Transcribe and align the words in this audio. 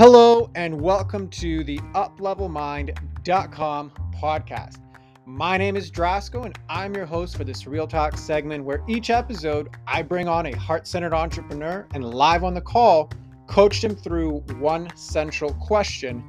Hello, 0.00 0.48
and 0.54 0.80
welcome 0.80 1.28
to 1.28 1.62
the 1.62 1.76
UpLevelMind.com 1.94 3.92
podcast. 4.18 4.78
My 5.26 5.58
name 5.58 5.76
is 5.76 5.90
Drasco, 5.90 6.46
and 6.46 6.58
I'm 6.70 6.94
your 6.94 7.04
host 7.04 7.36
for 7.36 7.44
this 7.44 7.66
Real 7.66 7.86
Talk 7.86 8.16
segment 8.16 8.64
where 8.64 8.82
each 8.88 9.10
episode 9.10 9.68
I 9.86 10.00
bring 10.00 10.26
on 10.26 10.46
a 10.46 10.56
heart 10.56 10.86
centered 10.86 11.12
entrepreneur 11.12 11.86
and 11.92 12.14
live 12.14 12.44
on 12.44 12.54
the 12.54 12.62
call, 12.62 13.10
coach 13.46 13.82
them 13.82 13.94
through 13.94 14.38
one 14.58 14.88
central 14.96 15.52
question 15.52 16.24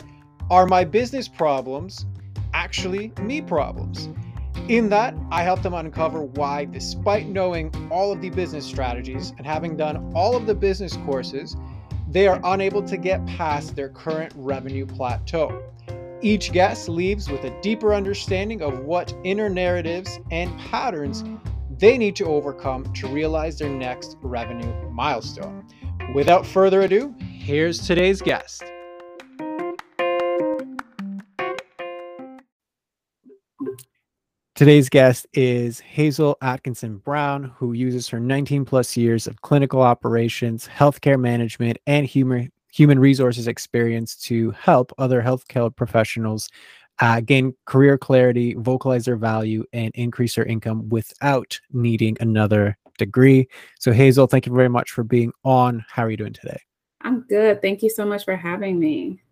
Are 0.50 0.68
my 0.68 0.84
business 0.84 1.30
problems 1.30 2.06
actually 2.54 3.14
me 3.22 3.40
problems? 3.40 4.10
In 4.68 4.90
that, 4.90 5.16
I 5.32 5.44
help 5.44 5.62
them 5.62 5.76
uncover 5.76 6.24
why, 6.24 6.66
despite 6.66 7.30
knowing 7.30 7.74
all 7.90 8.12
of 8.12 8.20
the 8.20 8.32
business 8.32 8.66
strategies 8.66 9.32
and 9.38 9.48
having 9.48 9.78
done 9.78 10.12
all 10.14 10.36
of 10.36 10.46
the 10.46 10.56
business 10.56 10.98
courses, 11.06 11.56
they 12.12 12.28
are 12.28 12.42
unable 12.44 12.84
to 12.84 12.98
get 12.98 13.26
past 13.26 13.74
their 13.76 13.88
current 13.88 14.34
revenue 14.36 14.86
plateau. 14.86 15.64
Each 16.22 16.52
guest 16.52 16.90
leaves 16.90 17.30
with 17.30 17.46
a 17.46 17.62
deeper 17.62 17.94
understanding 17.94 18.62
of 18.62 18.80
what 18.80 19.16
inner 19.24 19.50
narratives 19.50 20.20
and 20.30 20.56
patterns 20.60 21.24
they 21.80 21.98
need 21.98 22.16
to 22.18 22.26
overcome 22.26 22.92
to 22.94 23.08
realize 23.08 23.58
their 23.58 23.70
next 23.70 24.18
revenue 24.22 24.72
milestone. 24.92 25.66
Without 26.14 26.46
further 26.46 26.82
ado, 26.82 27.16
here's 27.20 27.80
today's 27.80 28.22
guest. 28.22 28.64
Today's 34.62 34.90
guest 34.90 35.26
is 35.34 35.80
Hazel 35.80 36.38
Atkinson 36.44 36.98
Brown, 36.98 37.46
who 37.58 37.74
uses 37.74 38.08
her 38.10 38.20
19 38.20 38.64
plus 38.64 38.96
years 38.96 39.26
of 39.26 39.42
clinical 39.42 39.82
operations, 39.82 40.68
healthcare 40.68 41.20
management, 41.20 41.80
and 41.88 42.06
human 42.06 42.52
human 42.72 43.00
resources 43.00 43.48
experience 43.48 44.16
to 44.18 44.52
help 44.52 44.94
other 45.00 45.20
healthcare 45.20 45.76
professionals 45.76 46.48
uh, 47.00 47.22
gain 47.22 47.56
career 47.66 47.98
clarity, 47.98 48.54
vocalize 48.54 49.06
their 49.06 49.16
value, 49.16 49.66
and 49.74 49.92
increase 49.96 50.36
their 50.36 50.46
income 50.46 50.88
without 50.90 51.60
needing 51.72 52.16
another 52.20 52.78
degree. 53.00 53.48
So, 53.80 53.92
Hazel, 53.92 54.28
thank 54.28 54.46
you 54.46 54.54
very 54.54 54.70
much 54.70 54.92
for 54.92 55.04
being 55.04 55.34
on. 55.44 55.84
How 55.90 56.04
are 56.04 56.12
you 56.12 56.18
doing 56.18 56.34
today? 56.34 56.62
I'm 57.02 57.22
good. 57.22 57.64
Thank 57.64 57.82
you 57.82 57.90
so 57.90 58.06
much 58.06 58.26
for 58.26 58.36
having 58.36 58.78
me. 58.78 59.24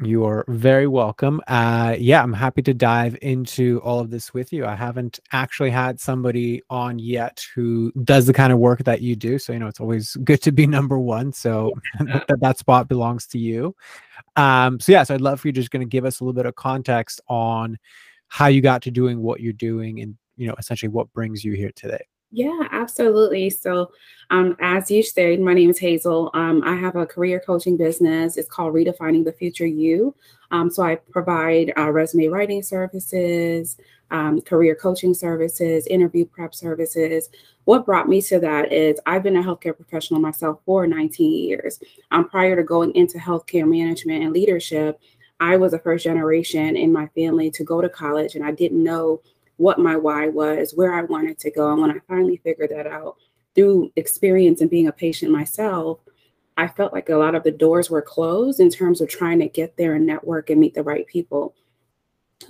You 0.00 0.24
are 0.24 0.44
very 0.48 0.86
welcome. 0.86 1.40
Uh, 1.46 1.94
yeah, 1.98 2.22
I'm 2.22 2.32
happy 2.32 2.62
to 2.62 2.74
dive 2.74 3.16
into 3.22 3.80
all 3.84 4.00
of 4.00 4.10
this 4.10 4.34
with 4.34 4.52
you. 4.52 4.66
I 4.66 4.74
haven't 4.74 5.20
actually 5.32 5.70
had 5.70 6.00
somebody 6.00 6.62
on 6.70 6.98
yet 6.98 7.44
who 7.54 7.92
does 8.02 8.26
the 8.26 8.32
kind 8.32 8.52
of 8.52 8.58
work 8.58 8.82
that 8.84 9.02
you 9.02 9.14
do. 9.14 9.38
So, 9.38 9.52
you 9.52 9.58
know, 9.58 9.68
it's 9.68 9.80
always 9.80 10.16
good 10.24 10.42
to 10.42 10.52
be 10.52 10.66
number 10.78 10.98
one. 10.98 11.32
So 11.32 11.72
that, 12.00 12.24
that 12.40 12.58
spot 12.58 12.88
belongs 12.88 13.26
to 13.28 13.38
you. 13.38 13.76
Um, 14.36 14.80
so, 14.80 14.92
yeah, 14.92 15.04
so 15.04 15.14
I'd 15.14 15.20
love 15.20 15.40
for 15.40 15.48
you 15.48 15.52
just 15.52 15.70
going 15.70 15.86
to 15.86 15.90
give 15.90 16.04
us 16.04 16.18
a 16.18 16.24
little 16.24 16.34
bit 16.34 16.46
of 16.46 16.56
context 16.56 17.20
on 17.28 17.78
how 18.28 18.46
you 18.46 18.60
got 18.60 18.82
to 18.82 18.90
doing 18.90 19.20
what 19.20 19.40
you're 19.40 19.52
doing 19.52 20.00
and, 20.00 20.16
you 20.36 20.48
know, 20.48 20.54
essentially 20.58 20.88
what 20.88 21.12
brings 21.12 21.44
you 21.44 21.52
here 21.52 21.70
today. 21.76 22.04
Yeah, 22.34 22.66
absolutely. 22.72 23.50
So, 23.50 23.92
um, 24.30 24.56
as 24.60 24.90
you 24.90 25.02
said, 25.02 25.38
my 25.40 25.52
name 25.52 25.68
is 25.68 25.78
Hazel. 25.78 26.30
Um, 26.32 26.62
I 26.64 26.74
have 26.74 26.96
a 26.96 27.04
career 27.04 27.42
coaching 27.44 27.76
business. 27.76 28.38
It's 28.38 28.48
called 28.48 28.72
Redefining 28.72 29.22
the 29.24 29.32
Future 29.34 29.66
You. 29.66 30.14
Um, 30.50 30.70
so, 30.70 30.82
I 30.82 30.94
provide 30.94 31.74
uh, 31.76 31.90
resume 31.90 32.28
writing 32.28 32.62
services, 32.62 33.76
um, 34.10 34.40
career 34.40 34.74
coaching 34.74 35.12
services, 35.12 35.86
interview 35.88 36.24
prep 36.24 36.54
services. 36.54 37.28
What 37.64 37.84
brought 37.84 38.08
me 38.08 38.22
to 38.22 38.40
that 38.40 38.72
is 38.72 38.98
I've 39.04 39.22
been 39.22 39.36
a 39.36 39.42
healthcare 39.42 39.76
professional 39.76 40.18
myself 40.18 40.60
for 40.64 40.86
19 40.86 41.32
years. 41.48 41.80
Um, 42.12 42.30
prior 42.30 42.56
to 42.56 42.62
going 42.62 42.94
into 42.94 43.18
healthcare 43.18 43.68
management 43.68 44.24
and 44.24 44.32
leadership, 44.32 44.98
I 45.38 45.58
was 45.58 45.74
a 45.74 45.78
first 45.78 46.04
generation 46.04 46.76
in 46.76 46.92
my 46.92 47.08
family 47.08 47.50
to 47.50 47.64
go 47.64 47.82
to 47.82 47.90
college, 47.90 48.36
and 48.36 48.44
I 48.44 48.52
didn't 48.52 48.82
know 48.82 49.20
what 49.56 49.78
my 49.78 49.96
why 49.96 50.28
was, 50.28 50.72
where 50.74 50.94
I 50.94 51.02
wanted 51.02 51.38
to 51.40 51.50
go. 51.50 51.72
And 51.72 51.80
when 51.80 51.90
I 51.90 52.00
finally 52.08 52.40
figured 52.42 52.70
that 52.70 52.86
out 52.86 53.16
through 53.54 53.92
experience 53.96 54.60
and 54.60 54.70
being 54.70 54.88
a 54.88 54.92
patient 54.92 55.30
myself, 55.30 56.00
I 56.56 56.68
felt 56.68 56.92
like 56.92 57.08
a 57.08 57.16
lot 57.16 57.34
of 57.34 57.44
the 57.44 57.50
doors 57.50 57.90
were 57.90 58.02
closed 58.02 58.60
in 58.60 58.70
terms 58.70 59.00
of 59.00 59.08
trying 59.08 59.38
to 59.40 59.48
get 59.48 59.76
there 59.76 59.94
and 59.94 60.06
network 60.06 60.50
and 60.50 60.60
meet 60.60 60.74
the 60.74 60.82
right 60.82 61.06
people. 61.06 61.54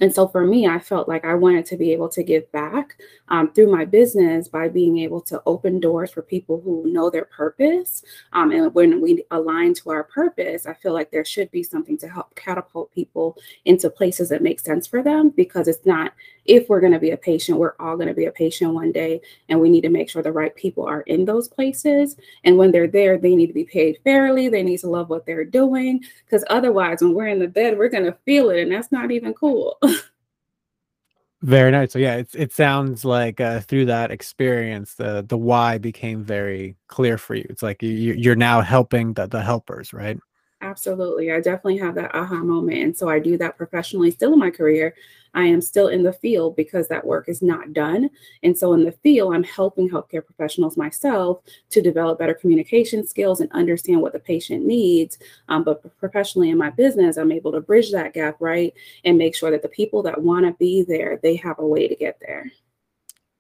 And 0.01 0.13
so 0.13 0.27
for 0.27 0.45
me, 0.45 0.67
I 0.67 0.79
felt 0.79 1.09
like 1.09 1.25
I 1.25 1.35
wanted 1.35 1.67
to 1.67 1.77
be 1.77 1.93
able 1.93 2.09
to 2.11 2.23
give 2.23 2.51
back 2.53 2.97
um, 3.29 3.53
through 3.53 3.71
my 3.71 3.85
business 3.85 4.49
by 4.49 4.69
being 4.69 4.99
able 4.99 5.21
to 5.23 5.43
open 5.47 5.81
doors 5.81 6.11
for 6.11 6.23
people 6.23 6.61
who 6.61 6.91
know 6.91 7.11
their 7.11 7.27
purpose. 7.27 8.03
Um, 8.33 8.53
and 8.53 8.75
when 8.75 9.01
we 9.01 9.25
align 9.31 9.75
to 9.75 9.91
our 9.91 10.05
purpose, 10.05 10.67
I 10.67 10.75
feel 10.75 10.93
like 10.93 11.11
there 11.11 11.25
should 11.25 11.51
be 11.51 11.63
something 11.63 11.99
to 11.99 12.09
help 12.09 12.35
catapult 12.35 12.93
people 12.93 13.37
into 13.65 13.91
places 13.91 14.29
that 14.31 14.43
make 14.43 14.61
sense 14.61 14.87
for 14.87 15.03
them 15.03 15.31
because 15.31 15.69
it's 15.69 15.87
not 15.87 16.13
if 16.45 16.69
we're 16.69 16.81
going 16.81 16.93
to 16.93 16.99
be 16.99 17.11
a 17.11 17.17
patient, 17.17 17.59
we're 17.59 17.75
all 17.79 17.97
going 17.97 18.09
to 18.09 18.15
be 18.15 18.27
a 18.27 18.33
patient 18.33 18.75
one 18.75 18.93
day. 18.93 19.21
And 19.49 19.61
we 19.61 19.71
need 19.71 19.83
to 19.83 19.89
make 19.89 20.11
sure 20.11 20.23
the 20.23 20.33
right 20.33 20.55
people 20.55 20.85
are 20.85 21.03
in 21.03 21.25
those 21.25 21.49
places. 21.49 22.17
And 22.45 22.57
when 22.57 22.73
they're 22.73 22.89
there, 22.89 23.19
they 23.19 23.35
need 23.35 23.49
to 23.49 23.53
be 23.53 23.65
paid 23.65 23.99
fairly. 24.05 24.49
They 24.49 24.63
need 24.63 24.79
to 24.79 24.91
love 24.91 25.09
what 25.09 25.27
they're 25.27 25.45
doing. 25.45 26.05
Because 26.25 26.45
otherwise, 26.51 27.01
when 27.01 27.15
we're 27.15 27.29
in 27.29 27.39
the 27.39 27.49
bed, 27.49 27.79
we're 27.79 27.89
going 27.89 28.05
to 28.05 28.17
feel 28.25 28.51
it. 28.51 28.61
And 28.61 28.73
that's 28.73 28.93
not 28.93 29.11
even 29.11 29.35
cool. 29.35 29.79
very 31.43 31.73
nice. 31.73 31.93
So 31.93 31.99
yeah, 31.99 32.17
it, 32.17 32.31
it 32.35 32.53
sounds 32.53 33.05
like 33.05 33.41
uh, 33.41 33.61
through 33.61 33.87
that 33.87 34.11
experience, 34.11 34.95
the 34.95 35.25
the 35.29 35.37
why 35.37 35.79
became 35.79 36.25
very 36.25 36.77
clear 36.87 37.19
for 37.19 37.35
you. 37.35 37.45
It's 37.51 37.63
like 37.63 37.83
you, 37.83 37.91
you're 37.91 38.37
now 38.37 38.61
helping 38.61 39.15
the, 39.15 39.27
the 39.27 39.43
helpers, 39.43 39.93
right? 39.93 40.19
Absolutely. 40.63 41.33
I 41.33 41.41
definitely 41.41 41.79
have 41.79 41.97
that 41.97 42.15
aha 42.15 42.37
moment. 42.37 42.79
And 42.79 42.97
so 42.97 43.09
I 43.09 43.19
do 43.19 43.37
that 43.39 43.57
professionally 43.57 44.13
still 44.13 44.33
in 44.33 44.39
my 44.39 44.51
career. 44.51 44.95
I 45.35 45.45
am 45.45 45.61
still 45.61 45.89
in 45.89 46.05
the 46.05 46.13
field 46.13 46.55
because 46.55 46.87
that 46.89 47.05
work 47.05 47.29
is 47.29 47.43
not 47.43 47.73
done. 47.73 48.11
And 48.45 48.57
so 48.57 48.73
in 48.75 48.85
the 48.85 48.93
field, 48.93 49.35
I'm 49.35 49.43
helping 49.43 49.91
healthcare 49.91 50.25
professionals 50.25 50.77
myself 50.77 51.41
to 51.71 51.83
develop 51.83 52.19
better 52.19 52.35
communication 52.35 53.05
skills 53.05 53.41
and 53.41 53.51
understand 53.53 54.03
what 54.03 54.13
the 54.13 54.21
patient 54.21 54.65
needs. 54.65 55.19
Um, 55.49 55.65
but 55.65 55.99
professionally 55.99 56.51
in 56.51 56.59
my 56.59 56.71
business, 56.71 57.17
I'm 57.17 57.33
able 57.33 57.51
to 57.53 57.61
bridge 57.61 57.91
that 57.93 58.15
gap, 58.15 58.37
right? 58.39 58.73
And 59.05 59.19
make 59.19 59.35
sure 59.35 59.51
that 59.51 59.63
the 59.63 59.69
people 59.69 60.03
that 60.05 60.23
want 60.23 60.47
to 60.47 60.53
be 60.53 60.83
there, 60.83 61.19
they 61.23 61.35
have 61.37 61.59
a 61.59 61.67
way 61.67 61.89
to 61.89 61.97
get 61.97 62.19
there. 62.21 62.53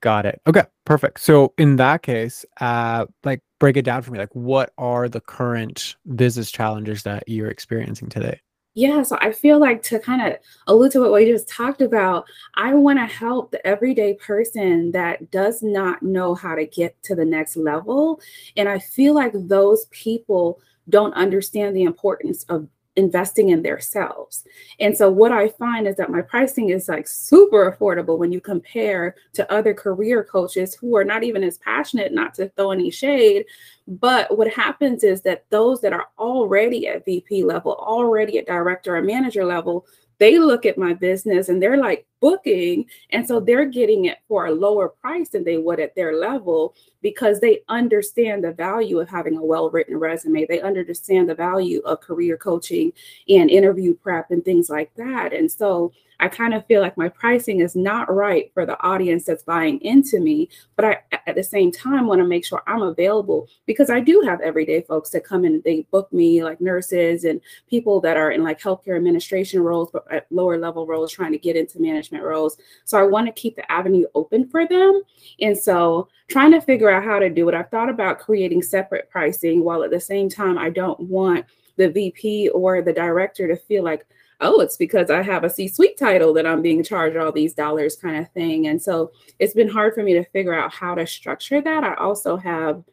Got 0.00 0.27
it. 0.27 0.41
Okay, 0.49 0.65
perfect. 0.84 1.21
So 1.21 1.54
in 1.59 1.77
that 1.77 2.03
case, 2.03 2.44
uh, 2.60 3.06
like 3.22 3.41
break 3.62 3.77
it 3.77 3.84
down 3.84 4.03
for 4.03 4.11
me. 4.11 4.19
Like, 4.19 4.34
what 4.34 4.73
are 4.77 5.09
the 5.09 5.21
current 5.21 5.95
business 6.17 6.50
challenges 6.50 7.05
that 7.05 7.23
you're 7.28 7.47
experiencing 7.47 8.09
today? 8.09 8.41
Yeah, 8.75 9.05
so 9.05 9.17
I 9.21 9.31
feel 9.31 9.61
like 9.61 9.84
to 9.84 10.00
kind 10.00 10.21
of 10.21 10.37
allude 10.67 10.91
to 10.93 11.00
what 11.00 11.12
we 11.12 11.27
just 11.27 11.49
talked 11.49 11.81
about, 11.81 12.25
I 12.56 12.75
want 12.75 12.99
to 12.99 13.06
help 13.06 13.53
the 13.53 13.65
everyday 13.65 14.15
person 14.15 14.91
that 14.93 15.31
does 15.31 15.62
not 15.62 16.03
know 16.03 16.34
how 16.34 16.56
to 16.56 16.67
get 16.67 17.01
to 17.05 17.15
the 17.15 17.25
next 17.25 17.56
level. 17.56 18.21
And 18.56 18.69
I 18.69 18.81
feel 18.81 19.15
like 19.15 19.33
those 19.33 19.84
people 19.93 20.59
don't 20.89 21.15
understand 21.15 21.77
the 21.77 21.84
importance 21.84 22.43
of 22.49 22.67
investing 22.97 23.48
in 23.48 23.62
themselves. 23.62 24.44
And 24.78 24.97
so 24.97 25.10
what 25.10 25.32
I 25.32 25.48
find 25.48 25.86
is 25.86 25.97
that 25.97 26.10
my 26.10 26.20
pricing 26.20 26.70
is 26.70 26.88
like 26.88 27.08
super 27.08 27.70
affordable 27.70 28.19
when 28.19 28.32
you 28.32 28.41
compare 28.41 29.14
to 29.32 29.50
other 29.50 29.72
career 29.72 30.22
coaches 30.22 30.75
who 30.75 30.97
are 30.97 31.04
not 31.04 31.25
even 31.25 31.42
as 31.42 31.58
passionate, 31.58 32.12
not 32.12 32.34
to 32.34 32.50
throw 32.50 32.70
any 32.70 32.91
shade. 32.91 33.47
But 33.88 34.36
what 34.36 34.53
happens 34.53 35.04
is 35.04 35.22
that 35.22 35.44
those 35.50 35.80
that 35.80 35.92
are 35.92 36.08
already 36.19 36.86
at 36.86 37.04
VP 37.04 37.44
level, 37.44 37.72
already 37.72 38.38
at 38.38 38.47
director 38.47 38.97
or 38.97 39.03
manager 39.03 39.44
level, 39.44 39.86
they 40.22 40.38
look 40.38 40.65
at 40.65 40.78
my 40.78 40.94
business 40.94 41.49
and 41.49 41.60
they're 41.60 41.78
like 41.78 42.06
booking. 42.21 42.87
And 43.10 43.27
so 43.27 43.41
they're 43.41 43.66
getting 43.66 44.05
it 44.05 44.19
for 44.28 44.47
a 44.47 44.55
lower 44.55 44.88
price 44.88 45.31
than 45.31 45.43
they 45.43 45.59
would 45.59 45.81
at 45.81 45.97
their 45.97 46.15
level 46.15 46.77
because 47.03 47.41
they 47.41 47.63
understand 47.69 48.45
the 48.45 48.53
value 48.53 49.01
of 49.01 49.09
having 49.09 49.36
a 49.36 49.45
well 49.45 49.69
written 49.69 49.97
resume. 49.97 50.47
They 50.47 50.60
understand 50.60 51.28
the 51.28 51.34
value 51.34 51.80
of 51.80 52.01
career 52.03 52.36
coaching 52.36 52.92
and 53.28 53.51
interview 53.51 53.97
prep 53.97 54.30
and 54.30 54.45
things 54.45 54.71
like 54.71 54.95
that. 54.95 55.33
And 55.33 55.51
so 55.51 55.92
I 56.22 56.28
kind 56.28 56.54
of 56.54 56.65
feel 56.66 56.80
like 56.80 56.97
my 56.97 57.09
pricing 57.09 57.60
is 57.60 57.74
not 57.74 58.13
right 58.15 58.48
for 58.54 58.65
the 58.65 58.80
audience 58.80 59.24
that's 59.24 59.42
buying 59.42 59.80
into 59.80 60.21
me, 60.21 60.48
but 60.77 60.84
I 60.84 60.98
at 61.27 61.34
the 61.34 61.42
same 61.42 61.72
time 61.72 62.07
want 62.07 62.21
to 62.21 62.27
make 62.27 62.45
sure 62.45 62.63
I'm 62.69 62.83
available 62.83 63.48
because 63.66 63.91
I 63.91 63.98
do 63.98 64.22
have 64.24 64.41
everyday 64.41 64.83
folks 64.83 65.10
that 65.10 65.24
come 65.24 65.45
in, 65.45 65.60
they 65.65 65.84
book 65.91 66.13
me 66.13 66.45
like 66.45 66.60
nurses 66.60 67.24
and 67.24 67.41
people 67.69 68.01
that 68.03 68.16
are 68.16 68.30
in 68.30 68.45
like 68.45 68.60
healthcare 68.60 68.95
administration 68.95 69.63
roles, 69.63 69.91
but 69.92 70.04
at 70.13 70.30
lower 70.30 70.57
level 70.59 70.86
roles 70.86 71.10
trying 71.10 71.33
to 71.33 71.39
get 71.39 71.57
into 71.57 71.83
management 71.83 72.22
roles. 72.22 72.57
So 72.84 72.98
I 72.98 73.03
want 73.03 73.27
to 73.27 73.33
keep 73.33 73.57
the 73.57 73.71
avenue 73.71 74.07
open 74.15 74.48
for 74.48 74.65
them. 74.65 75.03
And 75.41 75.59
so 75.59 76.07
trying 76.28 76.53
to 76.53 76.60
figure 76.60 76.89
out 76.89 77.03
how 77.03 77.19
to 77.19 77.30
do 77.30 77.48
it, 77.48 77.54
I've 77.57 77.71
thought 77.71 77.91
about 77.91 78.21
creating 78.21 78.63
separate 78.63 79.10
pricing 79.10 79.65
while 79.65 79.83
at 79.83 79.91
the 79.91 80.01
same 80.01 80.28
time 80.28 80.57
I 80.57 80.71
don't 80.71 81.01
want 81.01 81.47
the 81.77 81.89
VP 81.91 82.51
or 82.51 82.80
the 82.80 82.92
director 82.92 83.48
to 83.48 83.57
feel 83.57 83.83
like, 83.83 84.07
oh, 84.42 84.60
it's 84.60 84.77
because 84.77 85.09
I 85.10 85.22
have 85.22 85.44
a 85.44 85.50
C 85.50 85.68
suite 85.68 85.97
title 85.97 86.34
that 86.34 86.47
I'm 86.47 86.60
being 86.60 86.83
charged 86.83 87.16
all 87.16 87.33
these 87.33 87.54
dollars 87.54 87.97
kind 87.97 88.16
of 88.16 88.30
thing. 88.33 88.66
And 88.66 88.80
so 88.80 89.12
it's 89.39 89.54
been 89.54 89.68
hard 89.68 89.94
for 89.94 90.03
me 90.03 90.12
to 90.15 90.24
figure 90.24 90.54
out 90.54 90.74
how 90.74 90.94
to 90.94 91.06
structure 91.06 91.60
that. 91.62 91.84
I 91.84 91.94
also 91.94 92.36
have 92.36 92.84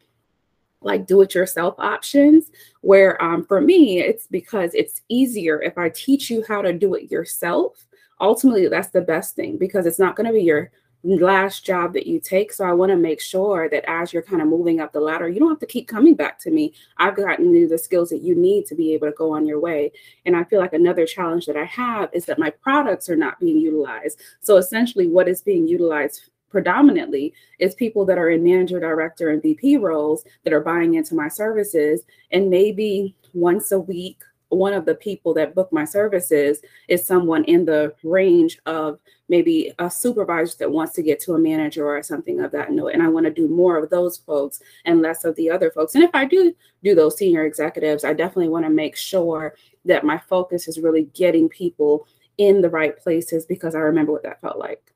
like 0.82 1.06
do 1.06 1.22
it 1.22 1.36
yourself 1.36 1.76
options 1.78 2.52
where 2.82 3.22
um, 3.22 3.46
for 3.46 3.60
me 3.60 4.00
it's 4.00 4.28
because 4.28 4.74
it's 4.74 5.02
easier 5.10 5.62
if 5.62 5.78
i 5.78 5.90
teach 5.90 6.30
you 6.30 6.44
how 6.48 6.62
to 6.62 6.72
do 6.72 6.94
it 6.94 7.12
yourself 7.12 7.86
ultimately 8.22 8.68
that's 8.68 8.90
the 8.90 9.02
best 9.02 9.36
thing 9.36 9.58
because 9.58 9.86
it's 9.86 10.00
not 10.00 10.16
going 10.16 10.28
to 10.28 10.34
be 10.34 10.42
your 10.42 10.72
last 11.04 11.66
job 11.66 11.94
that 11.94 12.08
you 12.08 12.20
take. 12.20 12.52
So 12.52 12.66
i 12.66 12.74
want 12.74 12.92
to 12.92 12.98
make 12.98 13.22
sure 13.22 13.70
that 13.70 13.86
as 13.88 14.12
you're 14.12 14.22
kind 14.22 14.42
of 14.42 14.48
moving 14.48 14.82
up 14.82 14.92
the 14.92 15.00
ladder 15.00 15.30
you 15.30 15.40
don't 15.40 15.50
have 15.50 15.60
to 15.60 15.66
keep 15.66 15.88
coming 15.88 16.14
back 16.14 16.40
to 16.40 16.52
me. 16.52 16.74
I've 16.98 17.16
gotten 17.16 17.54
you 17.54 17.68
the 17.68 17.78
skills 17.78 18.10
that 18.10 18.22
you 18.22 18.36
need 18.36 18.66
to 18.68 18.76
be 18.76 18.94
able 18.94 19.08
to 19.08 19.14
go 19.14 19.34
on 19.34 19.46
your 19.46 19.60
way. 19.60 19.92
And 20.26 20.36
i 20.36 20.44
feel 20.44 20.60
like 20.60 20.74
another 20.74 21.06
challenge 21.06 21.46
that 21.46 21.58
i 21.58 21.66
have 21.66 22.10
is 22.14 22.26
that 22.26 22.40
my 22.40 22.50
products 22.50 23.10
are 23.10 23.16
not 23.16 23.40
being 23.40 23.58
utilized. 23.58 24.22
So 24.42 24.58
essentially 24.58 25.08
what 25.08 25.28
is 25.28 25.42
being 25.42 25.68
utilized 25.68 26.30
predominantly 26.50 27.34
is 27.60 27.76
people 27.76 28.06
that 28.06 28.18
are 28.18 28.32
in 28.32 28.44
manager, 28.44 28.80
director, 28.80 29.30
and 29.30 29.42
VP 29.42 29.78
roles 29.78 30.26
that 30.44 30.54
are 30.54 30.62
buying 30.62 30.96
into 30.96 31.16
my 31.16 31.28
services. 31.28 32.02
And 32.32 32.50
maybe 32.50 33.16
once 33.34 33.72
a 33.72 33.80
week, 33.80 34.22
one 34.50 34.74
of 34.74 34.86
the 34.86 34.96
people 34.96 35.34
that 35.36 35.54
book 35.54 35.72
my 35.72 35.86
services 35.86 36.60
is 36.88 37.06
someone 37.06 37.44
in 37.46 37.66
the 37.66 37.94
range 38.04 38.60
of 38.66 39.00
maybe 39.30 39.72
a 39.80 39.90
supervisor 39.90 40.58
that 40.58 40.72
wants 40.72 40.94
to 40.94 41.04
get 41.04 41.20
to 41.22 41.36
a 41.36 41.40
manager 41.40 41.88
or 41.88 42.02
something 42.04 42.42
of 42.42 42.52
that 42.52 42.72
note. 42.72 42.90
And 42.90 43.04
I 43.04 43.08
want 43.08 43.26
to 43.26 43.32
do 43.32 43.48
more 43.48 43.78
of 43.78 43.90
those 43.90 44.18
folks 44.18 44.60
and 44.86 45.02
less 45.02 45.24
of 45.24 45.36
the 45.36 45.50
other 45.50 45.72
folks. 45.72 45.96
And 45.96 46.04
if 46.04 46.10
I 46.14 46.26
do 46.26 46.54
do 46.84 46.96
those 46.96 47.18
senior 47.18 47.46
executives, 47.46 48.04
I 48.04 48.14
definitely 48.14 48.50
want 48.50 48.66
to 48.66 48.72
make 48.72 48.96
sure 48.96 49.56
that 49.86 50.04
my 50.04 50.18
focus 50.18 50.68
is 50.68 50.80
really 50.80 51.04
getting 51.14 51.48
people 51.48 52.08
in 52.38 52.62
the 52.62 52.70
right 52.70 52.98
places 52.98 53.46
because 53.46 53.76
I 53.76 53.80
remember 53.80 54.12
what 54.12 54.24
that 54.24 54.42
felt 54.42 54.58
like. 54.58 54.94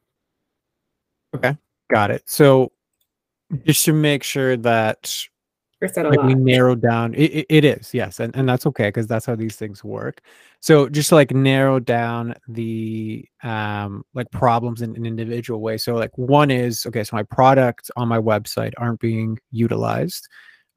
Okay, 1.36 1.58
got 1.90 2.12
it. 2.12 2.24
So 2.26 2.72
just 3.66 3.86
to 3.86 3.94
make 3.94 4.24
sure 4.24 4.58
that 4.58 5.28
like 6.10 6.22
we 6.24 6.36
narrow 6.36 6.76
down 6.76 7.14
it, 7.14 7.32
it, 7.32 7.46
it 7.50 7.66
is 7.66 7.94
yes 7.94 8.20
and, 8.20 8.36
and 8.36 8.48
that's 8.48 8.66
okay 8.66 8.88
because 8.88 9.08
that's 9.08 9.26
how 9.26 9.36
these 9.36 9.56
things 9.56 9.84
work. 9.84 10.22
So 10.60 10.88
just 10.88 11.12
like 11.12 11.32
narrow 11.32 11.80
down 11.80 12.36
the 12.48 13.26
um 13.44 14.04
like 14.14 14.30
problems 14.32 14.82
in 14.82 14.96
an 14.96 15.06
individual 15.06 15.62
way 15.62 15.78
so 15.78 15.96
like 15.96 16.18
one 16.18 16.52
is 16.52 16.86
okay 16.86 17.04
so 17.04 17.16
my 17.16 17.24
products 17.24 17.92
on 17.96 18.08
my 18.08 18.20
website 18.20 18.74
aren't 18.78 19.00
being 19.00 19.40
utilized 19.52 20.28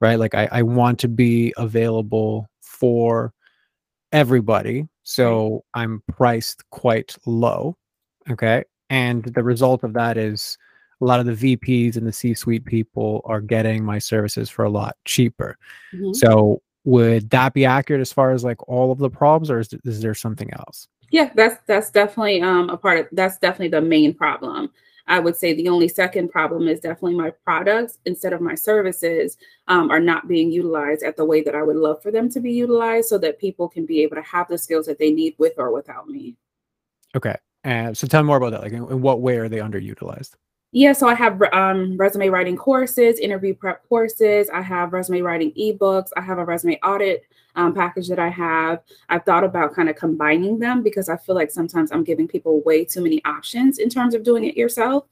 right? 0.00 0.18
Like 0.18 0.34
i, 0.34 0.48
I 0.52 0.62
want 0.62 0.98
to 1.00 1.08
be 1.08 1.54
available 1.56 2.48
for 2.60 3.32
everybody 4.12 4.86
so 5.02 5.64
i'm 5.74 6.02
priced 6.08 6.62
quite 6.70 7.16
low 7.26 7.76
okay? 8.30 8.64
And 8.90 9.24
the 9.24 9.42
result 9.42 9.84
of 9.84 9.92
that 9.94 10.16
is 10.16 10.56
a 11.00 11.04
lot 11.04 11.20
of 11.20 11.26
the 11.26 11.56
VPs 11.56 11.96
and 11.96 12.06
the 12.06 12.12
C-suite 12.12 12.64
people 12.64 13.20
are 13.24 13.40
getting 13.40 13.84
my 13.84 13.98
services 13.98 14.48
for 14.48 14.64
a 14.64 14.70
lot 14.70 14.96
cheaper. 15.04 15.58
Mm-hmm. 15.94 16.14
So 16.14 16.62
would 16.84 17.28
that 17.30 17.52
be 17.52 17.64
accurate 17.64 18.00
as 18.00 18.12
far 18.12 18.30
as 18.30 18.44
like 18.44 18.66
all 18.68 18.92
of 18.92 18.98
the 18.98 19.10
problems, 19.10 19.50
or 19.50 19.60
is, 19.60 19.68
is 19.84 20.00
there 20.00 20.14
something 20.14 20.50
else? 20.54 20.88
Yeah, 21.10 21.30
that's 21.34 21.56
that's 21.66 21.90
definitely 21.90 22.40
um, 22.42 22.70
a 22.70 22.76
part 22.76 22.98
of 22.98 23.06
that's 23.12 23.38
definitely 23.38 23.68
the 23.68 23.80
main 23.80 24.14
problem. 24.14 24.70
I 25.08 25.20
would 25.20 25.36
say 25.36 25.54
the 25.54 25.68
only 25.68 25.88
second 25.88 26.30
problem 26.30 26.66
is 26.66 26.80
definitely 26.80 27.14
my 27.14 27.30
products 27.44 27.98
instead 28.06 28.32
of 28.32 28.40
my 28.40 28.56
services 28.56 29.36
um, 29.68 29.90
are 29.90 30.00
not 30.00 30.26
being 30.26 30.50
utilized 30.50 31.04
at 31.04 31.16
the 31.16 31.24
way 31.24 31.42
that 31.42 31.54
I 31.54 31.62
would 31.62 31.76
love 31.76 32.02
for 32.02 32.10
them 32.10 32.28
to 32.30 32.40
be 32.40 32.52
utilized 32.52 33.08
so 33.08 33.18
that 33.18 33.38
people 33.38 33.68
can 33.68 33.86
be 33.86 34.02
able 34.02 34.16
to 34.16 34.22
have 34.22 34.48
the 34.48 34.58
skills 34.58 34.86
that 34.86 34.98
they 34.98 35.12
need 35.12 35.36
with 35.38 35.52
or 35.58 35.70
without 35.70 36.08
me. 36.08 36.36
Okay. 37.14 37.36
And 37.62 37.96
so 37.96 38.08
tell 38.08 38.22
me 38.22 38.26
more 38.26 38.36
about 38.36 38.50
that. 38.50 38.62
Like, 38.62 38.72
in, 38.72 38.82
in 38.88 39.00
what 39.00 39.20
way 39.20 39.36
are 39.38 39.48
they 39.48 39.58
underutilized? 39.58 40.34
Yeah, 40.72 40.92
so 40.92 41.08
I 41.08 41.14
have 41.14 41.40
um, 41.52 41.96
resume 41.96 42.28
writing 42.28 42.56
courses, 42.56 43.18
interview 43.18 43.54
prep 43.54 43.88
courses. 43.88 44.50
I 44.50 44.60
have 44.60 44.92
resume 44.92 45.22
writing 45.22 45.52
ebooks. 45.52 46.08
I 46.16 46.20
have 46.20 46.38
a 46.38 46.44
resume 46.44 46.78
audit 46.82 47.24
um, 47.54 47.74
package 47.74 48.08
that 48.08 48.18
I 48.18 48.28
have. 48.28 48.82
I've 49.08 49.24
thought 49.24 49.44
about 49.44 49.74
kind 49.74 49.88
of 49.88 49.96
combining 49.96 50.58
them 50.58 50.82
because 50.82 51.08
I 51.08 51.16
feel 51.16 51.34
like 51.34 51.50
sometimes 51.50 51.90
I'm 51.90 52.04
giving 52.04 52.28
people 52.28 52.60
way 52.62 52.84
too 52.84 53.00
many 53.00 53.24
options 53.24 53.78
in 53.78 53.88
terms 53.88 54.14
of 54.14 54.22
doing 54.22 54.44
it 54.44 54.56
yourself. 54.56 55.06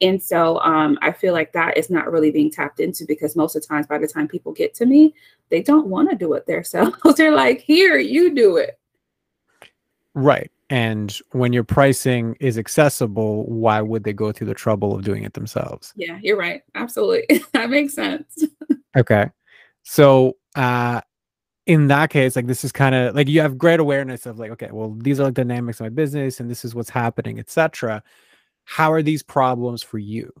And 0.00 0.22
so 0.22 0.60
um, 0.60 0.98
I 1.02 1.12
feel 1.12 1.32
like 1.32 1.52
that 1.52 1.76
is 1.78 1.88
not 1.88 2.10
really 2.10 2.30
being 2.30 2.50
tapped 2.50 2.80
into 2.80 3.04
because 3.06 3.36
most 3.36 3.56
of 3.56 3.62
the 3.62 3.68
times 3.68 3.86
by 3.86 3.98
the 3.98 4.06
time 4.06 4.28
people 4.28 4.52
get 4.52 4.74
to 4.74 4.86
me, 4.86 5.14
they 5.48 5.62
don't 5.62 5.86
want 5.86 6.10
to 6.10 6.16
do 6.16 6.34
it 6.34 6.46
themselves. 6.46 6.96
They're 7.16 7.34
like, 7.34 7.60
here, 7.60 7.96
you 7.96 8.34
do 8.34 8.56
it. 8.56 8.78
Right. 10.14 10.50
And 10.68 11.16
when 11.30 11.52
your 11.52 11.62
pricing 11.62 12.36
is 12.40 12.58
accessible, 12.58 13.44
why 13.46 13.80
would 13.80 14.02
they 14.04 14.12
go 14.12 14.32
through 14.32 14.48
the 14.48 14.54
trouble 14.54 14.94
of 14.94 15.04
doing 15.04 15.22
it 15.22 15.34
themselves? 15.34 15.92
Yeah, 15.94 16.18
you're 16.20 16.36
right. 16.36 16.62
Absolutely. 16.74 17.42
that 17.52 17.70
makes 17.70 17.94
sense. 17.94 18.44
okay. 18.96 19.30
So, 19.84 20.36
uh, 20.56 21.02
in 21.66 21.88
that 21.88 22.10
case, 22.10 22.36
like 22.36 22.46
this 22.46 22.64
is 22.64 22.72
kind 22.72 22.94
of 22.94 23.14
like 23.14 23.28
you 23.28 23.40
have 23.40 23.58
great 23.58 23.80
awareness 23.80 24.24
of 24.26 24.38
like, 24.38 24.52
okay, 24.52 24.70
well, 24.72 24.96
these 24.98 25.18
are 25.18 25.24
like 25.24 25.34
dynamics 25.34 25.80
of 25.80 25.84
my 25.84 25.90
business 25.90 26.38
and 26.40 26.48
this 26.48 26.64
is 26.64 26.74
what's 26.74 26.90
happening, 26.90 27.38
etc. 27.38 28.02
How 28.64 28.92
are 28.92 29.02
these 29.02 29.22
problems 29.22 29.82
for 29.82 29.98
you? 29.98 30.32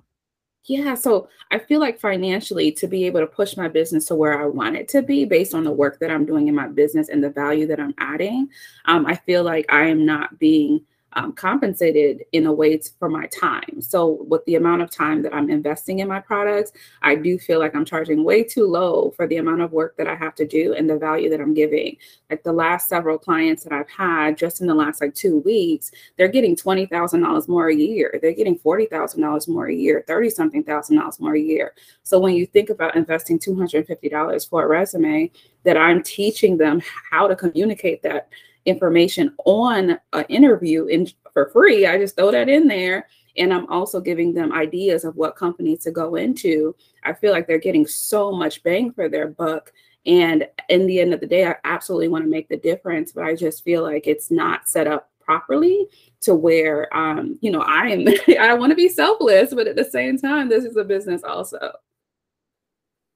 Yeah, 0.68 0.94
so 0.94 1.28
I 1.52 1.60
feel 1.60 1.78
like 1.78 2.00
financially 2.00 2.72
to 2.72 2.88
be 2.88 3.04
able 3.06 3.20
to 3.20 3.26
push 3.26 3.56
my 3.56 3.68
business 3.68 4.06
to 4.06 4.16
where 4.16 4.40
I 4.40 4.46
want 4.46 4.76
it 4.76 4.88
to 4.88 5.02
be 5.02 5.24
based 5.24 5.54
on 5.54 5.62
the 5.62 5.70
work 5.70 6.00
that 6.00 6.10
I'm 6.10 6.26
doing 6.26 6.48
in 6.48 6.56
my 6.56 6.66
business 6.66 7.08
and 7.08 7.22
the 7.22 7.30
value 7.30 7.68
that 7.68 7.78
I'm 7.78 7.94
adding, 7.98 8.48
um, 8.86 9.06
I 9.06 9.14
feel 9.14 9.44
like 9.44 9.66
I 9.72 9.84
am 9.86 10.04
not 10.04 10.40
being 10.40 10.84
um, 11.16 11.32
compensated 11.32 12.24
in 12.32 12.46
a 12.46 12.52
way 12.52 12.78
for 12.98 13.08
my 13.08 13.26
time. 13.28 13.80
So, 13.80 14.22
with 14.28 14.44
the 14.44 14.56
amount 14.56 14.82
of 14.82 14.90
time 14.90 15.22
that 15.22 15.34
I'm 15.34 15.50
investing 15.50 16.00
in 16.00 16.08
my 16.08 16.20
products, 16.20 16.72
I 17.02 17.14
do 17.14 17.38
feel 17.38 17.58
like 17.58 17.74
I'm 17.74 17.86
charging 17.86 18.22
way 18.22 18.44
too 18.44 18.66
low 18.66 19.12
for 19.16 19.26
the 19.26 19.38
amount 19.38 19.62
of 19.62 19.72
work 19.72 19.96
that 19.96 20.06
I 20.06 20.14
have 20.14 20.34
to 20.36 20.46
do 20.46 20.74
and 20.74 20.88
the 20.88 20.98
value 20.98 21.30
that 21.30 21.40
I'm 21.40 21.54
giving. 21.54 21.96
Like 22.30 22.42
the 22.42 22.52
last 22.52 22.88
several 22.88 23.18
clients 23.18 23.64
that 23.64 23.72
I've 23.72 23.88
had 23.88 24.36
just 24.36 24.60
in 24.60 24.66
the 24.66 24.74
last 24.74 25.00
like 25.00 25.14
two 25.14 25.38
weeks, 25.38 25.90
they're 26.18 26.28
getting 26.28 26.54
$20,000 26.54 27.48
more 27.48 27.68
a 27.70 27.74
year. 27.74 28.18
They're 28.20 28.34
getting 28.34 28.58
$40,000 28.58 29.48
more 29.48 29.66
a 29.68 29.74
year, 29.74 30.04
30 30.06 30.30
something 30.30 30.64
thousand 30.64 30.96
dollars 30.96 31.18
more 31.18 31.34
a 31.34 31.40
year. 31.40 31.72
So, 32.02 32.20
when 32.20 32.34
you 32.34 32.44
think 32.44 32.68
about 32.68 32.94
investing 32.94 33.38
$250 33.38 34.48
for 34.50 34.64
a 34.64 34.68
resume, 34.68 35.30
that 35.64 35.76
I'm 35.76 36.02
teaching 36.02 36.56
them 36.56 36.80
how 37.10 37.26
to 37.26 37.34
communicate 37.34 38.02
that 38.02 38.28
information 38.66 39.34
on 39.44 39.98
an 40.12 40.24
interview 40.28 40.86
in 40.86 41.08
for 41.32 41.48
free. 41.50 41.86
I 41.86 41.98
just 41.98 42.16
throw 42.16 42.30
that 42.30 42.48
in 42.48 42.68
there. 42.68 43.08
And 43.38 43.52
I'm 43.52 43.70
also 43.70 44.00
giving 44.00 44.32
them 44.32 44.52
ideas 44.52 45.04
of 45.04 45.16
what 45.16 45.36
companies 45.36 45.80
to 45.84 45.90
go 45.90 46.16
into. 46.16 46.74
I 47.04 47.12
feel 47.12 47.32
like 47.32 47.46
they're 47.46 47.58
getting 47.58 47.86
so 47.86 48.32
much 48.32 48.62
bang 48.62 48.92
for 48.92 49.08
their 49.08 49.28
buck. 49.28 49.72
And 50.06 50.48
in 50.68 50.86
the 50.86 51.00
end 51.00 51.12
of 51.12 51.20
the 51.20 51.26
day, 51.26 51.46
I 51.46 51.56
absolutely 51.64 52.08
want 52.08 52.24
to 52.24 52.30
make 52.30 52.48
the 52.48 52.56
difference, 52.56 53.12
but 53.12 53.24
I 53.24 53.34
just 53.34 53.64
feel 53.64 53.82
like 53.82 54.06
it's 54.06 54.30
not 54.30 54.68
set 54.68 54.86
up 54.86 55.10
properly 55.20 55.86
to 56.20 56.34
where 56.34 56.94
um, 56.96 57.38
you 57.42 57.50
know, 57.50 57.60
I 57.60 57.88
am 57.88 58.06
I 58.40 58.54
want 58.54 58.70
to 58.70 58.76
be 58.76 58.88
selfless, 58.88 59.52
but 59.52 59.66
at 59.66 59.76
the 59.76 59.84
same 59.84 60.18
time, 60.18 60.48
this 60.48 60.64
is 60.64 60.76
a 60.76 60.84
business 60.84 61.22
also. 61.22 61.72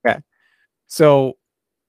Okay. 0.05 0.19
So 0.89 1.39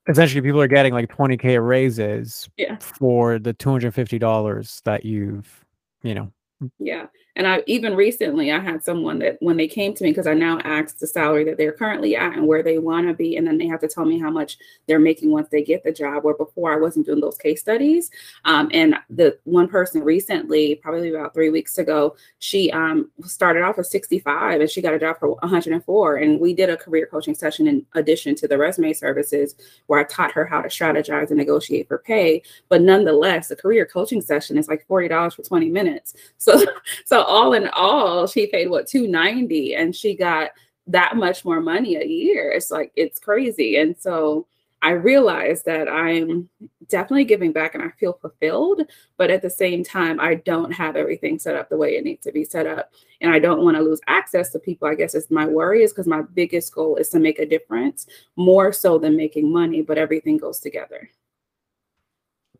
essentially 0.08 0.40
people 0.40 0.60
are 0.60 0.68
getting 0.68 0.92
like 0.92 1.08
20k 1.14 1.64
raises 1.64 2.48
yeah. 2.56 2.76
for 2.78 3.38
the 3.38 3.54
$250 3.54 4.82
that 4.82 5.04
you've 5.04 5.64
you 6.02 6.14
know 6.14 6.32
yeah 6.78 7.06
and 7.34 7.46
I 7.46 7.62
even 7.66 7.96
recently 7.96 8.52
I 8.52 8.58
had 8.58 8.84
someone 8.84 9.18
that 9.20 9.38
when 9.40 9.56
they 9.56 9.66
came 9.66 9.94
to 9.94 10.04
me 10.04 10.10
because 10.10 10.26
I 10.26 10.34
now 10.34 10.58
asked 10.64 11.00
the 11.00 11.06
salary 11.06 11.44
that 11.44 11.56
they're 11.56 11.72
currently 11.72 12.14
at 12.14 12.34
and 12.34 12.46
where 12.46 12.62
they 12.62 12.78
want 12.78 13.08
to 13.08 13.14
be, 13.14 13.36
and 13.36 13.46
then 13.46 13.56
they 13.56 13.66
have 13.66 13.80
to 13.80 13.88
tell 13.88 14.04
me 14.04 14.18
how 14.18 14.30
much 14.30 14.58
they're 14.86 14.98
making 14.98 15.30
once 15.30 15.48
they 15.48 15.62
get 15.62 15.82
the 15.82 15.92
job. 15.92 16.24
Where 16.24 16.34
before 16.34 16.72
I 16.72 16.76
wasn't 16.76 17.06
doing 17.06 17.20
those 17.20 17.38
case 17.38 17.60
studies. 17.60 18.10
Um, 18.44 18.68
and 18.72 18.96
the 19.08 19.38
one 19.44 19.68
person 19.68 20.02
recently, 20.02 20.74
probably 20.74 21.14
about 21.14 21.32
three 21.32 21.48
weeks 21.48 21.78
ago, 21.78 22.16
she 22.38 22.70
um, 22.72 23.10
started 23.24 23.62
off 23.62 23.78
at 23.78 23.86
65 23.86 24.60
and 24.60 24.70
she 24.70 24.82
got 24.82 24.94
a 24.94 24.98
job 24.98 25.18
for 25.18 25.30
104. 25.30 26.16
And 26.16 26.38
we 26.38 26.52
did 26.52 26.68
a 26.68 26.76
career 26.76 27.06
coaching 27.06 27.34
session 27.34 27.66
in 27.66 27.86
addition 27.94 28.34
to 28.36 28.48
the 28.48 28.58
resume 28.58 28.92
services 28.92 29.54
where 29.86 30.00
I 30.00 30.04
taught 30.04 30.32
her 30.32 30.44
how 30.44 30.60
to 30.60 30.68
strategize 30.68 31.28
and 31.28 31.38
negotiate 31.38 31.88
for 31.88 31.98
pay. 31.98 32.42
But 32.68 32.82
nonetheless, 32.82 33.48
the 33.48 33.56
career 33.56 33.86
coaching 33.86 34.20
session 34.20 34.58
is 34.58 34.68
like 34.68 34.86
$40 34.86 35.34
for 35.34 35.42
20 35.42 35.70
minutes. 35.70 36.14
So 36.36 36.62
so 37.04 37.21
all 37.24 37.52
in 37.52 37.68
all, 37.68 38.26
she 38.26 38.46
paid 38.46 38.70
what 38.70 38.86
290 38.86 39.74
and 39.74 39.94
she 39.94 40.14
got 40.14 40.50
that 40.86 41.16
much 41.16 41.44
more 41.44 41.60
money 41.60 41.96
a 41.96 42.04
year. 42.04 42.50
It's 42.50 42.70
like 42.70 42.92
it's 42.96 43.18
crazy. 43.18 43.76
And 43.76 43.96
so 43.98 44.46
I 44.82 44.90
realized 44.90 45.64
that 45.66 45.88
I'm 45.88 46.48
definitely 46.88 47.24
giving 47.24 47.52
back 47.52 47.74
and 47.74 47.84
I 47.84 47.90
feel 48.00 48.14
fulfilled, 48.14 48.82
but 49.16 49.30
at 49.30 49.40
the 49.40 49.48
same 49.48 49.84
time, 49.84 50.18
I 50.18 50.34
don't 50.34 50.72
have 50.72 50.96
everything 50.96 51.38
set 51.38 51.54
up 51.54 51.68
the 51.68 51.76
way 51.76 51.96
it 51.96 52.04
needs 52.04 52.24
to 52.24 52.32
be 52.32 52.44
set 52.44 52.66
up. 52.66 52.90
And 53.20 53.32
I 53.32 53.38
don't 53.38 53.62
want 53.62 53.76
to 53.76 53.82
lose 53.82 54.00
access 54.08 54.50
to 54.50 54.58
people. 54.58 54.88
I 54.88 54.96
guess 54.96 55.14
it's 55.14 55.30
my 55.30 55.46
worry 55.46 55.84
is 55.84 55.92
because 55.92 56.08
my 56.08 56.22
biggest 56.22 56.74
goal 56.74 56.96
is 56.96 57.10
to 57.10 57.20
make 57.20 57.38
a 57.38 57.46
difference 57.46 58.08
more 58.34 58.72
so 58.72 58.98
than 58.98 59.16
making 59.16 59.52
money, 59.52 59.82
but 59.82 59.98
everything 59.98 60.36
goes 60.36 60.58
together. 60.58 61.08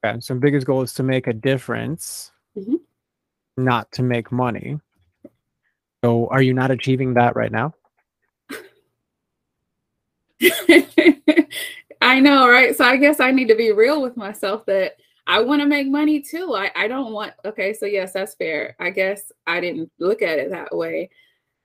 Okay. 0.04 0.20
So 0.20 0.36
biggest 0.36 0.66
goal 0.66 0.82
is 0.82 0.94
to 0.94 1.02
make 1.02 1.26
a 1.26 1.32
difference. 1.32 2.30
Mm-hmm 2.56 2.76
not 3.56 3.90
to 3.92 4.02
make 4.02 4.32
money. 4.32 4.78
So 6.04 6.26
are 6.28 6.42
you 6.42 6.54
not 6.54 6.70
achieving 6.70 7.14
that 7.14 7.36
right 7.36 7.52
now? 7.52 7.74
I 12.00 12.18
know, 12.18 12.48
right? 12.48 12.76
So 12.76 12.84
I 12.84 12.96
guess 12.96 13.20
I 13.20 13.30
need 13.30 13.48
to 13.48 13.54
be 13.54 13.70
real 13.72 14.02
with 14.02 14.16
myself 14.16 14.66
that 14.66 14.96
I 15.26 15.40
want 15.40 15.62
to 15.62 15.66
make 15.66 15.86
money 15.86 16.20
too. 16.20 16.54
I, 16.54 16.70
I 16.74 16.88
don't 16.88 17.12
want, 17.12 17.32
okay, 17.44 17.72
so 17.72 17.86
yes, 17.86 18.12
that's 18.12 18.34
fair. 18.34 18.74
I 18.80 18.90
guess 18.90 19.30
I 19.46 19.60
didn't 19.60 19.90
look 20.00 20.20
at 20.20 20.38
it 20.38 20.50
that 20.50 20.76
way. 20.76 21.10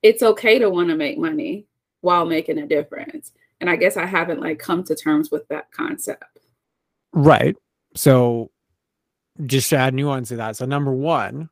It's 0.03 0.21
okay 0.21 0.59
to 0.59 0.69
want 0.69 0.89
to 0.89 0.95
make 0.95 1.17
money 1.17 1.65
while 2.01 2.25
making 2.25 2.59
a 2.59 2.67
difference. 2.67 3.31
And 3.59 3.69
I 3.69 3.75
guess 3.75 3.97
I 3.97 4.05
haven't 4.05 4.39
like 4.39 4.59
come 4.59 4.83
to 4.83 4.95
terms 4.95 5.31
with 5.31 5.47
that 5.47 5.71
concept. 5.71 6.23
Right. 7.13 7.55
So 7.95 8.51
just 9.45 9.71
to 9.71 9.77
add 9.77 9.95
nuance 9.95 10.29
to 10.29 10.35
that. 10.35 10.55
So 10.55 10.65
number 10.65 10.91
one, 10.91 11.49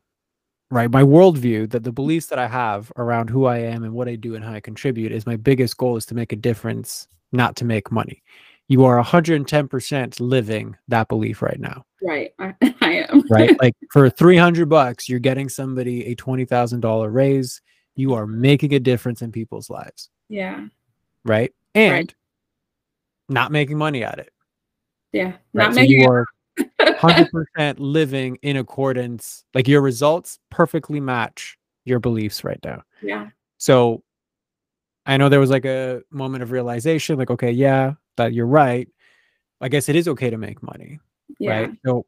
right, 0.72 0.89
my 0.89 1.03
worldview 1.03 1.69
that 1.72 1.84
the 1.84 1.91
beliefs 1.91 2.27
that 2.27 2.39
I 2.39 2.48
have 2.48 2.91
around 2.98 3.29
who 3.29 3.45
I 3.45 3.60
am 3.60 3.84
and 3.84 3.93
what 3.93 4.07
I 4.07 4.15
do 4.15 4.36
and 4.36 4.43
how 4.43 4.53
I 4.53 4.60
contribute 4.60 5.12
is 5.12 5.25
my 5.25 5.36
biggest 5.36 5.77
goal 5.77 5.98
is 5.98 6.05
to 6.07 6.15
make 6.15 6.31
a 6.31 6.38
difference, 6.38 7.07
not 7.31 7.55
to 7.57 7.65
make 7.65 7.91
money 7.91 8.24
you 8.67 8.86
are 8.86 9.01
110% 9.01 10.19
living 10.19 10.75
that 10.88 11.07
belief 11.07 11.41
right 11.41 11.60
now. 11.60 11.86
Right. 12.01 12.31
I, 12.39 12.55
I 12.81 12.93
am. 13.10 13.24
right. 13.29 13.55
Like 13.62 13.75
for 13.91 14.10
300 14.10 14.67
bucks, 14.67 15.07
you're 15.07 15.19
getting 15.19 15.50
somebody 15.50 16.05
a 16.07 16.15
$20,000 16.15 17.13
raise. 17.13 17.62
You 17.95 18.13
are 18.13 18.27
making 18.27 18.74
a 18.74 18.79
difference 18.79 19.22
in 19.22 19.31
people's 19.31 19.69
lives. 19.69 20.10
Yeah. 20.29 20.65
Right. 21.24 21.53
And 21.74 21.91
right. 21.91 22.15
not 23.29 23.51
making 23.51 23.77
money 23.77 24.03
at 24.03 24.19
it. 24.19 24.29
Yeah. 25.12 25.24
Right? 25.24 25.39
Not 25.53 25.74
so 25.74 25.81
making 25.81 26.01
you 26.01 26.10
are 26.10 26.25
100% 27.00 27.75
living 27.80 28.38
in 28.42 28.58
accordance, 28.58 29.44
like 29.54 29.68
your 29.68 29.82
results 29.82 30.40
perfectly 30.50 31.00
match 31.00 31.58
your 31.86 32.00
beliefs 32.00 32.44
right 32.44 32.60
now. 32.64 32.84
Yeah. 33.02 33.30
So 33.58 34.04
I 35.06 35.18
know 35.18 35.30
there 35.30 35.40
was 35.40 35.50
like 35.50 35.66
a 35.66 36.02
moment 36.12 36.44
of 36.44 36.52
realization, 36.52 37.18
like, 37.18 37.30
okay, 37.30 37.52
yeah, 37.52 37.94
that 38.18 38.34
you're 38.34 38.48
right. 38.48 38.88
I 39.62 39.70
guess 39.70 39.90
it 39.90 39.96
is 39.96 40.08
okay 40.08 40.30
to 40.30 40.38
make 40.38 40.62
money. 40.64 41.00
Yeah. 41.40 41.60
Right. 41.60 41.72
So 41.86 42.06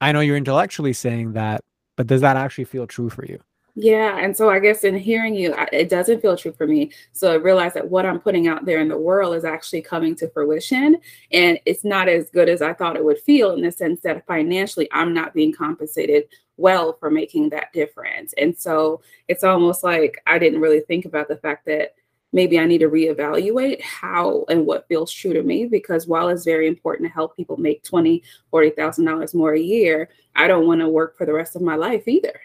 I 0.00 0.12
know 0.12 0.20
you're 0.20 0.36
intellectually 0.36 0.92
saying 0.92 1.32
that, 1.34 1.64
but 1.96 2.06
does 2.06 2.20
that 2.20 2.36
actually 2.36 2.64
feel 2.64 2.86
true 2.86 3.10
for 3.10 3.24
you? 3.24 3.40
Yeah. 3.80 4.18
And 4.18 4.36
so 4.36 4.50
I 4.50 4.58
guess 4.58 4.82
in 4.82 4.96
hearing 4.96 5.36
you, 5.36 5.54
it 5.72 5.88
doesn't 5.88 6.20
feel 6.20 6.36
true 6.36 6.50
for 6.52 6.66
me. 6.66 6.90
So 7.12 7.30
I 7.30 7.36
realize 7.36 7.74
that 7.74 7.88
what 7.88 8.06
I'm 8.06 8.18
putting 8.18 8.48
out 8.48 8.64
there 8.64 8.80
in 8.80 8.88
the 8.88 8.98
world 8.98 9.36
is 9.36 9.44
actually 9.44 9.82
coming 9.82 10.16
to 10.16 10.28
fruition. 10.30 10.96
And 11.30 11.60
it's 11.64 11.84
not 11.84 12.08
as 12.08 12.28
good 12.30 12.48
as 12.48 12.60
I 12.60 12.72
thought 12.72 12.96
it 12.96 13.04
would 13.04 13.20
feel 13.20 13.52
in 13.52 13.62
the 13.62 13.70
sense 13.70 14.00
that 14.00 14.26
financially, 14.26 14.88
I'm 14.90 15.14
not 15.14 15.32
being 15.32 15.52
compensated 15.52 16.24
well 16.56 16.96
for 16.98 17.08
making 17.08 17.50
that 17.50 17.72
difference. 17.72 18.34
And 18.36 18.58
so 18.58 19.00
it's 19.28 19.44
almost 19.44 19.84
like 19.84 20.20
I 20.26 20.40
didn't 20.40 20.60
really 20.60 20.80
think 20.80 21.04
about 21.04 21.28
the 21.28 21.36
fact 21.36 21.64
that 21.66 21.94
maybe 22.32 22.58
I 22.58 22.66
need 22.66 22.78
to 22.78 22.88
reevaluate 22.90 23.80
how 23.80 24.44
and 24.48 24.66
what 24.66 24.88
feels 24.88 25.12
true 25.12 25.34
to 25.34 25.42
me 25.44 25.66
because 25.66 26.08
while 26.08 26.28
it's 26.30 26.44
very 26.44 26.66
important 26.66 27.08
to 27.08 27.14
help 27.14 27.36
people 27.36 27.56
make 27.58 27.84
twenty, 27.84 28.24
forty 28.50 28.70
thousand 28.70 29.04
dollars 29.04 29.34
more 29.34 29.52
a 29.54 29.60
year, 29.60 30.08
I 30.34 30.48
don't 30.48 30.66
want 30.66 30.80
to 30.80 30.88
work 30.88 31.16
for 31.16 31.26
the 31.26 31.32
rest 31.32 31.54
of 31.54 31.62
my 31.62 31.76
life 31.76 32.08
either. 32.08 32.40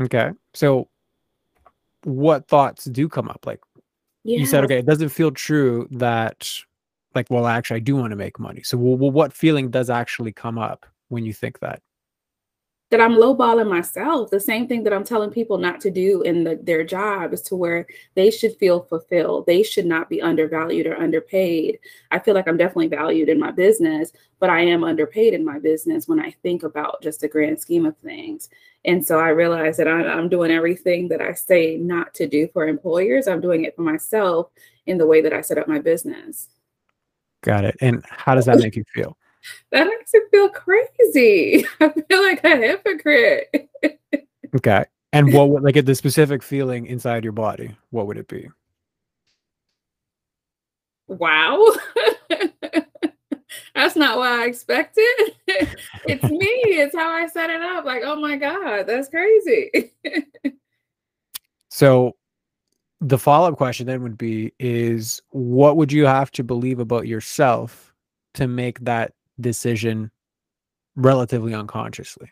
Okay. 0.00 0.30
So 0.54 0.88
what 2.04 2.48
thoughts 2.48 2.84
do 2.84 3.08
come 3.08 3.28
up? 3.28 3.44
Like 3.46 3.60
yeah. 4.24 4.38
you 4.38 4.46
said, 4.46 4.64
okay, 4.64 4.78
it 4.78 4.86
doesn't 4.86 5.08
feel 5.10 5.30
true 5.30 5.88
that 5.90 6.50
like, 7.14 7.30
well, 7.30 7.46
actually 7.46 7.76
I 7.76 7.80
do 7.80 7.96
want 7.96 8.10
to 8.10 8.16
make 8.16 8.38
money. 8.38 8.62
So 8.62 8.78
well, 8.78 9.10
what 9.10 9.32
feeling 9.32 9.70
does 9.70 9.90
actually 9.90 10.32
come 10.32 10.58
up 10.58 10.86
when 11.08 11.24
you 11.24 11.32
think 11.32 11.60
that? 11.60 11.82
That 12.90 13.00
I'm 13.00 13.16
lowballing 13.16 13.68
myself. 13.68 14.30
The 14.30 14.40
same 14.40 14.66
thing 14.66 14.82
that 14.84 14.92
I'm 14.92 15.04
telling 15.04 15.30
people 15.30 15.58
not 15.58 15.80
to 15.82 15.90
do 15.90 16.22
in 16.22 16.44
the, 16.44 16.58
their 16.62 16.84
job 16.84 17.34
is 17.34 17.42
to 17.42 17.56
where 17.56 17.86
they 18.14 18.30
should 18.30 18.56
feel 18.56 18.80
fulfilled. 18.80 19.46
They 19.46 19.62
should 19.62 19.84
not 19.84 20.08
be 20.08 20.22
undervalued 20.22 20.86
or 20.86 20.96
underpaid. 20.96 21.78
I 22.10 22.18
feel 22.18 22.34
like 22.34 22.48
I'm 22.48 22.56
definitely 22.56 22.88
valued 22.88 23.28
in 23.28 23.38
my 23.38 23.50
business, 23.50 24.12
but 24.40 24.48
I 24.48 24.60
am 24.60 24.84
underpaid 24.84 25.34
in 25.34 25.44
my 25.44 25.58
business 25.58 26.08
when 26.08 26.18
I 26.18 26.30
think 26.42 26.62
about 26.62 27.02
just 27.02 27.20
the 27.20 27.28
grand 27.28 27.60
scheme 27.60 27.84
of 27.84 27.96
things. 27.98 28.48
And 28.86 29.04
so 29.04 29.18
I 29.18 29.28
realize 29.30 29.76
that 29.76 29.88
I, 29.88 30.06
I'm 30.06 30.30
doing 30.30 30.50
everything 30.50 31.08
that 31.08 31.20
I 31.20 31.34
say 31.34 31.76
not 31.76 32.14
to 32.14 32.26
do 32.26 32.48
for 32.54 32.66
employers. 32.66 33.28
I'm 33.28 33.42
doing 33.42 33.64
it 33.64 33.76
for 33.76 33.82
myself 33.82 34.50
in 34.86 34.96
the 34.96 35.06
way 35.06 35.20
that 35.20 35.34
I 35.34 35.42
set 35.42 35.58
up 35.58 35.68
my 35.68 35.78
business. 35.78 36.48
Got 37.42 37.66
it. 37.66 37.76
And 37.82 38.02
how 38.08 38.34
does 38.34 38.46
that 38.46 38.58
make 38.60 38.76
you 38.76 38.84
feel? 38.94 39.16
That 39.72 39.84
makes 39.86 40.12
me 40.14 40.20
feel 40.30 40.48
crazy. 40.48 41.66
I 41.80 41.88
feel 41.90 42.22
like 42.22 42.44
a 42.44 42.56
hypocrite. 42.56 43.70
okay. 44.56 44.84
And 45.12 45.32
what 45.32 45.50
would 45.50 45.62
like 45.62 45.76
at 45.76 45.86
the 45.86 45.94
specific 45.94 46.42
feeling 46.42 46.86
inside 46.86 47.24
your 47.24 47.32
body, 47.32 47.74
what 47.90 48.06
would 48.06 48.18
it 48.18 48.28
be? 48.28 48.48
Wow. 51.06 51.64
That's 53.74 53.96
not 53.96 54.18
what 54.18 54.28
I 54.28 54.46
expected. 54.46 55.04
it's 55.46 56.24
me. 56.24 56.50
It's 56.64 56.96
how 56.96 57.10
I 57.10 57.26
set 57.28 57.48
it 57.48 57.62
up. 57.62 57.84
Like, 57.84 58.02
oh 58.04 58.16
my 58.20 58.36
God, 58.36 58.86
that's 58.86 59.08
crazy. 59.08 59.92
so 61.68 62.16
the 63.00 63.18
follow-up 63.18 63.56
question 63.56 63.86
then 63.86 64.02
would 64.02 64.18
be 64.18 64.52
is 64.58 65.22
what 65.30 65.76
would 65.76 65.92
you 65.92 66.06
have 66.06 66.30
to 66.32 66.42
believe 66.42 66.80
about 66.80 67.06
yourself 67.06 67.94
to 68.34 68.48
make 68.48 68.80
that 68.80 69.12
decision 69.40 70.10
relatively 70.96 71.54
unconsciously 71.54 72.30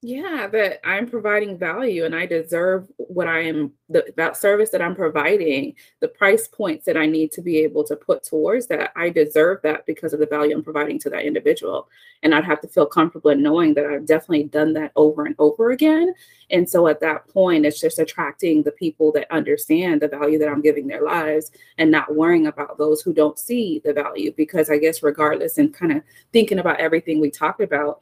yeah 0.00 0.46
that 0.46 0.78
i'm 0.86 1.08
providing 1.08 1.58
value 1.58 2.04
and 2.04 2.14
i 2.14 2.24
deserve 2.24 2.86
what 2.98 3.26
i 3.26 3.40
am 3.40 3.72
the 3.88 4.04
that 4.16 4.36
service 4.36 4.70
that 4.70 4.80
i'm 4.80 4.94
providing 4.94 5.74
the 5.98 6.06
price 6.06 6.46
points 6.46 6.84
that 6.84 6.96
i 6.96 7.04
need 7.04 7.32
to 7.32 7.42
be 7.42 7.58
able 7.58 7.82
to 7.82 7.96
put 7.96 8.22
towards 8.22 8.68
that 8.68 8.92
i 8.94 9.08
deserve 9.08 9.60
that 9.62 9.84
because 9.86 10.12
of 10.12 10.20
the 10.20 10.26
value 10.26 10.54
i'm 10.54 10.62
providing 10.62 11.00
to 11.00 11.10
that 11.10 11.24
individual. 11.24 11.88
And 12.22 12.32
i'd 12.32 12.44
have 12.44 12.60
to 12.60 12.68
feel 12.68 12.86
comfortable 12.86 13.30
in 13.30 13.42
knowing 13.42 13.74
that 13.74 13.86
i've 13.86 14.06
definitely 14.06 14.44
done 14.44 14.72
that 14.74 14.92
over 14.94 15.26
and 15.26 15.34
over 15.38 15.70
again. 15.72 16.14
And 16.50 16.68
so 16.68 16.86
at 16.86 17.00
that 17.00 17.26
point 17.28 17.66
it's 17.66 17.80
just 17.80 17.98
attracting 17.98 18.62
the 18.62 18.72
people 18.72 19.10
that 19.12 19.32
understand 19.32 20.00
the 20.00 20.08
value 20.08 20.38
that 20.38 20.48
i'm 20.48 20.62
giving 20.62 20.86
their 20.86 21.02
lives 21.02 21.50
and 21.76 21.90
not 21.90 22.14
worrying 22.14 22.46
about 22.46 22.78
those 22.78 23.02
who 23.02 23.12
don't 23.12 23.38
see 23.38 23.80
the 23.84 23.92
value. 23.92 24.32
Because 24.36 24.70
i 24.70 24.78
guess 24.78 25.02
regardless 25.02 25.58
and 25.58 25.74
kind 25.74 25.90
of 25.90 26.02
thinking 26.32 26.60
about 26.60 26.78
everything 26.78 27.20
we 27.20 27.30
talked 27.30 27.60
about 27.60 28.00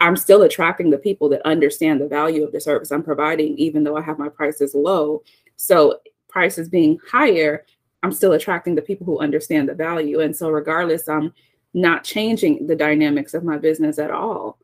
I'm 0.00 0.16
still 0.16 0.42
attracting 0.42 0.90
the 0.90 0.98
people 0.98 1.28
that 1.30 1.42
understand 1.46 2.00
the 2.00 2.08
value 2.08 2.44
of 2.44 2.52
the 2.52 2.60
service 2.60 2.90
I'm 2.90 3.02
providing, 3.02 3.56
even 3.56 3.82
though 3.82 3.96
I 3.96 4.02
have 4.02 4.18
my 4.18 4.28
prices 4.28 4.74
low. 4.74 5.22
So 5.56 6.00
prices 6.28 6.68
being 6.68 6.98
higher, 7.08 7.64
I'm 8.02 8.12
still 8.12 8.32
attracting 8.32 8.74
the 8.74 8.82
people 8.82 9.06
who 9.06 9.18
understand 9.20 9.68
the 9.68 9.74
value. 9.74 10.20
And 10.20 10.36
so 10.36 10.50
regardless, 10.50 11.08
I'm 11.08 11.32
not 11.72 12.04
changing 12.04 12.66
the 12.66 12.76
dynamics 12.76 13.32
of 13.32 13.42
my 13.42 13.56
business 13.56 13.98
at 13.98 14.10
all. 14.10 14.58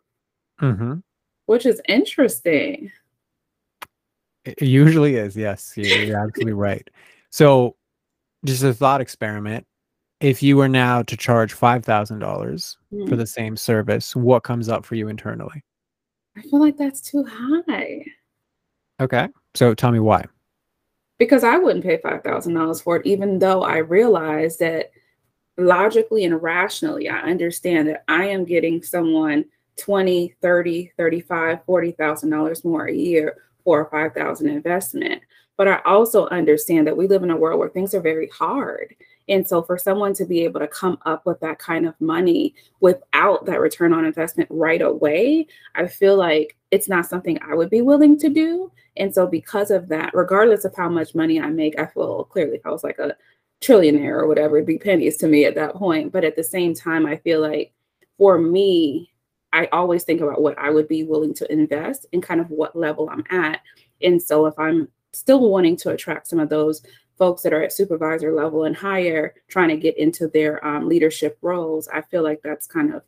Mm-hmm. 0.60 0.96
Which 1.46 1.66
is 1.66 1.80
interesting. 1.88 2.92
It 4.44 4.60
usually 4.60 5.16
is, 5.16 5.36
yes. 5.36 5.72
You're 5.76 6.22
absolutely 6.22 6.52
right. 6.52 6.88
So 7.30 7.76
just 8.44 8.62
a 8.64 8.74
thought 8.74 9.00
experiment 9.00 9.66
if 10.22 10.42
you 10.42 10.56
were 10.56 10.68
now 10.68 11.02
to 11.02 11.16
charge 11.16 11.52
five 11.52 11.84
thousand 11.84 12.20
dollars 12.20 12.78
mm. 12.92 13.08
for 13.08 13.16
the 13.16 13.26
same 13.26 13.56
service, 13.56 14.14
what 14.16 14.44
comes 14.44 14.68
up 14.68 14.84
for 14.84 14.94
you 14.94 15.08
internally? 15.08 15.62
I 16.36 16.42
feel 16.42 16.60
like 16.60 16.76
that's 16.76 17.00
too 17.00 17.24
high. 17.24 18.04
Okay, 19.00 19.28
so 19.54 19.74
tell 19.74 19.90
me 19.90 19.98
why. 19.98 20.24
Because 21.18 21.44
I 21.44 21.56
wouldn't 21.56 21.84
pay 21.84 21.98
five 21.98 22.22
thousand 22.22 22.54
dollars 22.54 22.80
for 22.80 22.96
it, 22.96 23.06
even 23.06 23.38
though 23.38 23.62
I 23.62 23.78
realize 23.78 24.56
that 24.58 24.92
logically 25.58 26.24
and 26.24 26.40
rationally, 26.40 27.08
I 27.08 27.20
understand 27.22 27.88
that 27.88 28.04
I 28.08 28.26
am 28.26 28.44
getting 28.44 28.82
someone 28.82 29.44
20, 29.76 30.34
30, 30.40 30.92
35, 30.96 31.64
40,000 31.64 32.30
dollars 32.30 32.64
more 32.64 32.86
a 32.86 32.94
year 32.94 33.36
for 33.64 33.82
a 33.82 33.90
5,000 33.90 34.48
investment. 34.48 35.22
But 35.56 35.68
I 35.68 35.80
also 35.84 36.26
understand 36.28 36.86
that 36.86 36.96
we 36.96 37.06
live 37.06 37.22
in 37.22 37.30
a 37.30 37.36
world 37.36 37.58
where 37.58 37.68
things 37.68 37.94
are 37.94 38.00
very 38.00 38.28
hard 38.28 38.94
and 39.28 39.46
so 39.46 39.62
for 39.62 39.78
someone 39.78 40.14
to 40.14 40.24
be 40.24 40.44
able 40.44 40.60
to 40.60 40.68
come 40.68 40.98
up 41.06 41.26
with 41.26 41.40
that 41.40 41.58
kind 41.58 41.86
of 41.86 42.00
money 42.00 42.54
without 42.80 43.46
that 43.46 43.60
return 43.60 43.92
on 43.92 44.04
investment 44.04 44.48
right 44.50 44.82
away, 44.82 45.46
I 45.74 45.86
feel 45.86 46.16
like 46.16 46.56
it's 46.70 46.88
not 46.88 47.06
something 47.06 47.38
I 47.42 47.54
would 47.54 47.70
be 47.70 47.82
willing 47.82 48.18
to 48.18 48.28
do. 48.28 48.72
And 48.96 49.14
so 49.14 49.26
because 49.26 49.70
of 49.70 49.88
that, 49.88 50.10
regardless 50.14 50.64
of 50.64 50.74
how 50.74 50.88
much 50.88 51.14
money 51.14 51.40
I 51.40 51.50
make, 51.50 51.78
I 51.78 51.86
feel 51.86 52.24
clearly 52.24 52.56
if 52.56 52.66
I 52.66 52.70
was 52.70 52.84
like 52.84 52.98
a 52.98 53.16
trillionaire 53.60 54.20
or 54.20 54.26
whatever, 54.26 54.56
it'd 54.56 54.66
be 54.66 54.78
pennies 54.78 55.16
to 55.18 55.28
me 55.28 55.44
at 55.44 55.54
that 55.54 55.74
point. 55.74 56.12
But 56.12 56.24
at 56.24 56.36
the 56.36 56.44
same 56.44 56.74
time, 56.74 57.06
I 57.06 57.16
feel 57.16 57.40
like 57.40 57.72
for 58.18 58.38
me, 58.38 59.12
I 59.52 59.66
always 59.66 60.04
think 60.04 60.20
about 60.20 60.40
what 60.42 60.58
I 60.58 60.70
would 60.70 60.88
be 60.88 61.04
willing 61.04 61.34
to 61.34 61.52
invest 61.52 62.06
and 62.12 62.22
kind 62.22 62.40
of 62.40 62.50
what 62.50 62.74
level 62.74 63.08
I'm 63.10 63.24
at. 63.30 63.60
And 64.02 64.20
so 64.20 64.46
if 64.46 64.58
I'm 64.58 64.88
still 65.12 65.48
wanting 65.50 65.76
to 65.76 65.90
attract 65.90 66.26
some 66.26 66.40
of 66.40 66.48
those 66.48 66.82
folks 67.18 67.42
that 67.42 67.52
are 67.52 67.62
at 67.62 67.72
supervisor 67.72 68.32
level 68.32 68.64
and 68.64 68.76
higher 68.76 69.34
trying 69.48 69.68
to 69.68 69.76
get 69.76 69.96
into 69.96 70.28
their 70.28 70.64
um, 70.66 70.88
leadership 70.88 71.38
roles 71.42 71.88
i 71.88 72.00
feel 72.00 72.22
like 72.22 72.40
that's 72.42 72.66
kind 72.66 72.94
of 72.94 73.02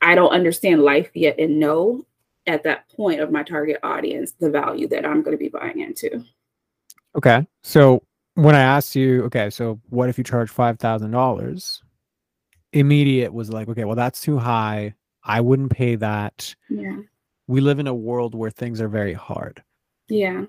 i 0.00 0.14
don't 0.14 0.32
understand 0.32 0.82
life 0.82 1.10
yet 1.14 1.38
and 1.38 1.58
know 1.58 2.04
at 2.46 2.62
that 2.64 2.88
point 2.88 3.20
of 3.20 3.30
my 3.30 3.42
target 3.42 3.78
audience 3.82 4.32
the 4.40 4.50
value 4.50 4.88
that 4.88 5.06
i'm 5.06 5.22
going 5.22 5.36
to 5.36 5.42
be 5.42 5.48
buying 5.48 5.80
into 5.80 6.24
okay 7.16 7.46
so 7.62 8.02
when 8.34 8.54
i 8.54 8.60
asked 8.60 8.96
you 8.96 9.24
okay 9.24 9.50
so 9.50 9.80
what 9.90 10.08
if 10.08 10.16
you 10.16 10.24
charge 10.24 10.52
$5000 10.52 11.82
immediate 12.72 13.32
was 13.32 13.50
like, 13.50 13.68
okay, 13.68 13.84
well, 13.84 13.96
that's 13.96 14.20
too 14.20 14.38
high. 14.38 14.94
I 15.24 15.40
wouldn't 15.40 15.70
pay 15.70 15.94
that. 15.96 16.54
Yeah. 16.68 16.98
We 17.46 17.60
live 17.60 17.78
in 17.78 17.86
a 17.86 17.94
world 17.94 18.34
where 18.34 18.50
things 18.50 18.80
are 18.80 18.88
very 18.88 19.12
hard. 19.12 19.62
Yeah. 20.08 20.44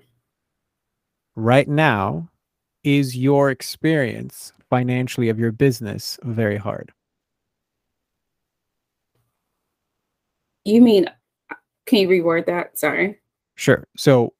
Right 1.36 1.68
now, 1.68 2.28
is 2.84 3.16
your 3.16 3.50
experience 3.50 4.52
financially 4.70 5.28
of 5.28 5.38
your 5.38 5.52
business 5.52 6.18
very 6.22 6.56
hard? 6.56 6.92
You 10.64 10.80
mean, 10.80 11.06
can 11.86 11.98
you 11.98 12.08
reword 12.08 12.46
that? 12.46 12.78
Sorry. 12.78 13.20
Sure. 13.56 13.86
So 13.96 14.32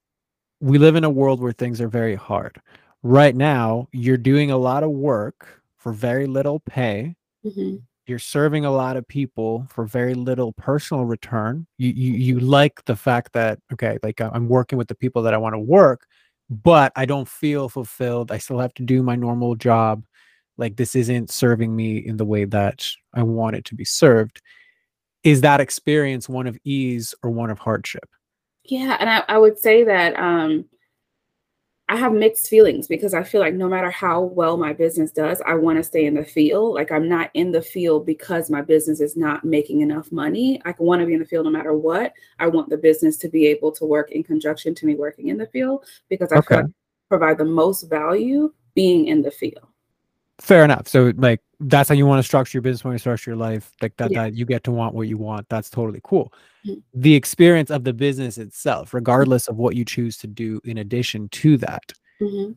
we 0.61 0.79
live 0.79 0.97
in 0.97 1.05
a 1.05 1.11
world 1.11 1.41
where 1.41 1.53
things 1.53 1.81
are 1.81 1.89
very 1.89 2.15
hard. 2.15 2.61
Right 3.03 3.37
now, 3.37 3.89
you're 3.93 4.17
doing 4.17 4.51
a 4.51 4.57
lot 4.57 4.83
of 4.83 4.91
work 4.91 5.63
for 5.77 5.93
very 5.93 6.27
little 6.27 6.61
pay. 6.61 7.15
hmm 7.43 7.77
You're 8.07 8.19
serving 8.19 8.65
a 8.65 8.71
lot 8.71 8.97
of 8.97 9.07
people 9.07 9.67
for 9.69 9.85
very 9.85 10.15
little 10.15 10.53
personal 10.53 11.05
return. 11.05 11.67
You, 11.79 11.91
you 11.91 12.13
you 12.13 12.41
like 12.41 12.85
the 12.87 12.97
fact 12.97 13.33
that 13.35 13.59
okay, 13.73 13.99
like 14.03 14.21
I'm 14.21 14.49
working 14.49 14.79
with 14.79 14.89
the 14.89 14.95
people 14.95 15.23
that 15.23 15.35
I 15.35 15.39
want 15.39 15.55
to 15.55 15.59
work, 15.59 16.07
but 16.51 16.93
I 16.97 17.07
don't 17.07 17.29
feel 17.29 17.69
fulfilled. 17.69 18.31
I 18.31 18.39
still 18.39 18.59
have 18.59 18.75
to 18.75 18.83
do 18.83 19.03
my 19.03 19.17
normal 19.17 19.55
job. 19.55 20.05
Like 20.57 20.77
this 20.77 20.95
isn't 20.95 21.31
serving 21.31 21.75
me 21.75 21.99
in 21.99 22.17
the 22.17 22.25
way 22.25 22.45
that 22.45 22.87
I 23.13 23.23
want 23.23 23.57
it 23.57 23.65
to 23.67 23.75
be 23.75 23.85
served. 23.85 24.41
Is 25.23 25.41
that 25.41 25.61
experience 25.61 26.29
one 26.29 26.47
of 26.47 26.59
ease 26.65 27.15
or 27.23 27.31
one 27.31 27.51
of 27.51 27.59
hardship? 27.59 28.09
Yeah, 28.65 28.97
and 29.01 29.11
I, 29.11 29.25
I 29.29 29.39
would 29.39 29.59
say 29.59 29.85
that 29.85 30.19
um, 30.19 30.67
I 31.89 31.97
have 31.97 32.15
mixed 32.15 32.49
feelings 32.49 32.87
because 32.87 33.13
I 33.13 33.23
feel 33.23 33.43
like 33.43 33.53
no 33.53 33.69
matter 33.69 33.91
how 33.91 34.23
well 34.23 34.57
my 34.57 34.73
business 34.73 35.11
does, 35.11 35.43
I 35.47 35.55
want 35.55 35.77
to 35.77 35.83
stay 35.83 36.07
in 36.07 36.15
the 36.15 36.25
field. 36.25 36.75
Like 36.75 36.91
I'm 36.91 37.09
not 37.09 37.31
in 37.35 37.53
the 37.53 37.61
field 37.61 38.07
because 38.07 38.49
my 38.49 38.63
business 38.63 39.01
is 39.01 39.19
not 39.19 39.45
making 39.45 39.83
enough 39.83 40.11
money. 40.11 40.63
I 40.65 40.75
want 40.79 41.01
to 41.01 41.07
be 41.07 41.13
in 41.13 41.21
the 41.21 41.27
field 41.27 41.45
no 41.45 41.51
matter 41.51 41.75
what. 41.75 42.15
I 42.39 42.47
want 42.47 42.71
the 42.71 42.79
business 42.79 43.19
to 43.19 43.29
be 43.29 43.47
able 43.49 43.71
to 43.73 43.85
work 43.85 44.13
in 44.13 44.23
conjunction 44.23 44.75
to 44.77 44.87
me 44.87 44.95
working 44.95 45.29
in 45.29 45.37
the 45.37 45.47
field 45.47 45.85
because 46.09 46.33
I 46.33 46.37
feel 46.41 46.57
Okay. 46.57 46.57
like 46.57 46.67
I 46.67 47.09
provide 47.11 47.39
the 47.39 47.45
most 47.45 47.83
value 47.83 48.53
being 48.75 49.09
in 49.09 49.21
the 49.21 49.31
field. 49.31 49.69
Fair 50.41 50.65
enough. 50.65 50.89
So 50.89 51.13
like 51.17 51.41
that's 51.61 51.89
how 51.89 51.95
you 51.95 52.07
want 52.07 52.19
to 52.19 52.23
structure 52.25 52.57
your 52.59 52.63
business, 52.63 52.85
when 52.85 52.93
you 52.93 52.99
structure 52.99 53.31
your 53.31 53.39
life, 53.39 53.73
like 53.81 53.97
that, 53.99 54.11
Yeah. 54.11 54.25
that 54.25 54.35
you 54.35 54.45
get 54.45 54.65
to 54.65 54.71
want 54.73 54.95
what 54.95 55.07
you 55.09 55.17
want. 55.17 55.49
That's 55.49 55.71
totally 55.71 56.01
cool. 56.03 56.33
Mhm. 56.67 56.83
The 56.93 57.15
experience 57.15 57.71
of 57.71 57.85
the 57.85 57.93
business 57.93 58.37
itself, 58.39 58.93
regardless 58.93 59.47
of 59.49 59.57
what 59.57 59.77
you 59.77 59.85
choose 59.85 60.19
to 60.19 60.27
do 60.27 60.61
in 60.65 60.79
addition 60.79 61.29
to 61.31 61.57
that, 61.59 61.93
Mhm. 62.21 62.57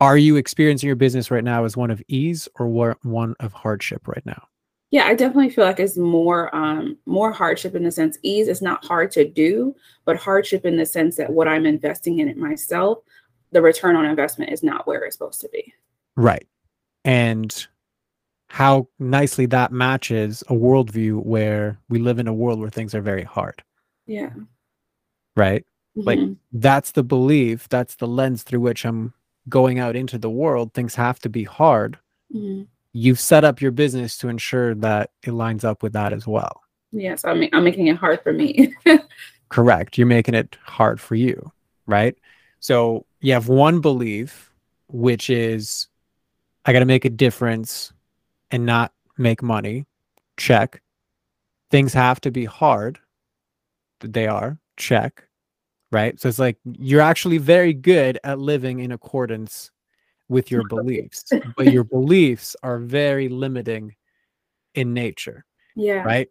are 0.00 0.18
you 0.18 0.36
experiencing 0.36 0.88
your 0.88 0.96
business 0.96 1.30
right 1.30 1.44
now 1.44 1.64
as 1.64 1.76
one 1.76 1.90
of 1.92 2.02
ease 2.08 2.48
or 2.58 2.94
one 3.02 3.36
of 3.38 3.52
hardship 3.52 4.08
right 4.08 4.26
now? 4.26 4.48
Yeah, 4.90 5.04
I 5.06 5.14
definitely 5.14 5.50
feel 5.50 5.64
like 5.64 5.80
it's 5.80 5.96
more 5.96 6.54
um 6.54 6.98
more 7.06 7.30
hardship 7.32 7.74
in 7.76 7.84
the 7.84 7.90
sense 7.92 8.18
ease 8.22 8.48
is 8.48 8.60
not 8.60 8.84
hard 8.84 9.12
to 9.12 9.26
do, 9.26 9.74
but 10.04 10.16
hardship 10.16 10.66
in 10.66 10.76
the 10.76 10.84
sense 10.84 11.16
that 11.16 11.32
what 11.32 11.46
I'm 11.48 11.66
investing 11.66 12.18
in 12.18 12.28
it 12.28 12.36
myself, 12.36 12.98
the 13.52 13.62
return 13.62 13.94
on 13.96 14.04
investment 14.04 14.52
is 14.52 14.62
not 14.64 14.86
where 14.88 15.04
it's 15.04 15.16
supposed 15.16 15.40
to 15.42 15.48
be. 15.50 15.72
Right. 16.16 16.46
And 17.04 17.66
how 18.48 18.88
nicely 18.98 19.46
that 19.46 19.72
matches 19.72 20.42
a 20.48 20.52
worldview 20.52 21.24
where 21.24 21.78
we 21.88 21.98
live 21.98 22.18
in 22.18 22.28
a 22.28 22.34
world 22.34 22.60
where 22.60 22.70
things 22.70 22.94
are 22.94 23.00
very 23.00 23.24
hard, 23.24 23.62
Yeah. 24.06 24.30
right? 25.36 25.64
Like 25.94 26.18
Mhm. 26.18 26.36
that's 26.52 26.92
the 26.92 27.02
belief, 27.02 27.68
that's 27.68 27.96
the 27.96 28.06
lens 28.06 28.42
through 28.42 28.60
which 28.60 28.84
I'm 28.84 29.14
going 29.48 29.78
out 29.78 29.96
into 29.96 30.18
the 30.18 30.30
world. 30.30 30.72
Things 30.74 30.94
have 30.94 31.18
to 31.20 31.28
be 31.28 31.44
hard. 31.44 31.98
Mhm. 32.34 32.66
You've 32.92 33.20
set 33.20 33.42
up 33.44 33.60
your 33.62 33.72
business 33.72 34.18
to 34.18 34.28
ensure 34.28 34.74
that 34.76 35.10
it 35.26 35.32
lines 35.32 35.64
up 35.64 35.82
with 35.82 35.94
that 35.94 36.12
as 36.12 36.26
well. 36.26 36.62
Yes, 36.92 37.24
I 37.24 37.32
mean 37.34 37.48
I'm 37.54 37.64
making 37.64 37.86
it 37.86 37.96
hard 37.96 38.20
for 38.22 38.32
me. 38.34 38.74
Correct. 39.48 39.96
You're 39.98 40.06
making 40.06 40.34
it 40.34 40.56
hard 40.64 41.00
for 41.00 41.14
you, 41.14 41.52
right? 41.86 42.16
So 42.60 43.06
you 43.20 43.32
have 43.32 43.48
one 43.48 43.80
belief, 43.80 44.52
which 44.88 45.30
is 45.30 45.88
I 46.64 46.72
got 46.72 46.80
to 46.80 46.84
make 46.86 47.04
a 47.04 47.10
difference 47.10 47.92
and 48.50 48.64
not 48.64 48.92
make 49.18 49.42
money. 49.42 49.86
Check. 50.36 50.82
Things 51.70 51.92
have 51.92 52.20
to 52.22 52.30
be 52.30 52.44
hard. 52.44 52.98
They 54.00 54.26
are. 54.26 54.58
Check. 54.76 55.24
Right. 55.90 56.18
So 56.20 56.28
it's 56.28 56.38
like 56.38 56.58
you're 56.64 57.00
actually 57.00 57.38
very 57.38 57.74
good 57.74 58.18
at 58.24 58.38
living 58.38 58.80
in 58.80 58.92
accordance 58.92 59.70
with 60.28 60.50
your 60.50 60.66
beliefs, 60.68 61.24
but 61.56 61.72
your 61.72 61.84
beliefs 61.84 62.56
are 62.62 62.78
very 62.78 63.28
limiting 63.28 63.94
in 64.74 64.94
nature 64.94 65.44
yeah. 65.74 66.02
right? 66.02 66.28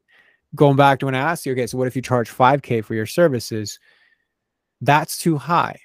Going 0.56 0.76
back 0.76 1.00
to 1.00 1.06
when 1.06 1.16
I 1.16 1.20
asked 1.20 1.46
you, 1.46 1.54
okay, 1.54 1.68
so 1.68 1.78
what 1.78 1.88
if 1.88 1.96
you 1.96 2.02
charge 2.02 2.30
5K 2.30 2.84
for 2.84 2.94
your 2.94 3.06
services? 3.06 3.80
That's 4.82 5.18
too 5.18 5.38
high. 5.38 5.80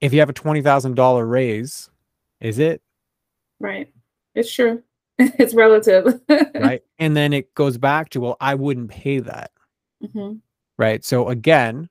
If 0.00 0.12
you 0.12 0.20
have 0.20 0.30
a 0.30 0.34
$20,000 0.34 1.30
raise, 1.30 1.90
is 2.40 2.58
it? 2.58 2.82
Right. 3.58 3.92
It's 4.34 4.52
true. 4.52 4.82
It's 5.18 5.54
relative. 5.54 6.20
Right. 6.54 6.82
and 6.98 7.16
then 7.16 7.32
it 7.32 7.54
goes 7.54 7.76
back 7.78 8.10
to, 8.10 8.20
well, 8.20 8.36
I 8.40 8.54
wouldn't 8.54 8.90
pay 8.90 9.18
that. 9.20 9.50
hmm 10.12 10.34
Right. 10.78 11.04
So 11.04 11.28
again, 11.28 11.88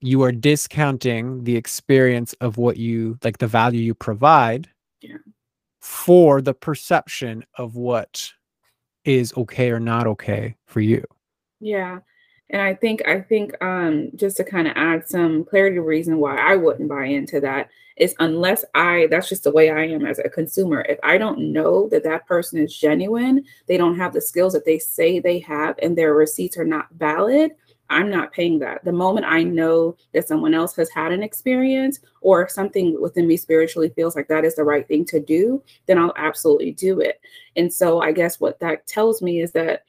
you 0.00 0.22
are 0.22 0.32
discounting 0.32 1.44
the 1.44 1.56
experience 1.56 2.32
of 2.40 2.56
what 2.58 2.76
you 2.78 3.18
like, 3.22 3.38
the 3.38 3.46
value 3.46 3.80
you 3.80 3.94
provide 3.94 4.68
Yeah. 5.02 5.16
for 5.80 6.40
the 6.40 6.54
perception 6.54 7.44
of 7.58 7.76
what 7.76 8.30
is 9.04 9.32
okay 9.36 9.70
or 9.70 9.80
not 9.80 10.06
okay 10.06 10.56
for 10.66 10.80
you. 10.80 11.04
Yeah. 11.60 11.98
And 12.50 12.62
I 12.62 12.74
think 12.74 13.06
I 13.08 13.20
think 13.20 13.52
um 13.62 14.10
just 14.14 14.36
to 14.38 14.44
kind 14.44 14.68
of 14.68 14.74
add 14.76 15.08
some 15.08 15.44
clarity 15.44 15.78
reason 15.78 16.18
why 16.18 16.36
I 16.36 16.56
wouldn't 16.56 16.88
buy 16.88 17.06
into 17.06 17.40
that 17.40 17.70
is 17.96 18.14
unless 18.20 18.64
I 18.74 19.08
that's 19.10 19.28
just 19.28 19.44
the 19.44 19.50
way 19.50 19.70
I 19.70 19.86
am 19.86 20.06
as 20.06 20.18
a 20.18 20.28
consumer. 20.28 20.82
If 20.88 20.98
I 21.02 21.18
don't 21.18 21.52
know 21.52 21.88
that 21.88 22.04
that 22.04 22.26
person 22.26 22.58
is 22.58 22.76
genuine, 22.76 23.44
they 23.66 23.76
don't 23.76 23.98
have 23.98 24.12
the 24.12 24.20
skills 24.20 24.52
that 24.52 24.64
they 24.64 24.78
say 24.78 25.18
they 25.18 25.40
have 25.40 25.76
and 25.82 25.96
their 25.96 26.14
receipts 26.14 26.56
are 26.56 26.64
not 26.64 26.88
valid, 26.96 27.52
I'm 27.88 28.10
not 28.10 28.32
paying 28.32 28.58
that. 28.60 28.84
The 28.84 28.92
moment 28.92 29.26
I 29.26 29.42
know 29.42 29.96
that 30.12 30.26
someone 30.26 30.54
else 30.54 30.74
has 30.76 30.90
had 30.90 31.12
an 31.12 31.22
experience 31.22 32.00
or 32.20 32.42
if 32.42 32.50
something 32.50 33.00
within 33.00 33.26
me 33.26 33.36
spiritually 33.36 33.90
feels 33.90 34.16
like 34.16 34.28
that 34.28 34.44
is 34.44 34.56
the 34.56 34.64
right 34.64 34.86
thing 34.86 35.04
to 35.06 35.20
do, 35.20 35.62
then 35.86 35.98
I'll 35.98 36.14
absolutely 36.16 36.72
do 36.72 37.00
it. 37.00 37.20
And 37.54 37.72
so 37.72 38.00
I 38.00 38.12
guess 38.12 38.40
what 38.40 38.58
that 38.60 38.86
tells 38.86 39.22
me 39.22 39.40
is 39.40 39.52
that 39.52 39.84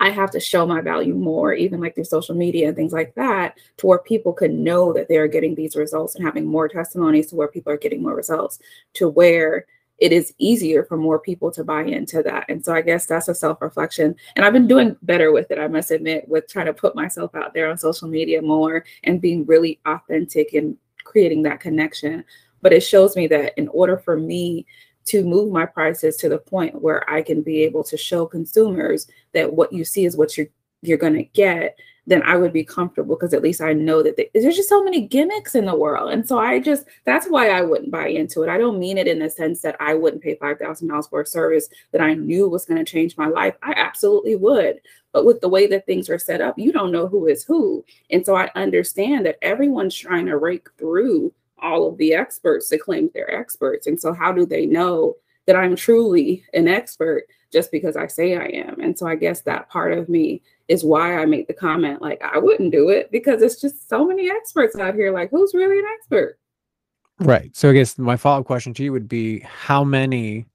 I 0.00 0.08
have 0.10 0.30
to 0.30 0.40
show 0.40 0.66
my 0.66 0.80
value 0.80 1.14
more, 1.14 1.52
even 1.52 1.80
like 1.80 1.94
through 1.94 2.04
social 2.04 2.34
media 2.34 2.68
and 2.68 2.76
things 2.76 2.92
like 2.92 3.14
that, 3.16 3.58
to 3.76 3.86
where 3.86 3.98
people 3.98 4.32
can 4.32 4.64
know 4.64 4.92
that 4.94 5.08
they're 5.08 5.28
getting 5.28 5.54
these 5.54 5.76
results 5.76 6.14
and 6.14 6.24
having 6.24 6.46
more 6.46 6.68
testimonies 6.68 7.26
to 7.28 7.36
where 7.36 7.48
people 7.48 7.72
are 7.72 7.76
getting 7.78 8.02
more 8.02 8.14
results, 8.14 8.58
to 8.94 9.08
where 9.08 9.66
it 9.98 10.12
is 10.12 10.32
easier 10.38 10.84
for 10.84 10.96
more 10.96 11.18
people 11.18 11.50
to 11.50 11.62
buy 11.62 11.82
into 11.82 12.22
that. 12.22 12.46
And 12.48 12.64
so 12.64 12.72
I 12.72 12.80
guess 12.80 13.04
that's 13.04 13.28
a 13.28 13.34
self 13.34 13.60
reflection. 13.60 14.16
And 14.34 14.44
I've 14.44 14.54
been 14.54 14.66
doing 14.66 14.96
better 15.02 15.30
with 15.32 15.50
it, 15.50 15.58
I 15.58 15.68
must 15.68 15.90
admit, 15.90 16.26
with 16.26 16.48
trying 16.48 16.66
to 16.66 16.72
put 16.72 16.94
myself 16.94 17.34
out 17.34 17.52
there 17.52 17.70
on 17.70 17.76
social 17.76 18.08
media 18.08 18.40
more 18.40 18.84
and 19.04 19.20
being 19.20 19.44
really 19.44 19.78
authentic 19.84 20.54
and 20.54 20.78
creating 21.04 21.42
that 21.42 21.60
connection. 21.60 22.24
But 22.62 22.72
it 22.72 22.80
shows 22.80 23.16
me 23.16 23.26
that 23.28 23.52
in 23.58 23.68
order 23.68 23.98
for 23.98 24.16
me 24.16 24.66
to 25.06 25.24
move 25.24 25.52
my 25.52 25.66
prices 25.66 26.16
to 26.16 26.28
the 26.28 26.38
point 26.38 26.82
where 26.82 27.08
I 27.08 27.22
can 27.22 27.42
be 27.42 27.62
able 27.62 27.84
to 27.84 27.96
show 27.96 28.26
consumers 28.26 29.06
that 29.32 29.52
what 29.52 29.72
you 29.72 29.84
see 29.84 30.04
is 30.04 30.16
what 30.16 30.36
you're 30.36 30.48
you're 30.82 30.98
going 30.98 31.14
to 31.14 31.24
get 31.24 31.76
then 32.06 32.22
i 32.22 32.36
would 32.36 32.52
be 32.52 32.64
comfortable 32.64 33.14
because 33.14 33.34
at 33.34 33.42
least 33.42 33.60
i 33.60 33.72
know 33.72 34.02
that 34.02 34.16
they, 34.16 34.30
there's 34.34 34.56
just 34.56 34.68
so 34.68 34.82
many 34.82 35.00
gimmicks 35.06 35.54
in 35.54 35.66
the 35.66 35.74
world. 35.74 36.10
And 36.10 36.26
so 36.26 36.38
i 36.38 36.58
just 36.58 36.86
that's 37.04 37.26
why 37.26 37.50
i 37.50 37.60
wouldn't 37.60 37.90
buy 37.90 38.08
into 38.08 38.42
it. 38.42 38.48
I 38.48 38.58
don't 38.58 38.78
mean 38.78 38.98
it 38.98 39.06
in 39.06 39.18
the 39.18 39.30
sense 39.30 39.60
that 39.62 39.76
i 39.80 39.94
wouldn't 39.94 40.22
pay 40.22 40.36
$5000 40.36 41.10
for 41.10 41.20
a 41.20 41.26
service 41.26 41.68
that 41.92 42.00
i 42.00 42.14
knew 42.14 42.48
was 42.48 42.66
going 42.66 42.84
to 42.84 42.90
change 42.90 43.16
my 43.16 43.26
life. 43.26 43.54
I 43.62 43.74
absolutely 43.76 44.36
would. 44.36 44.80
But 45.12 45.24
with 45.24 45.40
the 45.40 45.48
way 45.48 45.66
that 45.66 45.86
things 45.86 46.08
are 46.08 46.18
set 46.18 46.40
up 46.40 46.58
you 46.58 46.72
don't 46.72 46.92
know 46.92 47.06
who 47.06 47.26
is 47.26 47.44
who. 47.44 47.84
And 48.10 48.24
so 48.24 48.34
i 48.34 48.50
understand 48.54 49.26
that 49.26 49.38
everyone's 49.42 49.94
trying 49.94 50.26
to 50.26 50.38
rake 50.38 50.68
through 50.78 51.32
all 51.62 51.88
of 51.88 51.96
the 51.98 52.14
experts 52.14 52.68
that 52.68 52.80
claim 52.80 53.10
they're 53.14 53.34
experts 53.34 53.86
and 53.86 54.00
so 54.00 54.12
how 54.12 54.32
do 54.32 54.44
they 54.44 54.66
know 54.66 55.14
that 55.46 55.56
i'm 55.56 55.76
truly 55.76 56.44
an 56.54 56.68
expert 56.68 57.24
just 57.52 57.70
because 57.70 57.96
I 57.96 58.06
say 58.06 58.36
I 58.36 58.46
am. 58.46 58.80
And 58.80 58.96
so 58.96 59.06
I 59.06 59.16
guess 59.16 59.42
that 59.42 59.68
part 59.68 59.92
of 59.92 60.08
me 60.08 60.42
is 60.68 60.84
why 60.84 61.18
I 61.18 61.26
make 61.26 61.48
the 61.48 61.54
comment 61.54 62.00
like 62.00 62.22
I 62.22 62.38
wouldn't 62.38 62.72
do 62.72 62.88
it 62.90 63.10
because 63.10 63.42
it's 63.42 63.60
just 63.60 63.88
so 63.88 64.06
many 64.06 64.30
experts 64.30 64.76
out 64.76 64.94
here. 64.94 65.12
Like, 65.12 65.30
who's 65.30 65.54
really 65.54 65.78
an 65.78 65.84
expert? 65.98 66.38
Right. 67.18 67.54
So 67.54 67.70
I 67.70 67.72
guess 67.72 67.98
my 67.98 68.16
follow-up 68.16 68.46
question 68.46 68.72
to 68.74 68.84
you 68.84 68.92
would 68.92 69.08
be 69.08 69.40
how 69.40 69.84
many 69.84 70.46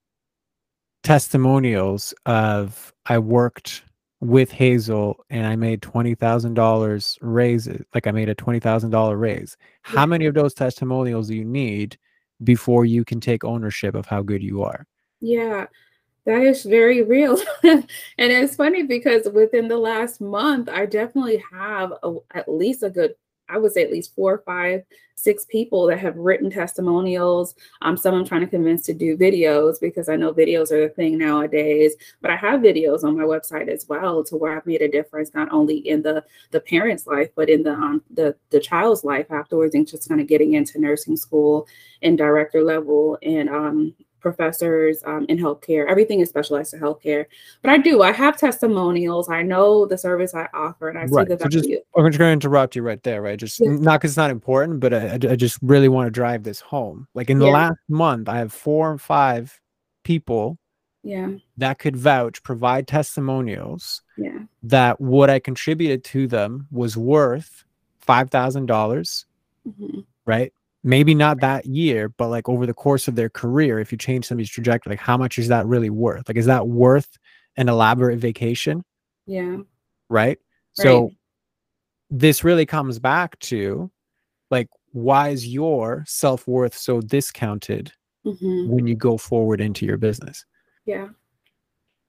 testimonials 1.03 2.13
of 2.25 2.93
I 3.05 3.19
worked 3.19 3.83
with 4.27 4.51
Hazel 4.51 5.23
and 5.29 5.45
I 5.45 5.55
made 5.55 5.81
twenty 5.81 6.15
thousand 6.15 6.53
dollars 6.53 7.17
raises, 7.21 7.85
like 7.93 8.07
I 8.07 8.11
made 8.11 8.29
a 8.29 8.35
twenty 8.35 8.59
thousand 8.59 8.91
dollar 8.91 9.17
raise. 9.17 9.57
How 9.81 10.05
many 10.05 10.25
of 10.25 10.33
those 10.33 10.53
testimonials 10.53 11.27
do 11.27 11.35
you 11.35 11.45
need 11.45 11.97
before 12.43 12.85
you 12.85 13.05
can 13.05 13.19
take 13.19 13.43
ownership 13.43 13.95
of 13.95 14.05
how 14.05 14.21
good 14.21 14.43
you 14.43 14.63
are? 14.63 14.85
Yeah. 15.21 15.67
That 16.25 16.41
is 16.41 16.63
very 16.63 17.03
real. 17.03 17.39
and 17.63 17.85
it's 18.17 18.55
funny 18.55 18.83
because 18.83 19.27
within 19.31 19.67
the 19.67 19.77
last 19.77 20.19
month, 20.19 20.69
I 20.69 20.88
definitely 20.88 21.43
have 21.51 21.93
a, 22.01 22.15
at 22.33 22.49
least 22.49 22.81
a 22.81 22.89
good, 22.89 23.13
I 23.49 23.58
would 23.58 23.71
say 23.71 23.84
at 23.84 23.91
least 23.91 24.15
four 24.15 24.34
or 24.34 24.43
five, 24.45 24.84
six 25.15 25.45
people 25.45 25.88
that 25.88 25.99
have 25.99 26.15
written 26.17 26.49
testimonials. 26.49 27.55
Um, 27.81 27.97
some 27.97 28.13
I'm 28.13 28.25
trying 28.25 28.41
to 28.41 28.47
convince 28.47 28.81
to 28.84 28.93
do 28.93 29.17
videos 29.17 29.79
because 29.79 30.10
I 30.10 30.15
know 30.15 30.34
videos 30.34 30.71
are 30.71 30.88
the 30.88 30.93
thing 30.93 31.17
nowadays. 31.17 31.95
But 32.21 32.31
I 32.31 32.36
have 32.36 32.62
videos 32.62 33.03
on 33.03 33.17
my 33.17 33.23
website 33.23 33.69
as 33.69 33.88
well 33.88 34.23
to 34.25 34.36
where 34.36 34.55
I've 34.55 34.65
made 34.65 34.81
a 34.81 34.88
difference 34.88 35.34
not 35.34 35.51
only 35.51 35.77
in 35.77 36.01
the 36.01 36.23
the 36.51 36.60
parent's 36.60 37.08
life 37.08 37.29
but 37.36 37.49
in 37.49 37.63
the 37.63 37.73
um, 37.73 38.03
the 38.12 38.36
the 38.49 38.60
child's 38.60 39.03
life 39.03 39.31
afterwards, 39.31 39.75
and 39.75 39.88
just 39.88 40.10
kind 40.10 40.21
of 40.21 40.27
getting 40.27 40.53
into 40.53 40.79
nursing 40.79 41.17
school 41.17 41.67
and 42.01 42.17
director 42.17 42.63
level 42.63 43.17
and 43.23 43.49
um, 43.49 43.95
professors 44.25 45.03
um, 45.05 45.27
in 45.29 45.38
healthcare. 45.38 45.88
Everything 45.88 46.19
is 46.19 46.29
specialized 46.29 46.71
to 46.71 46.77
healthcare. 46.77 47.27
But 47.61 47.69
I 47.69 47.77
do. 47.77 48.01
I 48.01 48.11
have 48.11 48.38
testimonials. 48.38 49.29
I 49.29 49.43
know 49.43 49.85
the 49.85 49.99
service 49.99 50.33
I 50.33 50.49
offer, 50.51 50.89
and 50.89 50.97
I 50.97 51.03
right. 51.03 51.27
see 51.27 51.35
the 51.35 51.39
so 51.39 51.47
just, 51.47 51.69
I'm 51.95 52.07
just 52.07 52.17
going 52.17 52.29
to 52.29 52.33
interrupt 52.33 52.75
you 52.75 52.81
right 52.81 53.01
there, 53.03 53.21
right? 53.21 53.38
Just 53.38 53.59
yeah. 53.59 53.69
not 53.69 53.99
because 53.99 54.11
it's 54.11 54.17
not 54.17 54.31
important, 54.31 54.79
but 54.79 54.95
I, 54.95 55.13
I, 55.13 55.35
just 55.35 55.59
really 55.61 55.89
want 55.89 56.07
to 56.07 56.11
drive 56.11 56.41
this 56.41 56.59
home. 56.59 57.07
Like 57.13 57.29
in 57.29 57.38
the 57.38 57.45
yeah. 57.45 57.53
last 57.53 57.79
month, 57.88 58.27
I 58.27 58.38
have 58.38 58.51
four 58.51 58.91
or 58.91 58.97
five 58.97 59.59
people 60.03 60.57
yeah 61.03 61.29
that 61.55 61.77
could 61.77 61.95
vouch 61.95 62.41
provide 62.41 62.88
testimonials 62.88 64.01
yeah 64.17 64.39
that 64.63 64.99
what 64.99 65.29
i 65.29 65.38
contributed 65.38 66.03
to 66.03 66.27
them 66.27 66.67
was 66.71 66.97
worth 66.97 67.63
five 67.99 68.31
thousand 68.31 68.65
dollars 68.65 69.25
mm-hmm. 69.67 69.99
right 70.25 70.51
maybe 70.86 71.15
not 71.15 71.41
that 71.41 71.65
year, 71.65 72.10
but 72.10 72.30
like 72.30 72.48
over 72.48 72.67
the 72.67 72.74
course 72.74 73.08
of 73.08 73.15
their 73.15 73.28
career, 73.28 73.80
if 73.80 73.91
you 73.91 73.98
change 73.98 74.28
somebody's 74.28 74.52
trajectory, 74.52 74.91
like 74.91 75.00
how 75.00 75.17
much 75.17 75.39
is 75.39 75.48
that 75.48 75.65
really 75.65 75.89
worth? 75.89 76.30
Like, 76.30 76.38
is 76.38 76.45
that 76.45 76.67
worth 76.67 77.17
an 77.58 77.67
elaborate 77.67 78.19
vacation? 78.19 78.86
Yeah. 79.26 79.58
Right. 80.10 80.38
right. 80.38 80.38
So 80.76 81.10
this 82.12 82.43
really 82.43 82.67
comes 82.67 83.00
back 83.00 83.38
to 83.39 83.89
like, 84.52 84.69
why 84.91 85.30
is 85.30 85.48
your 85.48 86.04
self 86.08 86.48
worth 86.48 86.78
so 86.78 87.02
discounted 87.02 87.91
mm-hmm. 88.24 88.69
when 88.69 88.86
you 88.86 88.95
go 88.95 89.17
forward 89.17 89.62
into 89.62 89.88
your 89.88 89.98
business? 89.98 90.45
Yeah. 90.86 91.08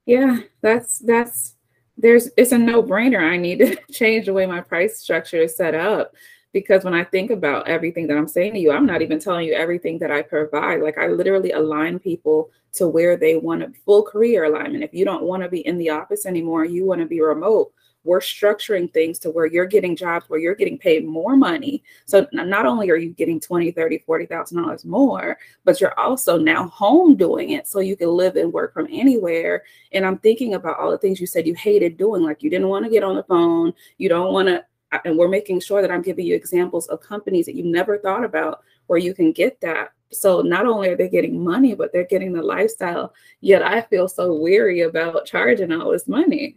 Yeah. 0.05 0.41
That's, 0.61 0.99
that's, 0.99 1.55
there's, 1.97 2.29
it's 2.37 2.53
a 2.53 2.59
no 2.59 2.83
brainer. 2.83 3.23
I 3.23 3.39
need 3.39 3.61
to 3.61 3.77
change 3.91 4.27
the 4.27 4.35
way 4.35 4.45
my 4.45 4.61
price 4.61 4.99
structure 4.99 5.41
is 5.41 5.57
set 5.57 5.75
up 5.75 6.13
because 6.57 6.85
when 6.85 6.95
I 6.95 7.05
think 7.05 7.31
about 7.31 7.69
everything 7.69 8.07
that 8.07 8.17
I'm 8.17 8.27
saying 8.27 8.55
to 8.55 8.59
you, 8.59 8.73
I'm 8.73 8.87
not 8.87 9.03
even 9.03 9.19
telling 9.19 9.47
you 9.47 9.53
everything 9.53 9.99
that 9.99 10.11
I 10.11 10.23
provide. 10.23 10.81
Like 10.81 10.97
I 10.97 11.09
literally 11.09 11.51
align 11.53 11.99
people 11.99 12.49
to 12.73 12.89
where 12.89 13.15
they 13.19 13.37
want 13.37 13.63
a 13.63 13.71
full 13.85 14.03
career 14.03 14.45
alignment. 14.45 14.83
If 14.83 14.95
you 14.95 15.05
don't 15.05 15.25
want 15.25 15.43
to 15.43 15.51
be 15.51 15.67
in 15.67 15.77
the 15.77 15.91
office 15.91 16.25
anymore, 16.25 16.65
you 16.65 16.87
want 16.87 17.03
to 17.03 17.07
be 17.07 17.21
remote. 17.21 17.75
We're 18.05 18.21
structuring 18.21 18.91
things 18.91 19.19
to 19.19 19.31
where 19.31 19.45
you're 19.45 19.67
getting 19.67 19.95
jobs 19.95 20.31
where 20.31 20.41
you're 20.41 20.55
getting 20.55 20.79
paid 20.79 21.05
more 21.05 21.37
money. 21.37 21.83
So 22.07 22.27
not 22.33 22.65
only 22.65 22.89
are 22.89 22.97
you 22.97 23.11
getting 23.11 23.39
20, 23.39 23.73
30, 23.73 23.99
40,000 24.07 24.63
dollars 24.63 24.87
more, 24.87 25.37
but 25.65 25.79
you're 25.79 25.99
also 26.01 26.39
now 26.39 26.69
home 26.69 27.17
doing 27.17 27.51
it 27.51 27.67
so 27.67 27.81
you 27.81 27.97
can 27.97 28.09
live 28.09 28.37
and 28.37 28.51
work 28.51 28.73
from 28.73 28.89
anywhere. 28.91 29.65
And 29.93 30.07
I'm 30.07 30.17
thinking 30.17 30.55
about 30.55 30.79
all 30.79 30.91
the 30.91 30.97
things 30.97 31.21
you 31.21 31.27
said 31.27 31.47
you 31.47 31.55
hated 31.55 31.99
doing, 31.99 32.23
like 32.23 32.43
you 32.43 32.49
didn't 32.49 32.69
want 32.69 32.87
to 32.87 32.91
get 32.91 33.03
on 33.03 33.17
the 33.17 33.25
phone, 33.25 33.75
you 33.99 34.09
don't 34.09 34.33
want 34.33 34.49
to 34.49 34.65
and 35.05 35.19
we're 35.19 35.29
making 35.29 35.61
sure 35.61 35.83
that 35.83 35.91
I'm 35.91 36.03
giving 36.03 36.27
you 36.27 36.35
examples 36.35 36.87
of 36.89 37.01
companies 37.01 37.47
that 37.47 37.57
you 37.57 37.65
never 37.65 37.99
thought 37.99 38.25
about 38.25 38.63
where 38.87 38.99
you 38.99 39.15
can 39.15 39.33
get 39.33 39.61
that. 39.61 39.93
So 40.13 40.41
not 40.41 40.67
only 40.67 40.89
are 40.89 40.97
they 40.97 41.09
getting 41.09 41.43
money, 41.43 41.75
but 41.75 41.93
they're 41.93 42.05
getting 42.05 42.33
the 42.33 42.43
lifestyle. 42.43 43.13
Yet 43.41 43.63
I 43.63 43.83
feel 43.83 44.09
so 44.09 44.33
weary 44.35 44.83
about 44.83 45.27
charging 45.27 45.73
all 45.73 45.91
this 45.91 46.07
money. 46.07 46.55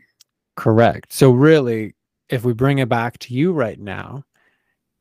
Correct. 0.56 1.12
So 1.12 1.32
really, 1.32 1.96
if 2.30 2.44
we 2.44 2.54
bring 2.54 2.80
it 2.80 2.89
back 2.89 3.18
to 3.20 3.34
you 3.34 3.52
right 3.52 3.80
now, 3.80 4.24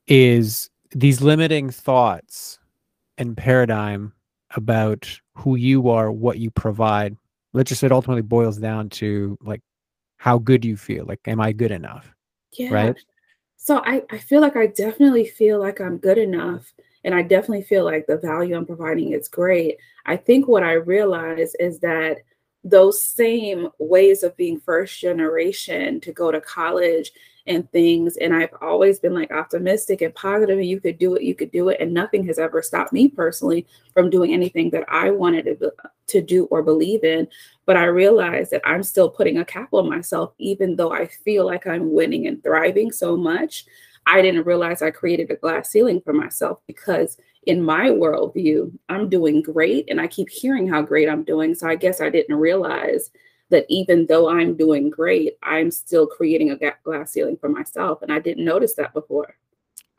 is 0.07 0.71
these 0.93 1.21
limiting 1.21 1.69
thoughts 1.71 2.59
and 3.19 3.37
paradigm 3.37 4.15
about 4.53 5.21
who 5.35 5.57
you 5.57 5.91
are, 5.91 6.11
what 6.11 6.39
you 6.39 6.51
provide. 6.51 7.17
Let's 7.53 7.69
just 7.69 7.81
say 7.81 7.87
it 7.87 7.93
ultimately 7.93 8.23
boils 8.23 8.57
down 8.57 8.89
to 8.91 9.37
like 9.43 9.61
how 10.17 10.39
good 10.39 10.65
you 10.65 10.77
feel. 10.77 11.05
Like, 11.05 11.21
am 11.27 11.41
I 11.41 11.53
good 11.53 11.71
enough? 11.71 12.15
Yeah. 12.57 12.73
Right. 12.73 12.97
So 13.59 13.83
I, 13.85 14.03
I 14.11 14.19
feel 14.19 14.41
like 14.41 14.57
I 14.57 14.69
definitely 14.69 15.27
feel 15.27 15.59
like 15.59 15.81
I'm 15.81 15.99
good 15.99 16.17
enough. 16.17 16.73
And 17.05 17.15
I 17.15 17.23
definitely 17.23 17.63
feel 17.63 17.85
like 17.85 18.07
the 18.07 18.17
value 18.17 18.57
I'm 18.57 18.65
providing 18.65 19.13
is 19.13 19.29
great. 19.29 19.79
I 20.07 20.17
think 20.17 20.49
what 20.49 20.63
I 20.63 20.73
realize 20.75 21.55
is 21.57 21.81
that 21.81 22.19
those 22.65 23.03
same 23.03 23.69
ways 23.79 24.23
of 24.23 24.37
being 24.37 24.61
first 24.61 25.01
generation 25.01 26.01
to 26.01 26.13
go 26.13 26.31
to 26.31 26.41
college 26.41 27.13
and 27.49 27.71
things. 27.73 28.17
And 28.19 28.35
I've 28.35 28.55
always 28.61 28.99
been 28.99 29.15
like 29.15 29.33
optimistic 29.33 30.03
and 30.03 30.15
positive, 30.15 30.59
and 30.59 30.67
you 30.67 30.81
could 30.81 30.99
do 30.99 31.15
it, 31.15 31.23
you 31.23 31.35
could 31.35 31.51
do 31.51 31.69
it. 31.71 31.79
And 31.81 31.93
nothing 31.93 32.25
has 32.27 32.39
ever 32.39 32.63
stopped 32.63 32.93
me 32.93 33.09
personally 33.09 33.67
from 33.95 34.11
doing 34.11 34.33
anything 34.33 34.71
that 34.71 34.85
I 34.89 35.11
wanted 35.11 35.45
to, 35.45 35.73
to 36.09 36.21
do 36.21 36.45
or 36.47 36.63
believe 36.63 37.05
in. 37.05 37.27
But 37.67 37.77
I 37.77 37.85
realized 37.85 38.51
that 38.53 38.63
I'm 38.65 38.83
still 38.83 39.11
putting 39.11 39.39
a 39.39 39.45
cap 39.45 39.71
on 39.73 39.89
myself, 39.89 40.33
even 40.39 40.77
though 40.77 40.93
I 40.93 41.07
feel 41.07 41.47
like 41.47 41.67
I'm 41.67 41.93
winning 41.93 42.27
and 42.27 42.43
thriving 42.43 42.93
so 42.93 43.17
much. 43.17 43.65
I 44.07 44.23
didn't 44.23 44.47
realize 44.47 44.81
I 44.81 44.91
created 44.91 45.31
a 45.31 45.37
glass 45.37 45.71
ceiling 45.71 46.01
for 46.01 46.15
myself 46.15 46.61
because 46.67 47.19
in 47.45 47.63
my 47.63 47.87
worldview, 47.87 48.73
I'm 48.89 49.11
doing 49.11 49.43
great 49.43 49.87
and 49.91 50.01
I 50.01 50.07
keep 50.07 50.31
hearing 50.31 50.67
how 50.67 50.81
great 50.81 51.09
I'm 51.09 51.25
doing. 51.25 51.55
So 51.55 51.69
I 51.69 51.77
guess 51.77 52.01
I 52.01 52.09
didn't 52.09 52.37
realize 52.37 53.11
that 53.51 53.65
even 53.69 54.07
though 54.07 54.29
I'm 54.29 54.57
doing 54.57 54.91
great, 54.91 55.39
I'm 55.43 55.71
still 55.71 56.07
creating 56.07 56.51
a 56.51 56.73
glass 56.85 57.13
ceiling 57.13 57.37
for 57.37 57.49
myself. 57.49 58.03
And 58.03 58.13
I 58.13 58.19
didn't 58.19 58.45
notice 58.45 58.75
that 58.75 58.93
before. 58.93 59.37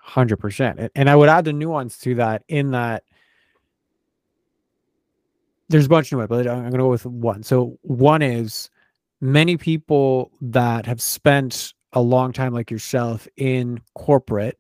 100%. 0.08 0.90
And 0.96 1.10
I 1.10 1.16
would 1.16 1.30
add 1.30 1.46
the 1.46 1.54
nuance 1.54 1.98
to 2.00 2.16
that 2.16 2.44
in 2.48 2.72
that 2.72 3.04
there's 5.70 5.86
a 5.86 5.90
bunch 5.90 6.12
of 6.12 6.20
it, 6.20 6.30
but 6.30 6.48
I'm 6.48 6.62
going 6.62 6.72
to 6.72 6.78
go 6.78 6.90
with 6.90 7.06
one. 7.06 7.44
So, 7.44 7.78
one 7.84 8.22
is 8.22 8.70
many 9.22 9.56
people 9.56 10.32
that 10.42 10.86
have 10.88 11.02
spent 11.02 11.74
a 11.94 12.02
long 12.02 12.34
time, 12.34 12.54
like 12.54 12.72
yourself, 12.72 13.28
in 13.38 13.80
corporate 13.94 14.58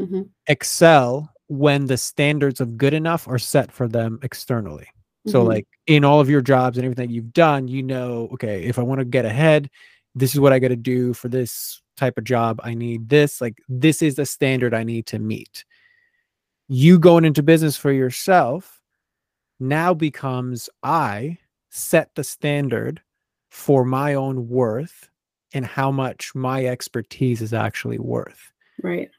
mm-hmm. 0.00 0.22
excel 0.48 1.32
when 1.46 1.86
the 1.86 1.96
standards 1.96 2.60
of 2.60 2.76
good 2.76 2.92
enough 2.92 3.28
are 3.28 3.38
set 3.38 3.70
for 3.70 3.86
them 3.86 4.18
externally. 4.22 4.88
So 5.28 5.40
mm-hmm. 5.40 5.48
like 5.48 5.66
in 5.86 6.04
all 6.04 6.20
of 6.20 6.30
your 6.30 6.40
jobs 6.40 6.76
and 6.76 6.84
everything 6.84 7.10
you've 7.10 7.32
done, 7.32 7.68
you 7.68 7.82
know, 7.82 8.28
okay, 8.32 8.64
if 8.64 8.78
I 8.78 8.82
want 8.82 9.00
to 9.00 9.04
get 9.04 9.24
ahead, 9.24 9.70
this 10.14 10.34
is 10.34 10.40
what 10.40 10.52
I 10.52 10.58
got 10.58 10.68
to 10.68 10.76
do 10.76 11.14
for 11.14 11.28
this 11.28 11.80
type 11.96 12.18
of 12.18 12.24
job. 12.24 12.60
I 12.62 12.74
need 12.74 13.08
this, 13.08 13.40
like 13.40 13.58
this 13.68 14.02
is 14.02 14.16
the 14.16 14.26
standard 14.26 14.74
I 14.74 14.84
need 14.84 15.06
to 15.06 15.18
meet. 15.18 15.64
You 16.68 16.98
going 16.98 17.24
into 17.24 17.42
business 17.42 17.76
for 17.76 17.92
yourself 17.92 18.80
now 19.60 19.94
becomes 19.94 20.68
I 20.82 21.38
set 21.70 22.14
the 22.14 22.24
standard 22.24 23.02
for 23.50 23.84
my 23.84 24.14
own 24.14 24.48
worth 24.48 25.08
and 25.54 25.64
how 25.64 25.90
much 25.90 26.34
my 26.34 26.66
expertise 26.66 27.40
is 27.40 27.54
actually 27.54 27.98
worth. 27.98 28.52
Right. 28.82 29.10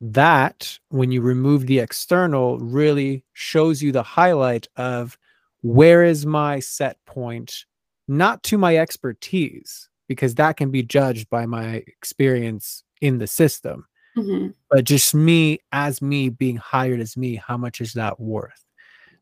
That, 0.00 0.78
when 0.88 1.12
you 1.12 1.22
remove 1.22 1.66
the 1.66 1.78
external, 1.78 2.58
really 2.58 3.24
shows 3.32 3.82
you 3.82 3.92
the 3.92 4.02
highlight 4.02 4.66
of 4.76 5.16
where 5.62 6.04
is 6.04 6.26
my 6.26 6.60
set 6.60 6.98
point? 7.06 7.64
Not 8.08 8.42
to 8.44 8.58
my 8.58 8.76
expertise 8.76 9.88
because 10.08 10.34
that 10.34 10.56
can 10.56 10.70
be 10.70 10.82
judged 10.82 11.30
by 11.30 11.46
my 11.46 11.82
experience 11.86 12.84
in 13.00 13.18
the 13.18 13.26
system. 13.26 13.86
Mm-hmm. 14.14 14.48
but 14.68 14.84
just 14.84 15.14
me 15.14 15.58
as 15.72 16.02
me 16.02 16.28
being 16.28 16.58
hired 16.58 17.00
as 17.00 17.16
me 17.16 17.36
how 17.36 17.56
much 17.56 17.80
is 17.80 17.94
that 17.94 18.20
worth? 18.20 18.62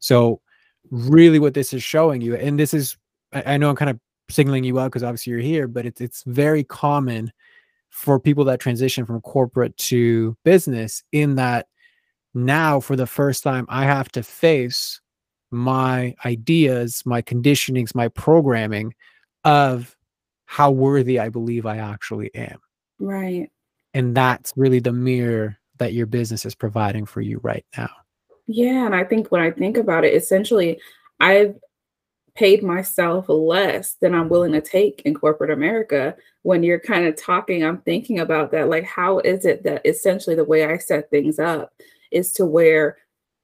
So 0.00 0.40
really 0.90 1.38
what 1.38 1.54
this 1.54 1.72
is 1.72 1.82
showing 1.82 2.20
you 2.20 2.34
and 2.34 2.58
this 2.58 2.74
is 2.74 2.96
i, 3.32 3.54
I 3.54 3.56
know 3.56 3.70
i'm 3.70 3.76
kind 3.76 3.90
of 3.90 3.98
signaling 4.28 4.64
you 4.64 4.78
out 4.78 4.86
because 4.86 5.02
obviously 5.02 5.32
you're 5.32 5.40
here 5.40 5.68
but 5.68 5.86
it's, 5.86 6.00
it's 6.00 6.22
very 6.24 6.64
common 6.64 7.32
for 7.90 8.20
people 8.20 8.44
that 8.44 8.60
transition 8.60 9.04
from 9.04 9.20
corporate 9.20 9.76
to 9.76 10.36
business 10.44 11.02
in 11.12 11.34
that 11.36 11.66
now 12.34 12.78
for 12.80 12.96
the 12.96 13.06
first 13.06 13.42
time 13.42 13.66
i 13.68 13.84
have 13.84 14.10
to 14.12 14.22
face 14.22 15.00
my 15.50 16.14
ideas, 16.24 17.02
my 17.04 17.22
conditionings, 17.22 17.94
my 17.94 18.08
programming 18.08 18.94
of 19.44 19.96
how 20.46 20.70
worthy 20.70 21.18
I 21.18 21.28
believe 21.28 21.66
I 21.66 21.78
actually 21.78 22.34
am. 22.34 22.58
Right. 22.98 23.50
And 23.94 24.16
that's 24.16 24.52
really 24.56 24.80
the 24.80 24.92
mirror 24.92 25.56
that 25.78 25.92
your 25.92 26.06
business 26.06 26.44
is 26.44 26.54
providing 26.54 27.06
for 27.06 27.20
you 27.20 27.40
right 27.42 27.64
now. 27.76 27.90
Yeah. 28.46 28.84
And 28.86 28.94
I 28.94 29.04
think 29.04 29.30
when 29.30 29.40
I 29.40 29.50
think 29.50 29.76
about 29.76 30.04
it, 30.04 30.14
essentially, 30.14 30.80
I've 31.20 31.56
paid 32.34 32.62
myself 32.62 33.28
less 33.28 33.94
than 34.00 34.14
I'm 34.14 34.28
willing 34.28 34.52
to 34.52 34.60
take 34.60 35.02
in 35.04 35.14
corporate 35.14 35.50
America. 35.50 36.16
When 36.42 36.62
you're 36.62 36.80
kind 36.80 37.06
of 37.06 37.16
talking, 37.16 37.64
I'm 37.64 37.78
thinking 37.78 38.18
about 38.18 38.50
that. 38.52 38.68
Like, 38.68 38.84
how 38.84 39.18
is 39.20 39.44
it 39.44 39.62
that 39.64 39.82
essentially 39.84 40.36
the 40.36 40.44
way 40.44 40.64
I 40.64 40.78
set 40.78 41.10
things 41.10 41.38
up 41.38 41.72
is 42.10 42.32
to 42.34 42.46
where 42.46 42.98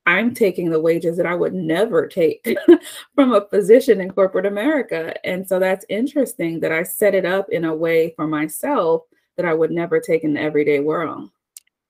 I'm 0.07 0.33
taking 0.35 0.71
the 0.71 0.81
wages 0.81 1.17
that 1.17 1.27
I 1.27 1.35
would 1.35 1.53
never 1.55 2.07
take 2.07 2.57
from 3.15 3.33
a 3.33 3.41
position 3.41 4.01
in 4.01 4.11
corporate 4.13 4.47
America. 4.47 5.15
And 5.27 5.47
so 5.47 5.59
that's 5.59 5.85
interesting 5.89 6.61
that 6.61 6.73
I 6.73 6.85
set 6.85 7.15
it 7.15 7.25
up 7.25 7.49
in 7.51 7.65
a 7.65 7.75
way 7.75 8.13
for 8.17 8.27
myself 8.27 9.03
that 9.37 9.45
I 9.47 9.53
would 9.53 9.71
never 9.71 10.01
take 10.01 10.23
in 10.25 10.35
the 10.35 10.41
everyday 10.41 10.81
world. 10.81 11.31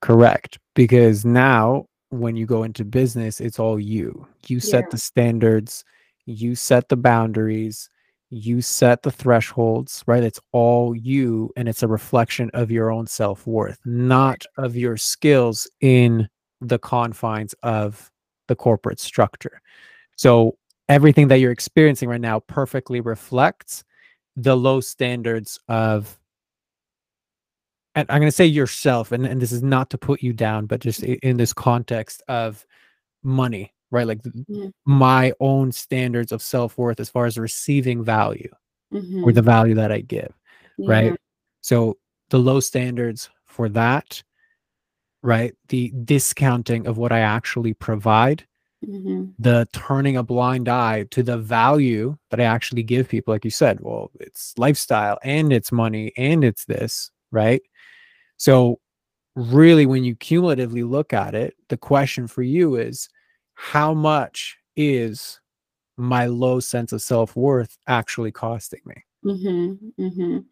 Correct. 0.00 0.59
Because 0.74 1.24
now 1.24 1.87
when 2.11 2.37
you 2.37 2.46
go 2.46 2.62
into 2.62 2.85
business, 2.85 3.40
it's 3.40 3.59
all 3.59 3.79
you. 3.79 4.26
You 4.46 4.61
set 4.61 4.85
Yeah. 4.85 4.90
the 4.92 4.98
standards, 4.98 5.85
you 6.24 6.55
set 6.55 6.88
the 6.88 6.96
boundaries, 6.96 7.88
you 8.31 8.61
set 8.61 9.02
the 9.02 9.11
thresholds, 9.11 10.02
right? 10.07 10.24
It's 10.24 10.40
all 10.52 10.94
you, 10.96 11.52
and 11.57 11.68
it's 11.68 11.83
a 11.83 11.88
reflection 11.88 12.50
of 12.55 12.70
your 12.70 12.90
own 12.90 13.07
self 13.07 13.46
worth, 13.46 13.79
not 13.85 14.44
of 14.57 14.74
your 14.74 14.96
skills 14.96 15.70
in 15.81 16.29
the 16.61 16.79
confines 16.79 17.55
of 17.62 18.11
the 18.49 18.57
corporate 18.57 19.01
structure. 19.01 19.61
So, 20.16 20.57
everything 20.88 21.29
that 21.29 21.40
you're 21.40 21.53
experiencing 21.53 22.09
right 22.09 22.21
now 22.21 22.40
perfectly 22.40 23.01
reflects 23.01 23.85
the 24.37 24.57
low 24.57 24.81
standards 24.81 25.59
of 25.69 26.19
and 27.95 28.07
I'm 28.11 28.21
going 28.21 28.29
to 28.29 28.33
say 28.37 28.45
yourself, 28.45 29.11
and, 29.11 29.25
and 29.27 29.40
this 29.40 29.53
is 29.53 29.62
not 29.62 29.88
to 29.90 29.99
put 29.99 30.23
you 30.23 30.33
down, 30.35 30.66
but 30.66 30.81
just 30.81 31.03
in 31.03 31.38
this 31.38 31.53
context 31.55 32.23
of 32.29 32.66
money, 33.23 33.73
right? 33.90 34.07
Like 34.07 34.23
Mhm. 34.23 34.73
my 34.85 35.33
own 35.40 35.73
standards 35.73 36.31
of 36.33 36.42
self 36.42 36.77
worth 36.79 37.01
as 37.01 37.09
far 37.09 37.27
as 37.27 37.38
receiving 37.38 38.05
value 38.05 38.51
or 38.92 39.33
Mhm. 39.33 39.35
the 39.35 39.42
value 39.42 39.75
that 39.77 39.92
I 39.92 40.01
give, 40.03 40.33
right? 40.88 41.16
So 41.62 41.99
the 42.31 42.38
low 42.38 42.61
standards 42.61 43.31
for 43.47 43.69
that, 43.71 44.23
right? 45.27 45.55
The 45.69 45.93
discounting 46.05 46.87
of 46.87 46.99
what 46.99 47.11
I 47.11 47.19
actually 47.19 47.75
provide, 47.75 48.47
Mhm. 48.87 49.35
the 49.41 49.67
turning 49.73 50.17
a 50.17 50.23
blind 50.23 50.69
eye 50.69 51.03
to 51.11 51.23
the 51.23 51.37
value 51.37 52.17
that 52.31 52.41
I 52.41 52.45
actually 52.45 52.85
give 52.85 53.09
people. 53.09 53.35
Like 53.35 53.45
you 53.45 53.51
said, 53.51 53.81
well, 53.81 54.12
it's 54.21 54.55
lifestyle 54.57 55.19
and 55.25 55.53
it's 55.53 55.73
money 55.73 56.12
and 56.17 56.45
it's 56.45 56.65
this, 56.67 57.11
right? 57.33 57.61
So, 58.37 58.79
really, 59.35 59.85
when 59.85 60.05
you 60.05 60.15
cumulatively 60.15 60.85
look 60.85 61.12
at 61.12 61.35
it, 61.35 61.55
the 61.69 61.77
question 61.77 62.29
for 62.29 62.43
you 62.43 62.77
is 62.77 63.09
how 63.55 63.93
much 63.95 64.57
is 64.77 65.41
my 65.97 66.27
low 66.27 66.61
sense 66.61 66.93
of 66.93 67.03
self 67.03 67.35
worth 67.35 67.77
actually 67.89 68.31
costing 68.31 68.81
me? 68.85 69.03
Mhm. 69.25 69.79
Mhm. 69.99 70.45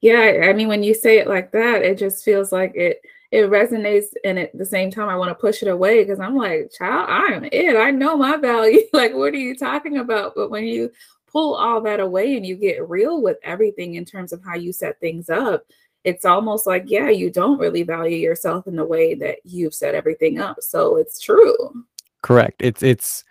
Yeah, 0.00 0.48
I 0.48 0.52
mean, 0.54 0.68
when 0.68 0.82
you 0.82 0.94
say 0.94 1.18
it 1.18 1.26
like 1.28 1.50
that, 1.52 1.82
it 1.82 1.98
just 1.98 2.24
feels 2.24 2.52
like 2.52 2.72
it 2.74 3.02
it 3.30 3.50
resonates, 3.50 4.06
and 4.24 4.38
at 4.38 4.56
the 4.56 4.64
same 4.64 4.90
time, 4.90 5.08
I 5.08 5.16
want 5.16 5.30
to 5.30 5.34
push 5.34 5.62
it 5.62 5.68
away 5.68 6.02
because 6.02 6.18
I'm 6.18 6.36
like, 6.36 6.70
child, 6.76 7.06
I 7.10 7.34
am 7.34 7.44
it. 7.52 7.76
I 7.76 7.90
know 7.90 8.16
my 8.16 8.36
value. 8.36 8.80
Like, 8.92 9.14
what 9.14 9.34
are 9.34 9.36
you 9.38 9.54
talking 9.54 9.98
about? 9.98 10.34
But 10.34 10.50
when 10.50 10.64
you 10.64 10.90
pull 11.30 11.54
all 11.54 11.80
that 11.82 12.00
away 12.00 12.36
and 12.36 12.46
you 12.46 12.56
get 12.56 12.88
real 12.88 13.20
with 13.22 13.36
everything 13.42 13.94
in 13.96 14.04
terms 14.06 14.32
of 14.32 14.42
how 14.42 14.54
you 14.54 14.72
set 14.72 14.98
things 14.98 15.28
up, 15.28 15.62
it's 16.04 16.24
almost 16.24 16.66
like, 16.66 16.84
yeah, 16.86 17.10
you 17.10 17.30
don't 17.30 17.58
really 17.58 17.82
value 17.82 18.16
yourself 18.16 18.66
in 18.66 18.76
the 18.76 18.84
way 18.84 19.14
that 19.16 19.38
you've 19.44 19.74
set 19.74 19.94
everything 19.94 20.40
up. 20.40 20.56
So 20.60 20.96
it's 20.96 21.20
true. 21.20 21.84
Correct. 22.22 22.62
It's, 22.62 22.82
it's, 22.82 23.24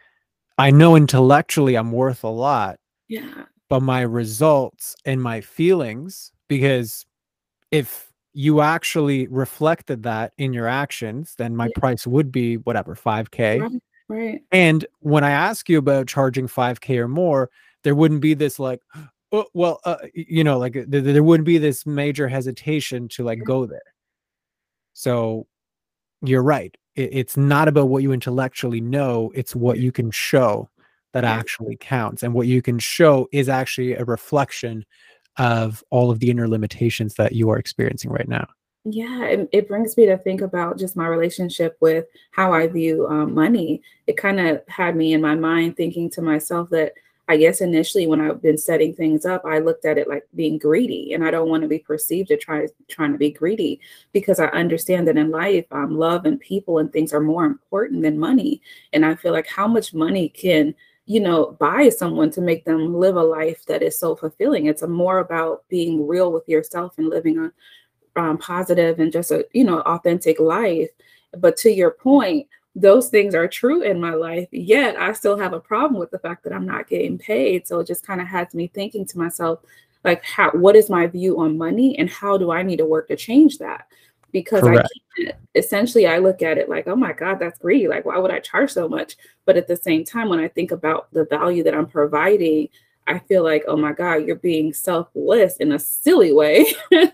I 0.60 0.70
know 0.70 0.96
intellectually 0.96 1.76
I'm 1.76 1.92
worth 1.92 2.24
a 2.24 2.30
lot, 2.30 2.80
Yeah. 3.08 3.46
but 3.68 3.82
my 3.82 4.02
results 4.02 4.96
and 5.06 5.22
my 5.22 5.42
feelings, 5.42 6.32
because 6.48 7.06
if 7.72 8.07
you 8.38 8.62
actually 8.62 9.26
reflected 9.30 10.04
that 10.04 10.32
in 10.38 10.54
your 10.54 10.68
actions, 10.68 11.34
then 11.40 11.56
my 11.56 11.66
Yeah. 11.66 11.80
price 11.80 12.06
would 12.06 12.32
be 12.32 12.58
whatever, 12.58 12.94
5K. 12.94 13.60
Right. 13.60 13.82
Right. 14.10 14.42
And 14.52 14.86
when 15.00 15.24
I 15.24 15.32
ask 15.32 15.68
you 15.68 15.80
about 15.80 16.08
charging 16.08 16.48
5K 16.48 17.00
or 17.00 17.08
more, 17.08 17.50
there 17.84 17.96
wouldn't 17.96 18.22
be 18.22 18.36
this 18.36 18.60
like, 18.60 18.80
oh, 19.32 19.46
well, 19.56 19.80
uh, 19.86 19.98
you 20.14 20.44
know, 20.44 20.60
like 20.60 20.74
th- 20.74 20.90
th- 20.92 21.04
there 21.04 21.24
wouldn't 21.24 21.48
be 21.48 21.58
this 21.58 21.86
major 21.88 22.28
hesitation 22.28 23.08
to 23.10 23.24
like 23.24 23.44
go 23.44 23.66
there. 23.66 23.82
So 24.94 25.48
you're 26.22 26.44
right. 26.44 26.78
It, 26.96 27.10
it's 27.12 27.38
not 27.38 27.68
about 27.68 27.90
what 27.90 28.04
you 28.04 28.12
intellectually 28.12 28.82
know, 28.82 29.32
it's 29.34 29.56
what 29.56 29.80
you 29.80 29.92
can 29.92 30.12
show 30.12 30.70
that 31.14 31.24
actually 31.24 31.76
counts. 31.80 32.22
And 32.22 32.36
what 32.36 32.46
you 32.46 32.62
can 32.62 32.78
show 32.78 33.28
is 33.32 33.50
actually 33.50 33.96
a 33.96 34.06
reflection 34.06 34.86
of 35.38 35.84
all 35.90 36.12
of 36.12 36.20
the 36.20 36.30
inner 36.30 36.48
limitations 36.48 37.16
that 37.16 37.34
you 37.34 37.50
are 37.50 37.58
experiencing 37.58 38.12
right 38.12 38.28
now. 38.28 38.48
Yeah, 38.86 39.26
it, 39.26 39.50
it 39.52 39.68
brings 39.68 39.98
me 39.98 40.06
to 40.06 40.18
think 40.18 40.42
about 40.42 40.78
just 40.78 40.96
my 40.96 41.08
relationship 41.08 41.76
with 41.82 42.06
how 42.32 42.54
I 42.54 42.68
view 42.68 43.06
um, 43.08 43.34
money. 43.34 43.82
It 44.08 44.16
kind 44.16 44.40
of 44.40 44.62
had 44.70 44.96
me 44.96 45.14
in 45.14 45.22
my 45.22 45.36
mind 45.36 45.76
thinking 45.76 46.10
to 46.12 46.22
myself 46.22 46.70
that 46.70 46.94
I 47.30 47.36
guess 47.36 47.60
initially 47.60 48.08
when 48.08 48.22
I've 48.22 48.42
been 48.42 48.58
setting 48.58 48.94
things 48.94 49.26
up, 49.26 49.44
I 49.44 49.60
looked 49.60 49.84
at 49.84 49.98
it 49.98 50.08
like 50.08 50.26
being 50.34 50.58
greedy, 50.58 51.14
and 51.14 51.26
I 51.26 51.32
don't 51.32 51.50
want 51.50 51.64
to 51.64 51.68
be 51.68 51.80
perceived 51.80 52.30
to 52.30 52.38
try 52.38 52.68
trying 52.88 53.12
to 53.12 53.18
be 53.18 53.32
greedy 53.32 53.82
because 54.14 54.40
I 54.40 54.46
understand 54.48 55.08
that 55.08 55.18
in 55.18 55.32
life, 55.32 55.66
um, 55.72 55.98
love 55.98 56.26
and 56.26 56.40
people 56.40 56.78
and 56.78 56.92
things 56.92 57.12
are 57.12 57.20
more 57.20 57.44
important 57.44 58.04
than 58.04 58.18
money. 58.18 58.62
And 58.94 59.06
I 59.06 59.16
feel 59.16 59.34
like 59.34 59.48
how 59.48 59.68
much 59.68 59.94
money 59.94 60.30
can 60.30 60.74
you 61.08 61.20
know 61.20 61.58
buy 61.60 61.90
someone 61.90 62.30
to 62.32 62.42
make 62.42 62.66
them 62.66 62.94
live 62.94 63.16
a 63.16 63.24
life 63.24 63.66
that 63.66 63.82
is 63.82 63.98
so 63.98 64.16
fulfilling. 64.16 64.68
It's 64.68 64.84
more 64.84 65.20
about 65.20 65.64
being 65.70 66.06
real 66.06 66.32
with 66.32 66.48
yourself 66.48 66.98
and 66.98 67.10
living 67.10 67.40
a 67.40 68.22
um, 68.22 68.38
positive 68.38 69.00
and 69.00 69.12
just 69.12 69.32
a 69.32 69.48
you 69.54 69.64
know 69.64 69.80
authentic 69.82 70.40
life. 70.40 70.90
But 71.38 71.58
to 71.58 71.72
your 71.72 71.92
point 71.92 72.48
those 72.76 73.10
things 73.10 73.34
are 73.34 73.48
true 73.48 73.82
in 73.82 74.00
my 74.00 74.14
life 74.14 74.48
yet 74.52 74.96
i 74.98 75.12
still 75.12 75.36
have 75.36 75.52
a 75.52 75.60
problem 75.60 76.00
with 76.00 76.12
the 76.12 76.20
fact 76.20 76.44
that 76.44 76.54
i'm 76.54 76.66
not 76.66 76.88
getting 76.88 77.18
paid. 77.18 77.68
So 77.68 77.80
it 77.80 77.88
just 77.88 78.06
kind 78.06 78.22
of 78.22 78.28
has 78.28 78.54
me 78.54 78.68
thinking 78.68 79.04
to 79.08 79.18
myself 79.18 79.62
like 80.04 80.24
how 80.24 80.52
what 80.52 80.76
is 80.76 80.90
my 80.90 81.08
view 81.08 81.40
on 81.40 81.58
money 81.58 81.98
and 81.98 82.10
how 82.10 82.38
do 82.38 82.52
i 82.52 82.62
need 82.62 82.78
to 82.78 82.86
work 82.86 83.08
to 83.08 83.16
change 83.16 83.58
that 83.58 83.88
because 84.44 84.64
i 84.64 84.76
can't 85.18 85.36
essentially 85.56 86.06
i 86.08 86.18
look 86.18 86.42
at 86.42 86.58
it 86.58 86.70
like 86.70 86.88
oh 86.88 86.96
my 86.96 87.14
god 87.14 87.40
that's 87.40 87.60
greedy 87.60 87.88
like 87.88 88.06
why 88.06 88.18
would 88.18 88.32
i 88.32 88.40
charge 88.40 88.72
so 88.72 88.88
much 88.88 89.16
but 89.46 89.58
at 89.58 89.68
the 89.68 89.76
same 89.76 90.04
time 90.04 90.30
when 90.30 90.40
i 90.40 90.48
think 90.48 90.72
about 90.72 91.12
the 91.14 91.26
value 91.26 91.64
that 91.64 91.74
i'm 91.74 91.88
providing 91.88 92.68
i 93.08 93.18
feel 93.20 93.44
like 93.44 93.64
oh 93.68 93.78
my 93.78 93.92
god 93.92 94.26
you're 94.26 94.36
being 94.36 94.74
selfless 94.74 95.58
in 95.58 95.72
a 95.72 95.80
silly 95.80 96.34
way 96.34 96.66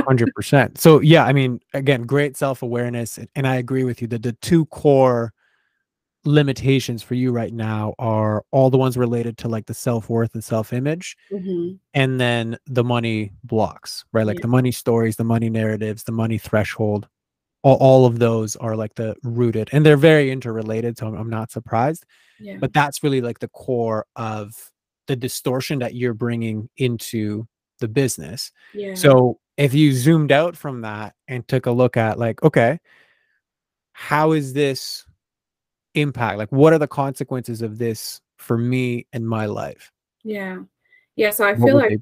100%. 0.00 0.78
So, 0.78 1.00
yeah, 1.00 1.24
I 1.24 1.32
mean, 1.32 1.60
again, 1.74 2.02
great 2.02 2.36
self 2.36 2.62
awareness. 2.62 3.18
And 3.36 3.46
I 3.46 3.56
agree 3.56 3.84
with 3.84 4.02
you 4.02 4.08
that 4.08 4.22
the 4.22 4.32
two 4.32 4.66
core 4.66 5.32
limitations 6.24 7.02
for 7.02 7.14
you 7.14 7.32
right 7.32 7.52
now 7.52 7.94
are 7.98 8.44
all 8.50 8.68
the 8.70 8.76
ones 8.78 8.96
related 8.96 9.38
to 9.38 9.48
like 9.48 9.66
the 9.66 9.74
self 9.74 10.08
worth 10.10 10.34
and 10.34 10.44
self 10.44 10.72
image, 10.72 11.16
Mhm. 11.32 11.78
and 11.94 12.20
then 12.20 12.58
the 12.66 12.84
money 12.84 13.32
blocks, 13.44 14.04
right? 14.12 14.26
Like 14.26 14.38
Yeah. 14.38 14.42
the 14.42 14.48
money 14.48 14.72
stories, 14.72 15.16
the 15.16 15.24
money 15.24 15.48
narratives, 15.50 16.02
the 16.04 16.12
money 16.12 16.38
threshold. 16.38 17.08
All, 17.62 17.76
all 17.76 18.06
of 18.06 18.18
those 18.18 18.56
are 18.56 18.74
like 18.76 18.94
the 18.94 19.14
rooted 19.22 19.68
and 19.72 19.84
they're 19.84 19.96
very 19.98 20.30
interrelated. 20.30 20.96
So 20.98 21.06
I'm, 21.06 21.14
I'm 21.14 21.30
not 21.30 21.50
surprised. 21.50 22.04
Yeah. 22.38 22.56
But 22.58 22.72
that's 22.72 23.02
really 23.02 23.20
like 23.20 23.38
the 23.38 23.48
core 23.48 24.06
of 24.16 24.70
the 25.06 25.16
distortion 25.16 25.78
that 25.80 25.94
you're 25.94 26.14
bringing 26.14 26.68
into 26.78 27.46
the 27.80 27.88
business. 27.88 28.50
Yeah. 28.72 28.94
So 28.94 29.40
if 29.58 29.74
you 29.74 29.92
zoomed 29.92 30.32
out 30.32 30.56
from 30.56 30.80
that 30.82 31.14
and 31.28 31.46
took 31.48 31.66
a 31.66 31.70
look 31.70 31.96
at 31.98 32.18
like, 32.18 32.42
okay, 32.42 32.78
how 33.92 34.32
is 34.32 34.52
this 34.54 35.04
impact? 35.94 36.38
Like, 36.38 36.52
what 36.52 36.72
are 36.72 36.78
the 36.78 36.88
consequences 36.88 37.62
of 37.62 37.78
this 37.78 38.20
for 38.38 38.56
me 38.58 39.06
and 39.12 39.28
my 39.28 39.46
life? 39.46 39.92
yeah. 40.24 40.58
Yeah. 41.16 41.30
So 41.30 41.44
I 41.46 41.54
What 41.54 41.66
feel 41.68 41.76
like? 41.76 42.00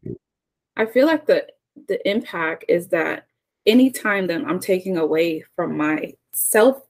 I 0.77 0.87
feel 0.87 1.07
like 1.07 1.27
the 1.27 1.47
the 1.89 2.09
impact 2.09 2.65
is 2.69 2.89
that 2.89 3.27
anytime 3.67 4.27
that 4.29 4.43
I'm 4.45 4.61
taking 4.61 4.97
away 4.97 5.45
from 5.57 5.77
my 5.77 6.15
self 6.33 6.83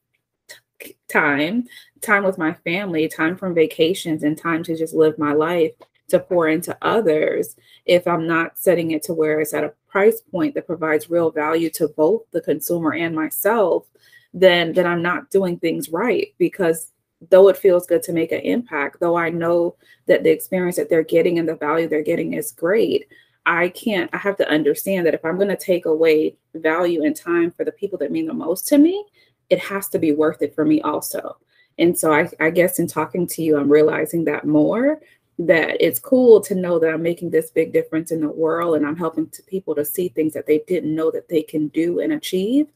time, 1.08 1.66
time 2.00 2.24
with 2.24 2.38
my 2.38 2.54
family, 2.64 3.08
time 3.08 3.36
from 3.36 3.54
vacations, 3.54 4.22
and 4.22 4.36
time 4.36 4.62
to 4.64 4.76
just 4.76 4.94
live 4.94 5.18
my 5.18 5.32
life 5.32 5.72
to 6.08 6.18
pour 6.18 6.48
into 6.48 6.76
others, 6.82 7.56
if 7.84 8.06
I'm 8.06 8.26
not 8.26 8.58
setting 8.58 8.92
it 8.92 9.02
to 9.04 9.14
where 9.14 9.40
it's 9.40 9.54
at 9.54 9.64
a 9.64 9.74
price 9.88 10.20
point 10.20 10.54
that 10.54 10.66
provides 10.66 11.10
real 11.10 11.30
value 11.30 11.70
to 11.70 11.88
both 11.88 12.22
the 12.30 12.40
consumer 12.40 12.94
and 12.94 13.14
myself, 13.14 13.86
then 14.34 14.72
then 14.72 14.86
I'm 14.86 15.02
not 15.02 15.30
doing 15.30 15.58
things 15.58 15.88
right 15.88 16.34
because 16.38 16.92
though 17.30 17.48
it 17.48 17.56
feels 17.56 17.86
good 17.86 18.02
to 18.04 18.12
make 18.12 18.32
an 18.32 18.40
impact, 18.40 19.00
though 19.00 19.16
I 19.16 19.30
know 19.30 19.76
that 20.06 20.22
the 20.22 20.30
experience 20.30 20.76
that 20.76 20.88
they're 20.88 21.02
getting 21.02 21.38
and 21.38 21.48
the 21.48 21.56
value 21.56 21.88
they're 21.88 22.02
getting 22.02 22.34
is 22.34 22.52
great, 22.52 23.08
I 23.44 23.70
can't, 23.70 24.10
I 24.12 24.18
have 24.18 24.36
to 24.36 24.48
understand 24.48 25.06
that 25.06 25.14
if 25.14 25.24
I'm 25.24 25.36
going 25.36 25.48
to 25.48 25.56
take 25.56 25.86
away 25.86 26.36
value 26.54 27.04
and 27.04 27.16
time 27.16 27.50
for 27.50 27.64
the 27.64 27.72
people 27.72 27.98
that 27.98 28.12
mean 28.12 28.26
the 28.26 28.34
most 28.34 28.68
to 28.68 28.78
me, 28.78 29.04
it 29.50 29.58
has 29.58 29.88
to 29.88 29.98
be 29.98 30.12
worth 30.12 30.42
it 30.42 30.54
for 30.54 30.64
me 30.64 30.80
also. 30.82 31.38
And 31.78 31.98
so 31.98 32.12
I, 32.12 32.28
I 32.40 32.50
guess 32.50 32.78
in 32.78 32.86
talking 32.86 33.26
to 33.28 33.42
you, 33.42 33.56
I'm 33.56 33.70
realizing 33.70 34.24
that 34.24 34.46
more 34.46 35.00
that 35.38 35.76
it's 35.80 36.00
cool 36.00 36.40
to 36.40 36.54
know 36.54 36.78
that 36.80 36.92
I'm 36.92 37.02
making 37.02 37.30
this 37.30 37.50
big 37.50 37.72
difference 37.72 38.10
in 38.10 38.20
the 38.20 38.28
world 38.28 38.74
and 38.76 38.84
I'm 38.84 38.96
helping 38.96 39.28
to 39.30 39.42
people 39.44 39.74
to 39.76 39.84
see 39.84 40.08
things 40.08 40.34
that 40.34 40.46
they 40.46 40.64
didn't 40.66 40.94
know 40.94 41.10
that 41.12 41.28
they 41.28 41.42
can 41.42 41.68
do 41.68 42.00
and 42.00 42.12
achieve. 42.12 42.66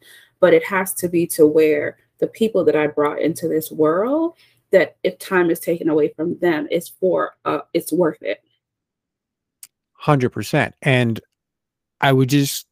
But 0.42 0.52
it 0.52 0.64
has 0.64 0.92
to 0.94 1.08
be 1.08 1.26
to 1.28 1.46
where 1.46 1.96
the 2.18 2.26
people 2.26 2.64
that 2.64 2.76
I 2.76 2.88
brought 2.88 3.22
into 3.22 3.48
this 3.48 3.70
world 3.70 4.34
that 4.72 4.96
if 5.02 5.18
time 5.18 5.50
is 5.50 5.60
taken 5.60 5.88
away 5.88 6.08
from 6.08 6.38
them, 6.40 6.66
it's 6.70 6.88
for 6.88 7.34
uh, 7.44 7.60
it's 7.72 7.92
worth 7.92 8.22
it. 8.22 8.42
Hundred 9.94 10.30
percent. 10.30 10.74
And 10.82 11.20
I 12.00 12.12
would 12.12 12.28
just 12.28 12.66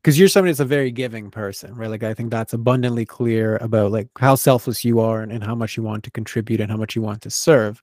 because 0.00 0.18
you're 0.18 0.28
somebody 0.28 0.52
that's 0.52 0.60
a 0.60 0.66
very 0.66 0.90
giving 0.90 1.30
person, 1.30 1.74
right? 1.74 1.90
Like 1.90 2.02
I 2.02 2.14
think 2.14 2.30
that's 2.30 2.52
abundantly 2.52 3.06
clear 3.06 3.56
about 3.56 3.90
like 3.90 4.08
how 4.18 4.34
selfless 4.34 4.84
you 4.84 5.00
are 5.00 5.22
and, 5.22 5.32
and 5.32 5.42
how 5.42 5.54
much 5.54 5.76
you 5.76 5.82
want 5.82 6.04
to 6.04 6.10
contribute 6.10 6.60
and 6.60 6.70
how 6.70 6.76
much 6.76 6.94
you 6.94 7.02
want 7.02 7.22
to 7.22 7.30
serve. 7.30 7.82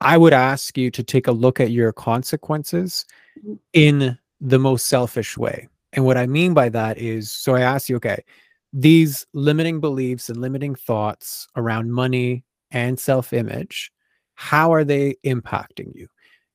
I 0.00 0.18
would 0.18 0.34
ask 0.34 0.76
you 0.76 0.90
to 0.90 1.02
take 1.02 1.26
a 1.26 1.32
look 1.32 1.58
at 1.58 1.70
your 1.70 1.92
consequences 1.92 3.06
mm-hmm. 3.38 3.54
in 3.72 4.18
the 4.40 4.58
most 4.58 4.86
selfish 4.86 5.38
way. 5.38 5.68
And 5.96 6.04
what 6.04 6.18
I 6.18 6.26
mean 6.26 6.54
by 6.54 6.68
that 6.68 6.98
is 6.98 7.32
so 7.32 7.54
I 7.54 7.62
ask 7.62 7.88
you, 7.88 7.96
okay, 7.96 8.22
these 8.72 9.26
limiting 9.32 9.80
beliefs 9.80 10.28
and 10.28 10.38
limiting 10.38 10.74
thoughts 10.74 11.48
around 11.56 11.90
money 11.90 12.44
and 12.70 13.00
self 13.00 13.32
image, 13.32 13.90
how 14.34 14.72
are 14.72 14.84
they 14.84 15.16
impacting 15.24 15.94
you? 15.94 16.06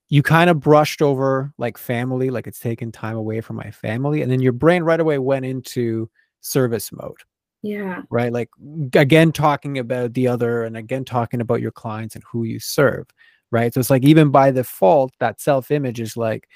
You 0.10 0.22
kind 0.22 0.50
of 0.50 0.60
brushed 0.60 1.02
over 1.02 1.52
like 1.58 1.78
family, 1.78 2.30
like 2.30 2.46
it's 2.46 2.60
taken 2.60 2.92
time 2.92 3.18
away 3.18 3.42
from 3.42 3.56
my 3.56 3.72
family. 3.72 4.22
And 4.22 4.32
then 4.32 4.42
your 4.42 4.52
brain 4.54 4.84
right 4.84 5.00
away 5.00 5.18
went 5.18 5.46
into 5.46 6.10
service 6.42 6.92
mode. 6.92 7.18
Yeah. 7.64 8.04
Right. 8.10 8.32
Like 8.32 8.50
again, 8.94 9.32
talking 9.32 9.80
about 9.80 10.14
the 10.14 10.28
other 10.28 10.64
and 10.64 10.78
again, 10.78 11.06
talking 11.06 11.42
about 11.42 11.62
your 11.62 11.72
clients 11.72 12.16
and 12.16 12.24
who 12.32 12.44
you 12.44 12.60
serve. 12.60 13.08
Right. 13.52 13.74
So 13.74 13.80
it's 13.80 13.90
like 13.90 14.04
even 14.04 14.30
by 14.30 14.52
default, 14.52 15.14
that 15.20 15.42
self 15.42 15.72
image 15.72 16.00
is 16.00 16.16
like, 16.16 16.48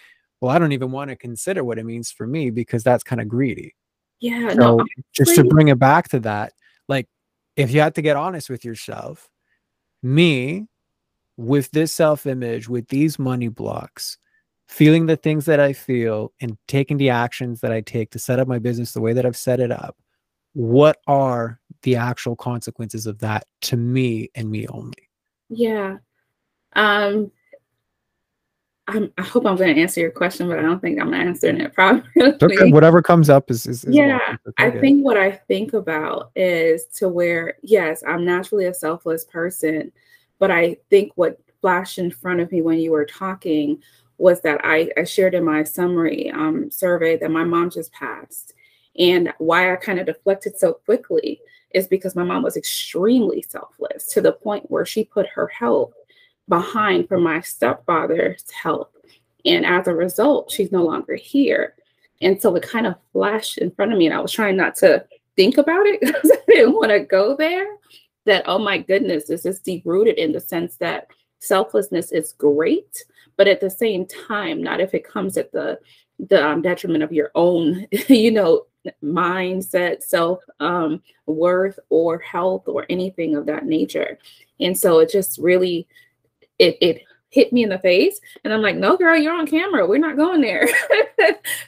well, 0.45 0.55
I 0.55 0.59
don't 0.59 0.73
even 0.73 0.91
want 0.91 1.09
to 1.09 1.15
consider 1.15 1.63
what 1.63 1.79
it 1.79 1.85
means 1.85 2.11
for 2.11 2.27
me 2.27 2.51
because 2.51 2.83
that's 2.83 3.03
kind 3.03 3.19
of 3.19 3.27
greedy. 3.27 3.73
Yeah. 4.19 4.49
So 4.49 4.55
no, 4.55 4.85
just 5.11 5.33
to 5.33 5.43
bring 5.43 5.69
it 5.69 5.79
back 5.79 6.07
to 6.09 6.19
that, 6.19 6.53
like 6.87 7.07
if 7.55 7.71
you 7.71 7.81
had 7.81 7.95
to 7.95 8.03
get 8.03 8.15
honest 8.15 8.47
with 8.47 8.63
yourself, 8.63 9.27
me 10.03 10.67
with 11.35 11.71
this 11.71 11.91
self 11.91 12.27
image, 12.27 12.69
with 12.69 12.89
these 12.89 13.17
money 13.17 13.47
blocks, 13.47 14.19
feeling 14.67 15.07
the 15.07 15.15
things 15.15 15.45
that 15.45 15.59
I 15.59 15.73
feel 15.73 16.31
and 16.39 16.59
taking 16.67 16.97
the 16.97 17.09
actions 17.09 17.61
that 17.61 17.71
I 17.71 17.81
take 17.81 18.11
to 18.11 18.19
set 18.19 18.37
up 18.37 18.47
my 18.47 18.59
business 18.59 18.91
the 18.91 19.01
way 19.01 19.13
that 19.13 19.25
I've 19.25 19.35
set 19.35 19.59
it 19.59 19.71
up, 19.71 19.97
what 20.53 20.99
are 21.07 21.59
the 21.81 21.95
actual 21.95 22.35
consequences 22.35 23.07
of 23.07 23.17
that 23.17 23.47
to 23.61 23.77
me 23.77 24.29
and 24.35 24.51
me 24.51 24.67
only? 24.67 25.09
Yeah. 25.49 25.97
Um, 26.73 27.31
I'm, 28.87 29.11
i 29.17 29.23
hope 29.23 29.45
I'm 29.47 29.55
going 29.55 29.75
to 29.75 29.81
answer 29.81 29.99
your 29.99 30.11
question, 30.11 30.47
but 30.47 30.59
I 30.59 30.61
don't 30.61 30.79
think 30.79 30.99
I'm 30.99 31.13
answering 31.13 31.59
it 31.59 31.73
properly. 31.75 32.35
Okay. 32.41 32.71
Whatever 32.71 33.01
comes 33.01 33.29
up 33.29 33.49
is, 33.49 33.65
is, 33.65 33.83
is 33.83 33.95
yeah. 33.95 34.37
I 34.57 34.69
think 34.69 35.03
what 35.03 35.17
I 35.17 35.31
think 35.31 35.73
about 35.73 36.31
is 36.35 36.85
to 36.95 37.09
where, 37.09 37.55
yes, 37.63 38.03
I'm 38.07 38.25
naturally 38.25 38.65
a 38.65 38.73
selfless 38.73 39.25
person, 39.25 39.91
but 40.39 40.51
I 40.51 40.77
think 40.89 41.11
what 41.15 41.39
flashed 41.61 41.97
in 41.97 42.11
front 42.11 42.41
of 42.41 42.51
me 42.51 42.61
when 42.61 42.77
you 42.77 42.91
were 42.91 43.05
talking 43.05 43.81
was 44.17 44.41
that 44.41 44.61
I, 44.63 44.91
I 44.97 45.03
shared 45.03 45.33
in 45.33 45.43
my 45.43 45.63
summary 45.63 46.29
um, 46.31 46.69
survey 46.69 47.17
that 47.17 47.31
my 47.31 47.43
mom 47.43 47.69
just 47.69 47.91
passed. 47.91 48.53
And 48.97 49.33
why 49.39 49.73
I 49.73 49.75
kind 49.75 49.99
of 49.99 50.05
deflected 50.05 50.57
so 50.57 50.73
quickly 50.73 51.41
is 51.71 51.87
because 51.87 52.15
my 52.15 52.23
mom 52.23 52.43
was 52.43 52.55
extremely 52.55 53.41
selfless 53.41 54.07
to 54.07 54.21
the 54.21 54.31
point 54.31 54.69
where 54.71 54.85
she 54.85 55.03
put 55.03 55.27
her 55.27 55.47
health 55.47 55.93
behind 56.47 57.07
for 57.07 57.19
my 57.19 57.41
stepfather's 57.41 58.49
health. 58.51 58.89
And 59.45 59.65
as 59.65 59.87
a 59.87 59.93
result, 59.93 60.51
she's 60.51 60.71
no 60.71 60.83
longer 60.83 61.15
here. 61.15 61.75
And 62.21 62.41
so 62.41 62.55
it 62.55 62.63
kind 62.63 62.87
of 62.87 62.95
flashed 63.13 63.57
in 63.57 63.71
front 63.71 63.91
of 63.91 63.97
me, 63.97 64.05
and 64.05 64.15
I 64.15 64.19
was 64.19 64.31
trying 64.31 64.55
not 64.55 64.75
to 64.77 65.05
think 65.35 65.57
about 65.57 65.85
it 65.85 65.99
because 66.01 66.31
I 66.31 66.37
didn't 66.47 66.75
want 66.75 66.91
to 66.91 66.99
go 66.99 67.35
there. 67.35 67.67
That, 68.25 68.43
oh 68.47 68.57
my 68.57 68.79
goodness, 68.79 69.25
this 69.25 69.45
is 69.45 69.59
deep 69.59 69.83
rooted 69.85 70.17
in 70.17 70.31
the 70.31 70.39
sense 70.39 70.77
that 70.77 71.07
selflessness 71.39 72.11
is 72.11 72.33
great, 72.33 73.03
but 73.37 73.47
at 73.47 73.61
the 73.61 73.69
same 73.69 74.07
time, 74.07 74.63
not 74.63 74.79
if 74.79 74.95
it 74.95 75.07
comes 75.07 75.37
at 75.37 75.51
the 75.51 75.79
the 76.17 76.43
um, 76.43 76.61
detriment 76.61 77.03
of 77.03 77.11
your 77.11 77.29
own, 77.35 77.85
you 78.07 78.31
know, 78.31 78.65
mindset, 79.03 80.01
self 80.01 80.41
um, 80.59 81.01
worth, 81.25 81.79
or 81.89 82.19
health, 82.19 82.67
or 82.67 82.85
anything 82.89 83.35
of 83.35 83.45
that 83.45 83.65
nature. 83.65 84.17
And 84.59 84.77
so 84.77 84.99
it 84.99 85.11
just 85.11 85.37
really 85.37 85.87
it 86.59 86.77
it 86.81 87.01
hit 87.29 87.51
me 87.51 87.63
in 87.63 87.69
the 87.69 87.79
face 87.79 88.19
and 88.43 88.53
i'm 88.53 88.61
like 88.61 88.77
no 88.77 88.95
girl 88.95 89.17
you're 89.17 89.33
on 89.33 89.45
camera. 89.45 89.85
We're 89.85 89.97
not 89.97 90.17
going 90.17 90.41
there. 90.41 90.67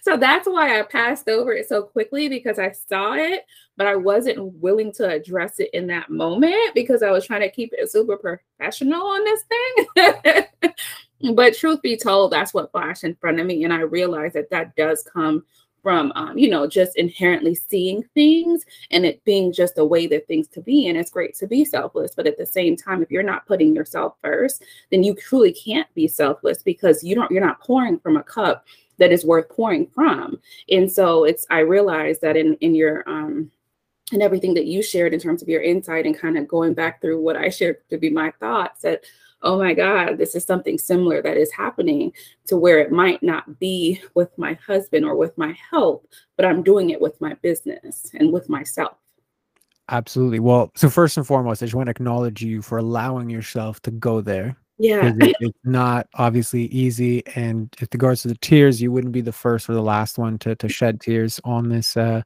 So 0.01 0.17
that's 0.17 0.47
why 0.47 0.79
i 0.79 0.83
passed 0.83 1.27
over 1.27 1.51
it 1.53 1.67
so 1.67 1.83
quickly 1.83 2.29
because 2.29 2.57
i 2.59 2.71
saw 2.71 3.13
it 3.13 3.41
but 3.75 3.87
i 3.87 3.95
wasn't 3.95 4.53
willing 4.53 4.91
to 4.93 5.07
address 5.07 5.59
it 5.59 5.69
in 5.73 5.87
that 5.87 6.09
moment 6.09 6.73
because 6.73 7.03
i 7.03 7.11
was 7.11 7.25
trying 7.25 7.41
to 7.41 7.51
keep 7.51 7.73
it 7.73 7.91
super 7.91 8.17
professional 8.17 9.05
on 9.05 9.23
this 9.23 9.43
thing. 9.43 10.73
But 11.33 11.57
truth 11.57 11.81
be 11.81 11.97
told 11.97 12.31
that's 12.31 12.53
what 12.53 12.71
flashed 12.71 13.03
in 13.03 13.15
front 13.15 13.39
of 13.39 13.45
me 13.47 13.63
and 13.63 13.73
i 13.73 13.79
realized 13.79 14.35
that 14.35 14.51
that 14.51 14.75
does 14.75 15.03
come 15.03 15.43
from 15.87 16.11
um, 16.15 16.37
you 16.37 16.49
know 16.49 16.67
just 16.67 16.97
inherently 16.97 17.55
seeing 17.55 18.03
things 18.13 18.65
and 18.91 19.05
it 19.05 19.23
being 19.23 19.53
just 19.53 19.77
a 19.77 19.85
way 19.85 20.05
that 20.05 20.27
things 20.27 20.45
to 20.49 20.59
be 20.59 20.89
and 20.89 20.97
it's 20.97 21.09
great 21.09 21.33
to 21.33 21.47
be 21.47 21.63
selfless 21.63 22.13
but 22.13 22.27
at 22.27 22.37
the 22.37 22.45
same 22.45 22.75
time 22.75 23.01
if 23.01 23.09
you're 23.09 23.23
not 23.23 23.47
putting 23.47 23.73
yourself 23.73 24.15
first 24.21 24.65
then 24.91 25.01
you 25.01 25.15
truly 25.15 25.53
can't 25.53 25.87
be 25.93 26.05
selfless 26.05 26.61
because 26.61 27.05
you 27.05 27.15
don't 27.15 27.31
you're 27.31 27.39
not 27.39 27.61
pouring 27.61 27.97
from 27.99 28.17
a 28.17 28.23
cup 28.23 28.65
that 28.97 29.13
is 29.13 29.23
worth 29.23 29.47
pouring 29.47 29.87
from. 29.87 30.37
And 30.69 30.91
so 30.91 31.23
it's 31.23 31.45
i 31.49 31.59
realized 31.59 32.19
that 32.19 32.35
in 32.35 32.55
in 32.55 32.75
your 32.75 33.07
um 33.07 33.49
and 34.11 34.21
everything 34.21 34.55
that 34.55 34.65
you 34.65 34.83
shared 34.83 35.13
in 35.13 35.21
terms 35.21 35.41
of 35.41 35.47
your 35.47 35.61
insight 35.61 36.05
and 36.05 36.19
kind 36.19 36.37
of 36.37 36.49
going 36.49 36.73
back 36.73 36.99
through 36.99 37.21
what 37.21 37.37
i 37.37 37.49
shared 37.49 37.77
to 37.89 37.97
be 37.97 38.09
my 38.09 38.31
thoughts 38.39 38.81
that 38.81 39.03
oh 39.41 39.57
my 39.57 39.73
God, 39.73 40.17
this 40.17 40.35
is 40.35 40.43
something 40.43 40.77
similar 40.77 41.21
that 41.21 41.37
is 41.37 41.51
happening 41.51 42.11
to 42.47 42.57
where 42.57 42.79
it 42.79 42.91
might 42.91 43.21
not 43.21 43.59
be 43.59 44.01
with 44.15 44.35
my 44.37 44.53
husband 44.65 45.05
or 45.05 45.15
with 45.15 45.37
my 45.37 45.55
health, 45.69 46.03
but 46.35 46.45
I'm 46.45 46.63
doing 46.63 46.89
it 46.89 47.01
with 47.01 47.19
my 47.21 47.33
business 47.35 48.11
and 48.13 48.31
with 48.33 48.49
myself. 48.49 48.97
Absolutely. 49.89 50.39
Well, 50.39 50.71
so 50.75 50.89
first 50.89 51.17
and 51.17 51.25
foremost, 51.25 51.63
I 51.63 51.67
just 51.67 51.75
want 51.75 51.87
to 51.87 51.91
acknowledge 51.91 52.41
you 52.41 52.61
for 52.61 52.77
allowing 52.77 53.29
yourself 53.29 53.79
to 53.81 53.91
go 53.91 54.21
there. 54.21 54.57
Yeah. 54.77 55.13
It, 55.19 55.35
it's 55.39 55.59
not 55.63 56.07
obviously 56.15 56.65
easy. 56.65 57.25
And 57.35 57.73
with 57.79 57.93
regards 57.93 58.23
to 58.23 58.27
the 58.27 58.35
tears, 58.35 58.81
you 58.81 58.91
wouldn't 58.91 59.13
be 59.13 59.21
the 59.21 59.31
first 59.31 59.69
or 59.69 59.73
the 59.73 59.81
last 59.81 60.17
one 60.17 60.37
to, 60.39 60.55
to 60.55 60.69
shed 60.69 60.99
tears 60.99 61.39
on 61.43 61.69
this 61.69 61.95
uh, 61.95 62.21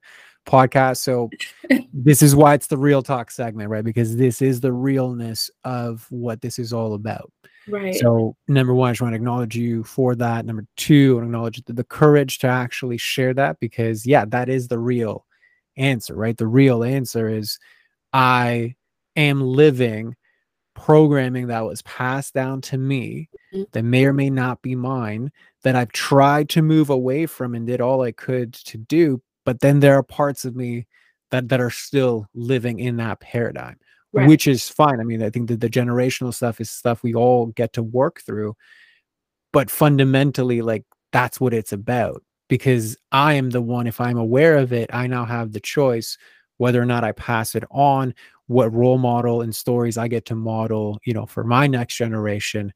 podcast. 0.45 0.97
So 0.97 1.30
this 1.93 2.21
is 2.21 2.36
why 2.36 2.54
it's 2.54 2.67
the 2.67 2.77
real 2.77 3.01
talk 3.01 3.32
segment, 3.32 3.69
right? 3.69 3.84
Because 3.84 4.15
this 4.15 4.41
is 4.41 4.62
the 4.62 4.73
realness 4.73 5.49
of 5.63 6.06
what 6.10 6.41
this 6.41 6.60
is 6.60 6.73
all 6.73 6.93
about. 6.93 7.32
Right. 7.67 7.95
So 7.95 8.36
number 8.47 8.73
one, 8.73 8.89
I 8.89 8.91
just 8.93 9.01
want 9.01 9.13
to 9.13 9.17
acknowledge 9.17 9.56
you 9.56 9.84
for 9.84 10.15
that. 10.15 10.45
Number 10.45 10.65
two, 10.77 11.19
I 11.19 11.23
acknowledge 11.23 11.63
the, 11.63 11.73
the 11.73 11.84
courage 11.84 12.39
to 12.39 12.47
actually 12.47 12.97
share 12.97 13.34
that 13.36 13.60
because 13.60 14.06
yeah, 14.06 14.25
that 14.25 14.49
is 14.49 14.67
the 14.67 14.80
real 14.80 15.25
answer, 15.77 16.15
right? 16.15 16.38
The 16.38 16.47
real 16.47 16.84
answer 16.84 17.30
is 17.30 17.60
I 18.13 18.75
am 19.15 19.41
living 19.41 20.15
programming 20.73 21.47
that 21.47 21.65
was 21.65 21.82
passed 21.84 22.34
down 22.34 22.62
to 22.62 22.77
me 22.77 23.30
mm-hmm. 23.54 23.63
that 23.71 23.84
may 23.84 24.06
or 24.06 24.13
may 24.13 24.30
not 24.30 24.62
be 24.62 24.75
mine 24.75 25.32
that 25.63 25.75
I've 25.75 25.91
tried 25.91 26.49
to 26.49 26.62
move 26.62 26.89
away 26.89 27.25
from 27.25 27.54
and 27.54 27.67
did 27.67 27.82
all 27.82 28.01
I 28.01 28.12
could 28.12 28.54
to 28.54 28.77
do, 28.77 29.21
but 29.45 29.60
then 29.60 29.80
there 29.80 29.95
are 29.95 30.04
parts 30.04 30.45
of 30.45 30.56
me 30.56 30.88
that 31.32 31.49
that 31.49 31.62
are 31.62 31.69
still 31.69 32.27
living 32.34 32.80
in 32.80 32.97
that 32.97 33.19
paradigm 33.19 33.77
right. 34.13 34.27
which 34.27 34.47
is 34.47 34.69
fine 34.69 34.99
i 34.99 35.04
mean 35.04 35.23
i 35.23 35.30
think 35.30 35.47
that 35.47 35.62
the 35.62 35.69
generational 35.69 36.34
stuff 36.34 36.62
is 36.62 36.69
stuff 36.69 37.04
we 37.04 37.13
all 37.13 37.47
get 37.47 37.73
to 37.73 37.84
work 37.84 38.21
through 38.21 38.56
but 39.54 39.69
fundamentally 39.69 40.62
like 40.62 40.84
that's 41.12 41.39
what 41.39 41.54
it's 41.54 41.73
about 41.73 42.23
because 42.47 42.97
i 43.12 43.34
am 43.34 43.49
the 43.49 43.62
one 43.62 43.88
if 43.88 43.99
i'm 43.99 44.18
aware 44.18 44.57
of 44.57 44.74
it 44.74 44.89
i 44.93 45.07
now 45.07 45.26
have 45.26 45.51
the 45.51 45.59
choice 45.59 46.18
whether 46.57 46.82
or 46.82 46.86
not 46.86 47.03
i 47.03 47.11
pass 47.11 47.55
it 47.55 47.63
on 47.72 48.13
what 48.47 48.74
role 48.74 48.97
model 48.97 49.41
and 49.41 49.55
stories 49.55 49.97
i 49.97 50.07
get 50.07 50.26
to 50.26 50.36
model 50.36 50.99
you 51.05 51.13
know 51.13 51.26
for 51.26 51.43
my 51.43 51.68
next 51.68 51.95
generation 51.95 52.74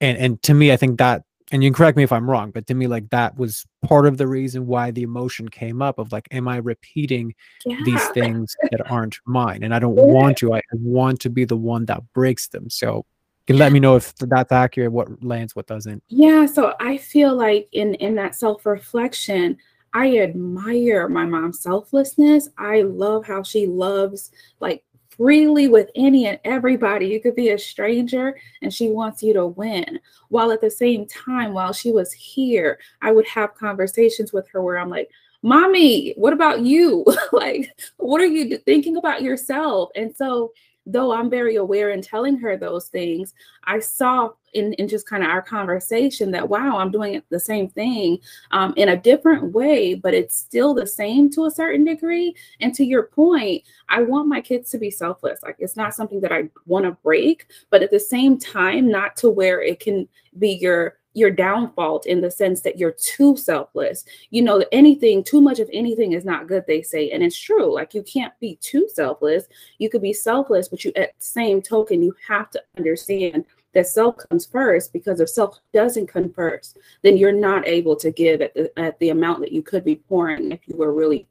and 0.00 0.18
and 0.18 0.42
to 0.42 0.54
me 0.54 0.72
i 0.72 0.76
think 0.76 0.98
that 0.98 1.22
and 1.52 1.62
you 1.62 1.68
can 1.68 1.74
correct 1.74 1.98
me 1.98 2.02
if 2.02 2.10
I'm 2.10 2.28
wrong, 2.28 2.50
but 2.50 2.66
to 2.68 2.74
me, 2.74 2.86
like 2.86 3.10
that 3.10 3.36
was 3.36 3.66
part 3.86 4.06
of 4.06 4.16
the 4.16 4.26
reason 4.26 4.66
why 4.66 4.90
the 4.90 5.02
emotion 5.02 5.50
came 5.50 5.82
up 5.82 5.98
of 5.98 6.10
like, 6.10 6.26
am 6.30 6.48
I 6.48 6.56
repeating 6.56 7.34
yeah. 7.66 7.76
these 7.84 8.02
things 8.08 8.56
that 8.70 8.90
aren't 8.90 9.18
mine? 9.26 9.62
And 9.62 9.74
I 9.74 9.78
don't 9.78 9.94
want 9.94 10.38
to. 10.38 10.54
I 10.54 10.62
want 10.72 11.20
to 11.20 11.30
be 11.30 11.44
the 11.44 11.56
one 11.56 11.84
that 11.86 12.00
breaks 12.14 12.48
them. 12.48 12.70
So 12.70 12.96
you 12.96 13.04
can 13.46 13.58
let 13.58 13.70
me 13.70 13.80
know 13.80 13.96
if 13.96 14.14
that's 14.16 14.50
accurate, 14.50 14.92
what 14.92 15.22
lands, 15.22 15.54
what 15.54 15.66
doesn't. 15.66 16.02
Yeah. 16.08 16.46
So 16.46 16.74
I 16.80 16.96
feel 16.96 17.36
like 17.36 17.68
in 17.72 17.94
in 17.96 18.14
that 18.14 18.34
self-reflection, 18.34 19.58
I 19.92 20.18
admire 20.18 21.06
my 21.06 21.26
mom's 21.26 21.60
selflessness. 21.60 22.48
I 22.56 22.80
love 22.80 23.26
how 23.26 23.42
she 23.42 23.66
loves 23.66 24.30
like 24.58 24.84
freely 25.16 25.68
with 25.68 25.90
any 25.94 26.26
and 26.26 26.38
everybody. 26.44 27.06
You 27.06 27.20
could 27.20 27.36
be 27.36 27.50
a 27.50 27.58
stranger 27.58 28.38
and 28.62 28.72
she 28.72 28.88
wants 28.88 29.22
you 29.22 29.32
to 29.34 29.46
win. 29.46 30.00
While 30.28 30.52
at 30.52 30.60
the 30.60 30.70
same 30.70 31.06
time, 31.06 31.52
while 31.52 31.72
she 31.72 31.92
was 31.92 32.12
here, 32.12 32.78
I 33.00 33.12
would 33.12 33.26
have 33.26 33.54
conversations 33.54 34.32
with 34.32 34.48
her 34.48 34.62
where 34.62 34.78
I'm 34.78 34.90
like, 34.90 35.10
mommy, 35.42 36.14
what 36.16 36.32
about 36.32 36.60
you? 36.60 37.04
like, 37.32 37.72
what 37.96 38.20
are 38.20 38.26
you 38.26 38.58
thinking 38.58 38.96
about 38.96 39.22
yourself? 39.22 39.90
And 39.94 40.14
so, 40.16 40.52
though 40.86 41.12
I'm 41.12 41.30
very 41.30 41.56
aware 41.56 41.90
in 41.90 42.02
telling 42.02 42.36
her 42.38 42.56
those 42.56 42.88
things, 42.88 43.34
I 43.64 43.78
saw 43.78 44.30
in, 44.54 44.72
in 44.74 44.88
just 44.88 45.08
kind 45.08 45.22
of 45.22 45.30
our 45.30 45.42
conversation 45.42 46.30
that, 46.32 46.48
wow, 46.48 46.78
I'm 46.78 46.90
doing 46.90 47.22
the 47.30 47.40
same 47.40 47.68
thing 47.68 48.18
um, 48.50 48.74
in 48.76 48.90
a 48.90 48.96
different 48.96 49.52
way, 49.52 49.94
but 49.94 50.14
it's 50.14 50.36
still 50.36 50.74
the 50.74 50.86
same 50.86 51.30
to 51.30 51.46
a 51.46 51.50
certain 51.50 51.84
degree. 51.84 52.34
And 52.60 52.74
to 52.74 52.84
your 52.84 53.04
point, 53.04 53.62
I 53.88 54.02
want 54.02 54.28
my 54.28 54.40
kids 54.40 54.70
to 54.70 54.78
be 54.78 54.90
selfless. 54.90 55.42
Like, 55.42 55.56
it's 55.58 55.76
not 55.76 55.94
something 55.94 56.20
that 56.20 56.32
I 56.32 56.48
want 56.66 56.84
to 56.84 56.92
break, 57.02 57.46
but 57.70 57.82
at 57.82 57.90
the 57.90 58.00
same 58.00 58.38
time, 58.38 58.90
not 58.90 59.16
to 59.18 59.30
where 59.30 59.62
it 59.62 59.80
can 59.80 60.08
be 60.38 60.50
your 60.50 60.98
your 61.14 61.30
downfall 61.30 62.00
in 62.06 62.20
the 62.20 62.30
sense 62.30 62.60
that 62.62 62.78
you're 62.78 62.92
too 62.92 63.36
selfless. 63.36 64.04
You 64.30 64.42
know, 64.42 64.64
anything, 64.72 65.22
too 65.22 65.40
much 65.40 65.58
of 65.58 65.68
anything 65.72 66.12
is 66.12 66.24
not 66.24 66.48
good, 66.48 66.64
they 66.66 66.82
say. 66.82 67.10
And 67.10 67.22
it's 67.22 67.38
true. 67.38 67.72
Like 67.72 67.94
you 67.94 68.02
can't 68.02 68.32
be 68.40 68.56
too 68.56 68.88
selfless. 68.92 69.44
You 69.78 69.90
could 69.90 70.02
be 70.02 70.12
selfless, 70.12 70.68
but 70.68 70.84
you 70.84 70.92
at 70.96 71.10
the 71.18 71.24
same 71.24 71.62
token, 71.62 72.02
you 72.02 72.14
have 72.28 72.50
to 72.50 72.62
understand 72.76 73.44
that 73.74 73.86
self 73.86 74.16
comes 74.28 74.46
first 74.46 74.92
because 74.92 75.20
if 75.20 75.28
self 75.28 75.58
doesn't 75.72 76.06
come 76.06 76.32
first, 76.32 76.78
then 77.02 77.16
you're 77.16 77.32
not 77.32 77.66
able 77.66 77.96
to 77.96 78.10
give 78.10 78.40
at 78.40 78.54
the 78.54 78.70
at 78.78 78.98
the 78.98 79.10
amount 79.10 79.40
that 79.40 79.52
you 79.52 79.62
could 79.62 79.84
be 79.84 79.96
pouring 79.96 80.52
if 80.52 80.60
you 80.66 80.76
were 80.76 80.92
really 80.92 81.26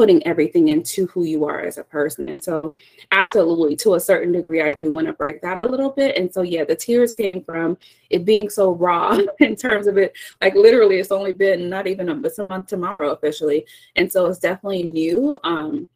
putting 0.00 0.26
everything 0.26 0.68
into 0.68 1.06
who 1.08 1.24
you 1.24 1.44
are 1.44 1.60
as 1.60 1.76
a 1.76 1.84
person. 1.84 2.26
And 2.30 2.42
so, 2.42 2.74
absolutely, 3.12 3.76
to 3.76 3.96
a 3.96 4.00
certain 4.00 4.32
degree, 4.32 4.62
I 4.62 4.74
do 4.82 4.92
want 4.92 5.08
to 5.08 5.12
break 5.12 5.42
that 5.42 5.62
a 5.62 5.68
little 5.68 5.90
bit. 5.90 6.16
And 6.16 6.32
so, 6.32 6.40
yeah, 6.40 6.64
the 6.64 6.74
tears 6.74 7.14
came 7.14 7.44
from 7.44 7.76
it 8.08 8.24
being 8.24 8.48
so 8.48 8.72
raw 8.72 9.18
in 9.40 9.56
terms 9.56 9.86
of 9.86 9.98
it. 9.98 10.16
Like, 10.40 10.54
literally, 10.54 11.00
it's 11.00 11.12
only 11.12 11.34
been 11.34 11.68
not 11.68 11.86
even 11.86 12.08
a, 12.08 12.14
month 12.14 12.66
tomorrow 12.66 13.10
officially. 13.10 13.66
And 13.96 14.10
so, 14.10 14.24
it's 14.24 14.38
definitely 14.38 14.84
new. 14.84 15.36
Um, 15.44 15.90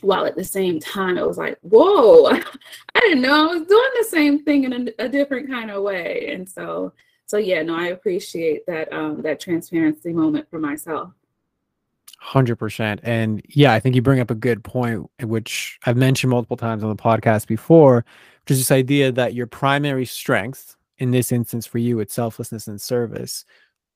while 0.00 0.24
at 0.24 0.36
the 0.36 0.44
same 0.44 0.80
time, 0.80 1.18
it 1.18 1.28
was 1.28 1.36
like, 1.36 1.58
whoa, 1.60 2.24
I 2.94 3.00
didn't 3.00 3.20
know 3.20 3.50
I 3.50 3.56
was 3.56 3.68
doing 3.68 3.90
the 3.98 4.06
same 4.08 4.42
thing 4.42 4.64
in 4.64 4.72
a, 4.72 5.04
a 5.04 5.08
different 5.10 5.50
kind 5.50 5.70
of 5.70 5.82
way. 5.82 6.30
And 6.32 6.48
so, 6.48 6.94
so 7.26 7.36
yeah, 7.36 7.60
no, 7.60 7.76
I 7.76 7.88
appreciate 7.88 8.64
that 8.68 8.90
um, 8.90 9.20
that 9.20 9.38
transparency 9.38 10.14
moment 10.14 10.48
for 10.48 10.58
myself. 10.58 11.12
Hundred 12.24 12.56
percent, 12.56 13.00
and 13.02 13.42
yeah, 13.50 13.74
I 13.74 13.80
think 13.80 13.94
you 13.94 14.00
bring 14.00 14.18
up 14.18 14.30
a 14.30 14.34
good 14.34 14.64
point, 14.64 15.10
which 15.22 15.78
I've 15.84 15.98
mentioned 15.98 16.30
multiple 16.30 16.56
times 16.56 16.82
on 16.82 16.88
the 16.88 16.96
podcast 16.96 17.46
before, 17.46 17.96
which 17.96 18.52
is 18.52 18.58
this 18.58 18.70
idea 18.70 19.12
that 19.12 19.34
your 19.34 19.46
primary 19.46 20.06
strength, 20.06 20.74
in 20.96 21.10
this 21.10 21.30
instance 21.32 21.66
for 21.66 21.76
you, 21.76 22.00
it's 22.00 22.14
selflessness 22.14 22.66
and 22.66 22.80
service, 22.80 23.44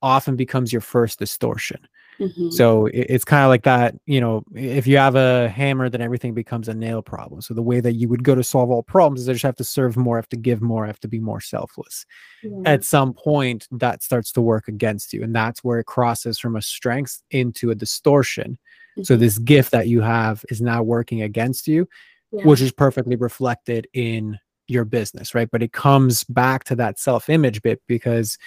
often 0.03 0.35
becomes 0.35 0.71
your 0.71 0.81
first 0.81 1.17
distortion. 1.17 1.87
Mm-hmm. 2.19 2.49
So 2.49 2.87
it, 2.87 3.07
it's 3.09 3.25
kind 3.25 3.43
of 3.43 3.49
like 3.49 3.63
that, 3.63 3.95
you 4.05 4.19
know, 4.19 4.43
if 4.53 4.85
you 4.85 4.97
have 4.97 5.15
a 5.15 5.49
hammer, 5.49 5.89
then 5.89 6.01
everything 6.01 6.33
becomes 6.33 6.67
a 6.67 6.73
nail 6.73 7.01
problem. 7.01 7.41
So 7.41 7.53
the 7.53 7.61
way 7.61 7.79
that 7.79 7.93
you 7.93 8.09
would 8.09 8.23
go 8.23 8.35
to 8.35 8.43
solve 8.43 8.69
all 8.69 8.83
problems 8.83 9.21
is 9.21 9.29
I 9.29 9.33
just 9.33 9.43
have 9.43 9.55
to 9.57 9.63
serve 9.63 9.95
more, 9.95 10.17
I 10.17 10.19
have 10.19 10.29
to 10.29 10.37
give 10.37 10.61
more, 10.61 10.83
I 10.83 10.87
have 10.87 10.99
to 11.01 11.07
be 11.07 11.19
more 11.19 11.41
selfless. 11.41 12.05
Yeah. 12.43 12.61
At 12.65 12.83
some 12.83 13.13
point, 13.13 13.67
that 13.71 14.03
starts 14.03 14.31
to 14.33 14.41
work 14.41 14.67
against 14.67 15.13
you. 15.13 15.23
And 15.23 15.35
that's 15.35 15.63
where 15.63 15.79
it 15.79 15.85
crosses 15.85 16.39
from 16.39 16.55
a 16.55 16.61
strength 16.61 17.21
into 17.31 17.71
a 17.71 17.75
distortion. 17.75 18.57
Mm-hmm. 18.97 19.03
So 19.03 19.15
this 19.15 19.37
gift 19.37 19.71
that 19.71 19.87
you 19.87 20.01
have 20.01 20.43
is 20.49 20.61
now 20.61 20.83
working 20.83 21.21
against 21.21 21.67
you, 21.67 21.87
yeah. 22.31 22.43
which 22.43 22.61
is 22.61 22.71
perfectly 22.71 23.15
reflected 23.15 23.87
in 23.93 24.37
your 24.67 24.85
business, 24.85 25.33
right? 25.33 25.49
But 25.49 25.63
it 25.63 25.73
comes 25.73 26.23
back 26.25 26.63
to 26.65 26.75
that 26.75 26.99
self 26.99 27.29
image 27.29 27.61
bit 27.61 27.81
because 27.87 28.37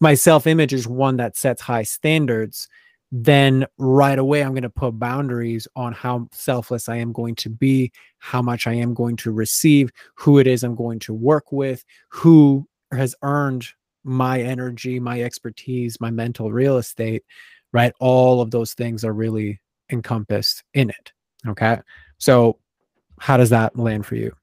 my 0.00 0.14
self 0.14 0.46
image 0.46 0.72
is 0.72 0.86
one 0.86 1.16
that 1.18 1.36
sets 1.36 1.62
high 1.62 1.84
standards 1.84 2.68
then 3.12 3.66
right 3.76 4.18
away 4.18 4.42
I'm 4.42 4.52
going 4.52 4.62
to 4.62 4.70
put 4.70 4.98
boundaries 4.98 5.68
on 5.76 5.92
how 5.92 6.28
selfless 6.32 6.88
I 6.88 6.96
am 6.96 7.12
going 7.12 7.34
to 7.36 7.50
be, 7.50 7.92
how 8.18 8.40
much 8.40 8.66
I 8.66 8.72
am 8.72 8.94
going 8.94 9.16
to 9.16 9.30
receive, 9.30 9.90
who 10.14 10.38
it 10.38 10.46
is 10.46 10.64
I'm 10.64 10.74
going 10.74 10.98
to 11.00 11.12
work 11.12 11.52
with, 11.52 11.84
who 12.08 12.66
has 12.90 13.14
earned 13.22 13.68
my 14.02 14.40
energy, 14.40 14.98
my 14.98 15.20
expertise, 15.22 16.00
my 16.00 16.10
mental 16.10 16.52
real 16.52 16.78
estate, 16.78 17.22
right? 17.72 17.92
All 18.00 18.40
of 18.40 18.50
those 18.50 18.72
things 18.72 19.04
are 19.04 19.12
really 19.12 19.60
encompassed 19.90 20.64
in 20.72 20.88
it. 20.88 21.12
Okay. 21.46 21.78
So, 22.18 22.58
how 23.20 23.36
does 23.36 23.50
that 23.50 23.78
land 23.78 24.06
for 24.06 24.16
you? 24.16 24.34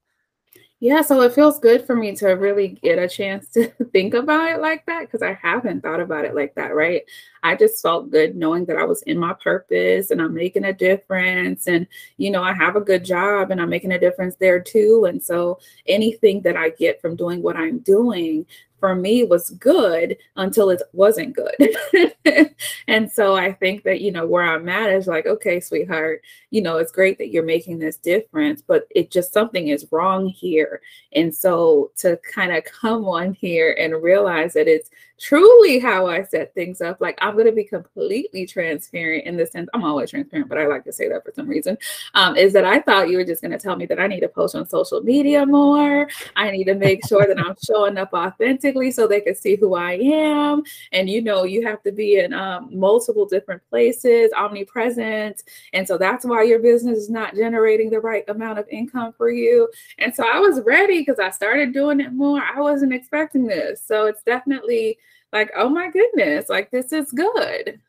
Yeah, 0.82 1.02
so 1.02 1.20
it 1.20 1.34
feels 1.34 1.58
good 1.58 1.84
for 1.84 1.94
me 1.94 2.16
to 2.16 2.28
really 2.28 2.68
get 2.68 2.98
a 2.98 3.06
chance 3.06 3.48
to 3.50 3.68
think 3.92 4.14
about 4.14 4.48
it 4.50 4.62
like 4.62 4.86
that 4.86 5.02
because 5.02 5.20
I 5.20 5.34
haven't 5.34 5.82
thought 5.82 6.00
about 6.00 6.24
it 6.24 6.34
like 6.34 6.54
that, 6.54 6.74
right? 6.74 7.02
I 7.42 7.54
just 7.54 7.82
felt 7.82 8.10
good 8.10 8.34
knowing 8.34 8.64
that 8.64 8.78
I 8.78 8.84
was 8.84 9.02
in 9.02 9.18
my 9.18 9.34
purpose 9.34 10.10
and 10.10 10.22
I'm 10.22 10.32
making 10.32 10.64
a 10.64 10.72
difference. 10.72 11.66
And, 11.66 11.86
you 12.16 12.30
know, 12.30 12.42
I 12.42 12.54
have 12.54 12.76
a 12.76 12.80
good 12.80 13.04
job 13.04 13.50
and 13.50 13.60
I'm 13.60 13.68
making 13.68 13.92
a 13.92 13.98
difference 13.98 14.36
there 14.36 14.58
too. 14.58 15.04
And 15.06 15.22
so 15.22 15.58
anything 15.86 16.40
that 16.42 16.56
I 16.56 16.70
get 16.70 16.98
from 17.02 17.14
doing 17.14 17.42
what 17.42 17.56
I'm 17.56 17.80
doing, 17.80 18.46
for 18.80 18.94
me 18.94 19.24
was 19.24 19.50
good 19.50 20.16
until 20.36 20.70
it 20.70 20.82
wasn't 20.92 21.36
good. 21.36 22.54
and 22.88 23.10
so 23.10 23.36
I 23.36 23.52
think 23.52 23.84
that, 23.84 24.00
you 24.00 24.10
know, 24.10 24.26
where 24.26 24.42
I'm 24.42 24.68
at 24.68 24.90
is 24.90 25.06
like, 25.06 25.26
okay, 25.26 25.60
sweetheart, 25.60 26.22
you 26.50 26.62
know, 26.62 26.78
it's 26.78 26.90
great 26.90 27.18
that 27.18 27.28
you're 27.28 27.44
making 27.44 27.78
this 27.78 27.96
difference, 27.96 28.62
but 28.66 28.88
it 28.90 29.10
just 29.10 29.32
something 29.32 29.68
is 29.68 29.86
wrong 29.92 30.26
here. 30.26 30.80
And 31.12 31.34
so 31.34 31.92
to 31.98 32.18
kind 32.34 32.52
of 32.52 32.64
come 32.64 33.04
on 33.04 33.34
here 33.34 33.76
and 33.78 34.02
realize 34.02 34.54
that 34.54 34.66
it's 34.66 34.90
truly 35.20 35.78
how 35.78 36.06
I 36.06 36.24
set 36.24 36.54
things 36.54 36.80
up. 36.80 37.00
Like 37.00 37.18
I'm 37.20 37.36
to 37.36 37.52
be 37.52 37.64
completely 37.64 38.46
transparent 38.46 39.26
in 39.26 39.36
the 39.36 39.46
sense 39.46 39.68
I'm 39.74 39.84
always 39.84 40.10
transparent, 40.10 40.48
but 40.48 40.58
I 40.58 40.66
like 40.66 40.84
to 40.84 40.92
say 40.92 41.08
that 41.08 41.24
for 41.24 41.32
some 41.34 41.46
reason. 41.46 41.76
Um, 42.14 42.36
is 42.36 42.52
that 42.54 42.64
I 42.64 42.80
thought 42.80 43.10
you 43.10 43.18
were 43.18 43.24
just 43.24 43.42
to 43.42 43.58
tell 43.58 43.76
me 43.76 43.86
that 43.86 44.00
I 44.00 44.06
need 44.06 44.20
to 44.20 44.28
post 44.28 44.54
on 44.54 44.66
social 44.66 45.02
media 45.02 45.44
more. 45.44 46.08
I 46.36 46.50
need 46.50 46.64
to 46.64 46.74
make 46.74 47.06
sure 47.06 47.26
that 47.26 47.38
I'm 47.38 47.54
showing 47.64 47.98
up 47.98 48.12
authentically 48.14 48.90
so 48.90 49.06
they 49.06 49.20
can 49.20 49.34
see 49.34 49.56
who 49.56 49.74
I 49.74 49.92
am. 49.92 50.62
And 50.92 51.08
you 51.08 51.20
know, 51.20 51.44
you 51.44 51.66
have 51.66 51.82
to 51.82 51.92
be 51.92 52.18
in 52.18 52.32
um, 52.32 52.70
multiple 52.72 53.26
different 53.26 53.62
places, 53.68 54.32
omnipresent. 54.36 55.42
And 55.74 55.86
so 55.86 55.98
that's 55.98 56.24
why 56.24 56.44
your 56.44 56.60
business 56.60 56.98
is 56.98 57.10
not 57.10 57.34
generating 57.34 57.90
the 57.90 58.00
right 58.00 58.24
amount 58.28 58.58
of 58.58 58.68
income 58.68 59.12
for 59.12 59.30
you. 59.30 59.68
And 59.98 60.14
so 60.14 60.24
I 60.26 60.38
was 60.38 60.60
ready 60.62 61.00
because 61.00 61.18
I 61.18 61.30
started 61.30 61.74
doing 61.74 62.00
it 62.00 62.12
more. 62.12 62.40
I 62.40 62.58
wasn't 62.60 62.94
expecting 62.94 63.46
this. 63.46 63.82
So 63.84 64.06
it's 64.06 64.22
definitely 64.22 64.98
like, 65.32 65.50
oh 65.56 65.68
my 65.68 65.90
goodness, 65.90 66.48
like 66.48 66.70
this 66.70 66.92
is 66.92 67.12
good. 67.12 67.80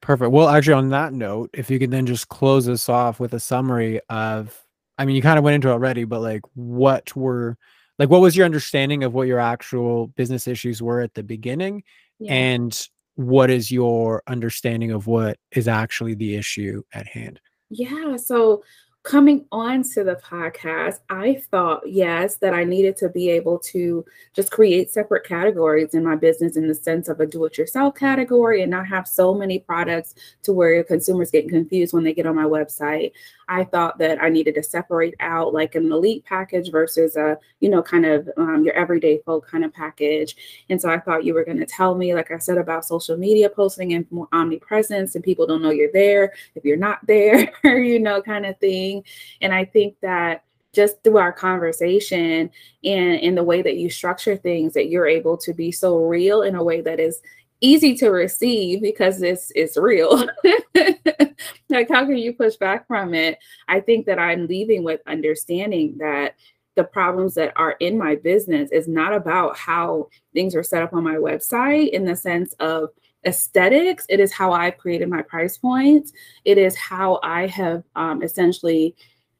Perfect. 0.00 0.30
Well, 0.30 0.48
actually, 0.48 0.74
on 0.74 0.88
that 0.90 1.12
note, 1.12 1.50
if 1.52 1.70
you 1.70 1.78
could 1.78 1.90
then 1.90 2.06
just 2.06 2.28
close 2.28 2.68
us 2.68 2.88
off 2.88 3.20
with 3.20 3.34
a 3.34 3.40
summary 3.40 4.00
of, 4.08 4.58
I 4.96 5.04
mean, 5.04 5.14
you 5.14 5.22
kind 5.22 5.38
of 5.38 5.44
went 5.44 5.56
into 5.56 5.68
it 5.68 5.72
already, 5.72 6.04
but 6.04 6.20
like, 6.20 6.42
what 6.54 7.14
were, 7.14 7.58
like, 7.98 8.08
what 8.08 8.22
was 8.22 8.36
your 8.36 8.46
understanding 8.46 9.04
of 9.04 9.12
what 9.12 9.28
your 9.28 9.38
actual 9.38 10.08
business 10.08 10.48
issues 10.48 10.82
were 10.82 11.00
at 11.00 11.14
the 11.14 11.22
beginning? 11.22 11.82
Yeah. 12.18 12.32
And 12.32 12.88
what 13.16 13.50
is 13.50 13.70
your 13.70 14.22
understanding 14.26 14.90
of 14.90 15.06
what 15.06 15.38
is 15.52 15.68
actually 15.68 16.14
the 16.14 16.36
issue 16.36 16.82
at 16.94 17.06
hand? 17.06 17.40
Yeah. 17.68 18.16
So, 18.16 18.62
coming 19.02 19.46
on 19.50 19.82
to 19.82 20.04
the 20.04 20.16
podcast, 20.16 21.00
I 21.08 21.42
thought, 21.50 21.88
yes, 21.88 22.36
that 22.36 22.52
I 22.52 22.64
needed 22.64 22.96
to 22.98 23.08
be 23.08 23.30
able 23.30 23.58
to 23.60 24.04
just 24.34 24.50
create 24.50 24.90
separate 24.90 25.24
categories 25.24 25.94
in 25.94 26.04
my 26.04 26.16
business 26.16 26.56
in 26.56 26.68
the 26.68 26.74
sense 26.74 27.08
of 27.08 27.18
a 27.18 27.26
do 27.26 27.44
it 27.46 27.56
yourself 27.56 27.94
category 27.94 28.60
and 28.60 28.70
not 28.70 28.86
have 28.86 29.08
so 29.08 29.34
many 29.34 29.58
products 29.58 30.14
to 30.42 30.52
where 30.52 30.74
your 30.74 30.84
consumers 30.84 31.30
get 31.30 31.48
confused 31.48 31.94
when 31.94 32.04
they 32.04 32.12
get 32.12 32.26
on 32.26 32.36
my 32.36 32.44
website. 32.44 33.12
I 33.48 33.64
thought 33.64 33.98
that 33.98 34.22
I 34.22 34.28
needed 34.28 34.54
to 34.56 34.62
separate 34.62 35.14
out 35.18 35.52
like 35.52 35.74
an 35.74 35.90
elite 35.90 36.24
package 36.24 36.70
versus 36.70 37.16
a, 37.16 37.38
you 37.58 37.68
know, 37.68 37.82
kind 37.82 38.06
of 38.06 38.28
um, 38.36 38.64
your 38.64 38.74
everyday 38.74 39.18
folk 39.24 39.48
kind 39.48 39.64
of 39.64 39.72
package. 39.72 40.36
And 40.68 40.80
so 40.80 40.88
I 40.88 41.00
thought 41.00 41.24
you 41.24 41.34
were 41.34 41.44
going 41.44 41.58
to 41.58 41.66
tell 41.66 41.96
me, 41.96 42.14
like 42.14 42.30
I 42.30 42.38
said, 42.38 42.58
about 42.58 42.84
social 42.84 43.16
media 43.16 43.48
posting 43.50 43.94
and 43.94 44.06
more 44.12 44.28
omnipresence, 44.32 45.14
and 45.14 45.24
people 45.24 45.46
don't 45.46 45.62
know 45.62 45.70
you're 45.70 45.92
there 45.92 46.32
if 46.54 46.64
you're 46.64 46.76
not 46.76 47.04
there, 47.06 47.50
you 47.64 47.98
know, 47.98 48.22
kind 48.22 48.46
of 48.46 48.58
thing. 48.58 48.89
And 49.40 49.54
I 49.54 49.64
think 49.64 49.96
that 50.02 50.44
just 50.72 51.02
through 51.02 51.18
our 51.18 51.32
conversation 51.32 52.50
and 52.84 53.14
in 53.20 53.34
the 53.34 53.42
way 53.42 53.60
that 53.62 53.76
you 53.76 53.90
structure 53.90 54.36
things 54.36 54.72
that 54.74 54.88
you're 54.88 55.08
able 55.08 55.36
to 55.36 55.52
be 55.52 55.72
so 55.72 55.96
real 55.96 56.42
in 56.42 56.54
a 56.54 56.62
way 56.62 56.80
that 56.80 57.00
is 57.00 57.20
easy 57.60 57.94
to 57.94 58.10
receive 58.10 58.80
because 58.80 59.20
it's 59.22 59.52
it's 59.54 59.76
real. 59.76 60.16
like 61.68 61.88
how 61.88 62.04
can 62.04 62.16
you 62.16 62.32
push 62.32 62.56
back 62.56 62.86
from 62.86 63.14
it? 63.14 63.38
I 63.68 63.80
think 63.80 64.06
that 64.06 64.18
I'm 64.18 64.46
leaving 64.46 64.84
with 64.84 65.00
understanding 65.06 65.96
that 65.98 66.36
the 66.76 66.84
problems 66.84 67.34
that 67.34 67.52
are 67.56 67.72
in 67.80 67.98
my 67.98 68.14
business 68.14 68.70
is 68.70 68.88
not 68.88 69.12
about 69.12 69.56
how 69.56 70.08
things 70.32 70.54
are 70.54 70.62
set 70.62 70.82
up 70.82 70.94
on 70.94 71.04
my 71.04 71.16
website 71.16 71.90
in 71.90 72.04
the 72.04 72.16
sense 72.16 72.54
of 72.54 72.90
aesthetics. 73.26 74.06
It 74.08 74.20
is 74.20 74.32
how 74.32 74.52
I've 74.52 74.78
created 74.78 75.08
my 75.08 75.22
price 75.22 75.58
points. 75.58 76.12
It 76.44 76.58
is 76.58 76.76
how 76.76 77.20
I 77.22 77.46
have 77.46 77.84
um, 77.96 78.22
essentially 78.22 78.96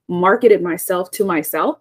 marketed 0.08 0.62
myself 0.62 1.10
to 1.12 1.24
myself 1.24 1.78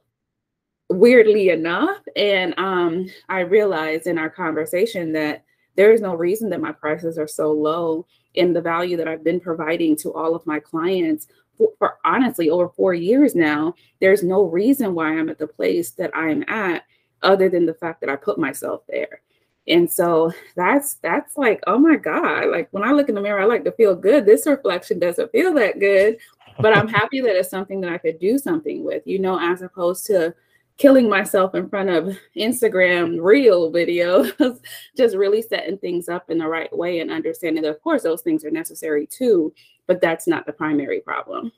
weirdly 0.92 1.50
enough 1.50 2.00
and 2.16 2.54
um, 2.58 3.08
i 3.28 3.42
realized 3.42 4.08
in 4.08 4.18
our 4.18 4.30
conversation 4.30 5.12
that 5.12 5.44
there 5.80 5.94
is 5.94 6.02
no 6.02 6.14
reason 6.14 6.50
that 6.50 6.60
my 6.60 6.74
prices 6.74 7.18
are 7.18 7.28
so 7.28 7.52
low 7.54 8.06
in 8.34 8.52
the 8.52 8.62
value 8.62 8.98
that 8.98 9.08
I've 9.08 9.24
been 9.24 9.40
providing 9.40 9.96
to 9.98 10.14
all 10.14 10.36
of 10.36 10.46
my 10.46 10.60
clients 10.60 11.28
for, 11.58 11.70
for 11.78 11.98
honestly 12.04 12.50
over 12.50 12.68
four 12.68 12.94
years 12.94 13.34
now. 13.36 13.74
There's 14.02 14.22
no 14.22 14.44
reason 14.44 14.94
why 14.94 15.18
I'm 15.18 15.30
at 15.30 15.40
the 15.40 15.48
place 15.48 15.92
that 15.92 16.12
I'm 16.14 16.44
at 16.48 16.84
other 17.22 17.50
than 17.50 17.66
the 17.66 17.74
fact 17.74 18.02
that 18.02 18.10
I 18.10 18.16
put 18.18 18.38
myself 18.38 18.82
there. 18.90 19.22
And 19.70 19.92
so 19.92 20.34
that's 20.56 20.96
that's 20.96 21.38
like, 21.38 21.62
oh 21.68 21.78
my 21.78 21.96
God. 21.96 22.50
Like 22.50 22.68
when 22.72 22.84
I 22.84 22.92
look 22.92 23.08
in 23.08 23.16
the 23.16 23.22
mirror, 23.22 23.40
I 23.40 23.46
like 23.46 23.64
to 23.66 23.72
feel 23.72 23.96
good. 23.96 24.26
This 24.26 24.48
reflection 24.48 25.00
doesn't 25.00 25.32
feel 25.32 25.54
that 25.54 25.80
good. 25.80 26.18
But 26.60 26.76
I'm 26.76 26.88
happy 26.88 27.22
that 27.22 27.38
it's 27.38 27.50
something 27.50 27.80
that 27.82 27.92
I 27.92 27.98
could 27.98 28.20
do 28.20 28.38
something 28.38 28.84
with, 28.84 29.04
you 29.06 29.20
know, 29.20 29.40
as 29.40 29.62
opposed 29.62 30.06
to 30.08 30.34
killing 30.78 31.10
myself 31.10 31.56
in 31.56 31.70
front 31.70 31.90
of 31.90 32.18
Instagram 32.36 33.22
reel 33.22 33.72
videos, 33.72 34.60
just 34.98 35.16
really 35.16 35.42
setting 35.42 35.78
things 35.78 36.10
up 36.10 36.30
in 36.30 36.38
the 36.38 36.48
right 36.48 36.76
way 36.76 37.00
and 37.00 37.12
understanding 37.12 37.62
that, 37.62 37.70
of 37.70 37.82
course, 37.82 38.02
those 38.02 38.22
things 38.22 38.44
are 38.44 38.52
necessary 38.52 39.06
too, 39.06 39.54
but 39.88 40.02
that's 40.02 40.26
not 40.26 40.46
the 40.46 40.54
primary 40.54 41.02
problem. 41.02 41.52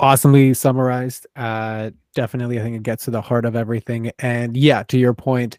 Awesomely 0.00 0.54
summarized. 0.54 1.26
Uh, 1.34 1.90
definitely, 2.14 2.60
I 2.60 2.62
think 2.62 2.76
it 2.76 2.82
gets 2.82 3.04
to 3.06 3.10
the 3.10 3.22
heart 3.22 3.44
of 3.44 3.56
everything. 3.56 4.12
And 4.18 4.56
yeah, 4.56 4.82
to 4.84 4.98
your 4.98 5.14
point, 5.14 5.58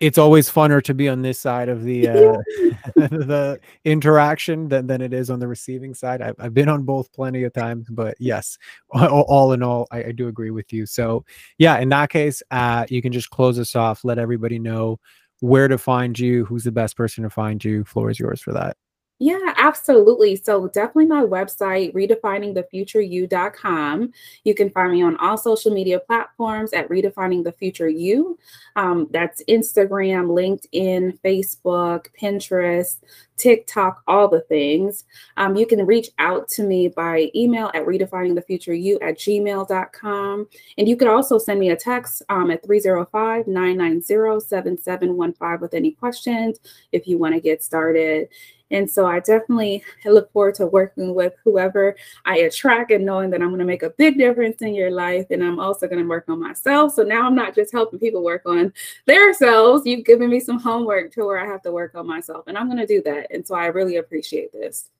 it's 0.00 0.18
always 0.18 0.50
funner 0.50 0.82
to 0.82 0.94
be 0.94 1.08
on 1.08 1.22
this 1.22 1.38
side 1.38 1.68
of 1.68 1.84
the 1.84 2.08
uh, 2.08 2.36
the 2.96 3.60
interaction 3.84 4.68
than, 4.68 4.86
than 4.86 5.02
it 5.02 5.12
is 5.12 5.30
on 5.30 5.38
the 5.38 5.46
receiving 5.46 5.94
side. 5.94 6.22
I've, 6.22 6.34
I've 6.38 6.54
been 6.54 6.68
on 6.68 6.84
both 6.84 7.12
plenty 7.12 7.44
of 7.44 7.52
times, 7.52 7.86
but 7.90 8.16
yes, 8.18 8.56
all, 8.90 9.22
all 9.28 9.52
in 9.52 9.62
all, 9.62 9.86
I, 9.90 10.04
I, 10.04 10.12
do 10.12 10.28
agree 10.28 10.50
with 10.50 10.72
you. 10.72 10.86
So 10.86 11.24
yeah, 11.58 11.78
in 11.78 11.90
that 11.90 12.10
case, 12.10 12.42
uh, 12.50 12.86
you 12.88 13.02
can 13.02 13.12
just 13.12 13.30
close 13.30 13.58
us 13.58 13.76
off. 13.76 14.04
Let 14.04 14.18
everybody 14.18 14.58
know 14.58 14.98
where 15.40 15.68
to 15.68 15.78
find 15.78 16.18
you, 16.18 16.44
who's 16.46 16.64
the 16.64 16.72
best 16.72 16.96
person 16.96 17.24
to 17.24 17.30
find 17.30 17.62
you. 17.62 17.84
Floor 17.84 18.10
is 18.10 18.18
yours 18.18 18.40
for 18.40 18.52
that. 18.52 18.76
Yeah, 19.22 19.52
absolutely. 19.58 20.36
So 20.36 20.68
definitely 20.68 21.04
my 21.04 21.22
website, 21.22 21.92
redefiningthefutureyou.com. 21.92 24.12
You 24.44 24.54
can 24.54 24.70
find 24.70 24.92
me 24.92 25.02
on 25.02 25.18
all 25.18 25.36
social 25.36 25.74
media 25.74 26.00
platforms 26.00 26.72
at 26.72 26.88
Redefining 26.88 27.44
the 27.44 27.52
Future 27.52 27.90
You. 27.90 28.38
Um, 28.76 29.08
that's 29.10 29.44
Instagram, 29.44 30.28
LinkedIn, 30.28 31.20
Facebook, 31.20 32.06
Pinterest, 32.18 32.96
TikTok, 33.36 34.02
all 34.08 34.26
the 34.26 34.40
things. 34.40 35.04
Um, 35.36 35.54
you 35.54 35.66
can 35.66 35.84
reach 35.84 36.08
out 36.18 36.48
to 36.48 36.62
me 36.62 36.88
by 36.88 37.30
email 37.34 37.70
at 37.74 37.84
redefiningthefutureyou 37.84 39.02
at 39.02 39.18
gmail.com. 39.18 40.48
And 40.78 40.88
you 40.88 40.96
could 40.96 41.08
also 41.08 41.36
send 41.36 41.60
me 41.60 41.68
a 41.68 41.76
text 41.76 42.22
um, 42.30 42.50
at 42.50 42.64
305 42.64 43.46
990 43.46 44.00
7715 44.00 45.60
with 45.60 45.74
any 45.74 45.90
questions 45.90 46.58
if 46.90 47.06
you 47.06 47.18
want 47.18 47.34
to 47.34 47.40
get 47.40 47.62
started. 47.62 48.30
And 48.70 48.90
so 48.90 49.06
I 49.06 49.20
definitely 49.20 49.82
look 50.04 50.32
forward 50.32 50.54
to 50.56 50.66
working 50.66 51.14
with 51.14 51.34
whoever 51.44 51.96
I 52.24 52.38
attract 52.38 52.90
and 52.90 53.04
knowing 53.04 53.30
that 53.30 53.42
I'm 53.42 53.48
going 53.48 53.58
to 53.58 53.64
make 53.64 53.82
a 53.82 53.90
big 53.90 54.18
difference 54.18 54.62
in 54.62 54.74
your 54.74 54.90
life. 54.90 55.26
And 55.30 55.42
I'm 55.42 55.58
also 55.58 55.86
going 55.86 56.02
to 56.02 56.08
work 56.08 56.28
on 56.28 56.40
myself. 56.40 56.94
So 56.94 57.02
now 57.02 57.26
I'm 57.26 57.34
not 57.34 57.54
just 57.54 57.72
helping 57.72 57.98
people 57.98 58.22
work 58.22 58.42
on 58.46 58.72
their 59.06 59.32
selves. 59.34 59.86
You've 59.86 60.04
given 60.04 60.30
me 60.30 60.40
some 60.40 60.58
homework 60.58 61.12
to 61.14 61.24
where 61.24 61.38
I 61.38 61.46
have 61.46 61.62
to 61.62 61.72
work 61.72 61.94
on 61.94 62.06
myself. 62.06 62.44
And 62.46 62.56
I'm 62.56 62.66
going 62.66 62.78
to 62.78 62.86
do 62.86 63.02
that. 63.02 63.26
And 63.32 63.46
so 63.46 63.54
I 63.54 63.66
really 63.66 63.96
appreciate 63.96 64.52
this. 64.52 64.90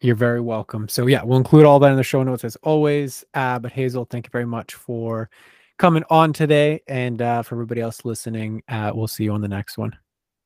You're 0.00 0.14
very 0.14 0.40
welcome. 0.40 0.88
So 0.88 1.06
yeah, 1.06 1.22
we'll 1.22 1.38
include 1.38 1.64
all 1.64 1.78
that 1.78 1.90
in 1.90 1.96
the 1.96 2.02
show 2.02 2.22
notes 2.22 2.44
as 2.44 2.56
always. 2.56 3.24
Uh, 3.32 3.58
but 3.58 3.72
Hazel, 3.72 4.04
thank 4.04 4.26
you 4.26 4.30
very 4.30 4.44
much 4.44 4.74
for 4.74 5.30
coming 5.78 6.04
on 6.10 6.32
today. 6.32 6.82
And 6.86 7.22
uh, 7.22 7.42
for 7.42 7.54
everybody 7.54 7.80
else 7.80 8.04
listening, 8.04 8.62
uh, 8.68 8.92
we'll 8.94 9.08
see 9.08 9.24
you 9.24 9.32
on 9.32 9.40
the 9.40 9.48
next 9.48 9.78
one. 9.78 9.96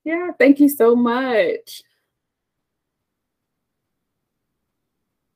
Yeah, 0.04 0.30
thank 0.38 0.60
you 0.60 0.68
so 0.68 0.94
much. 0.94 1.82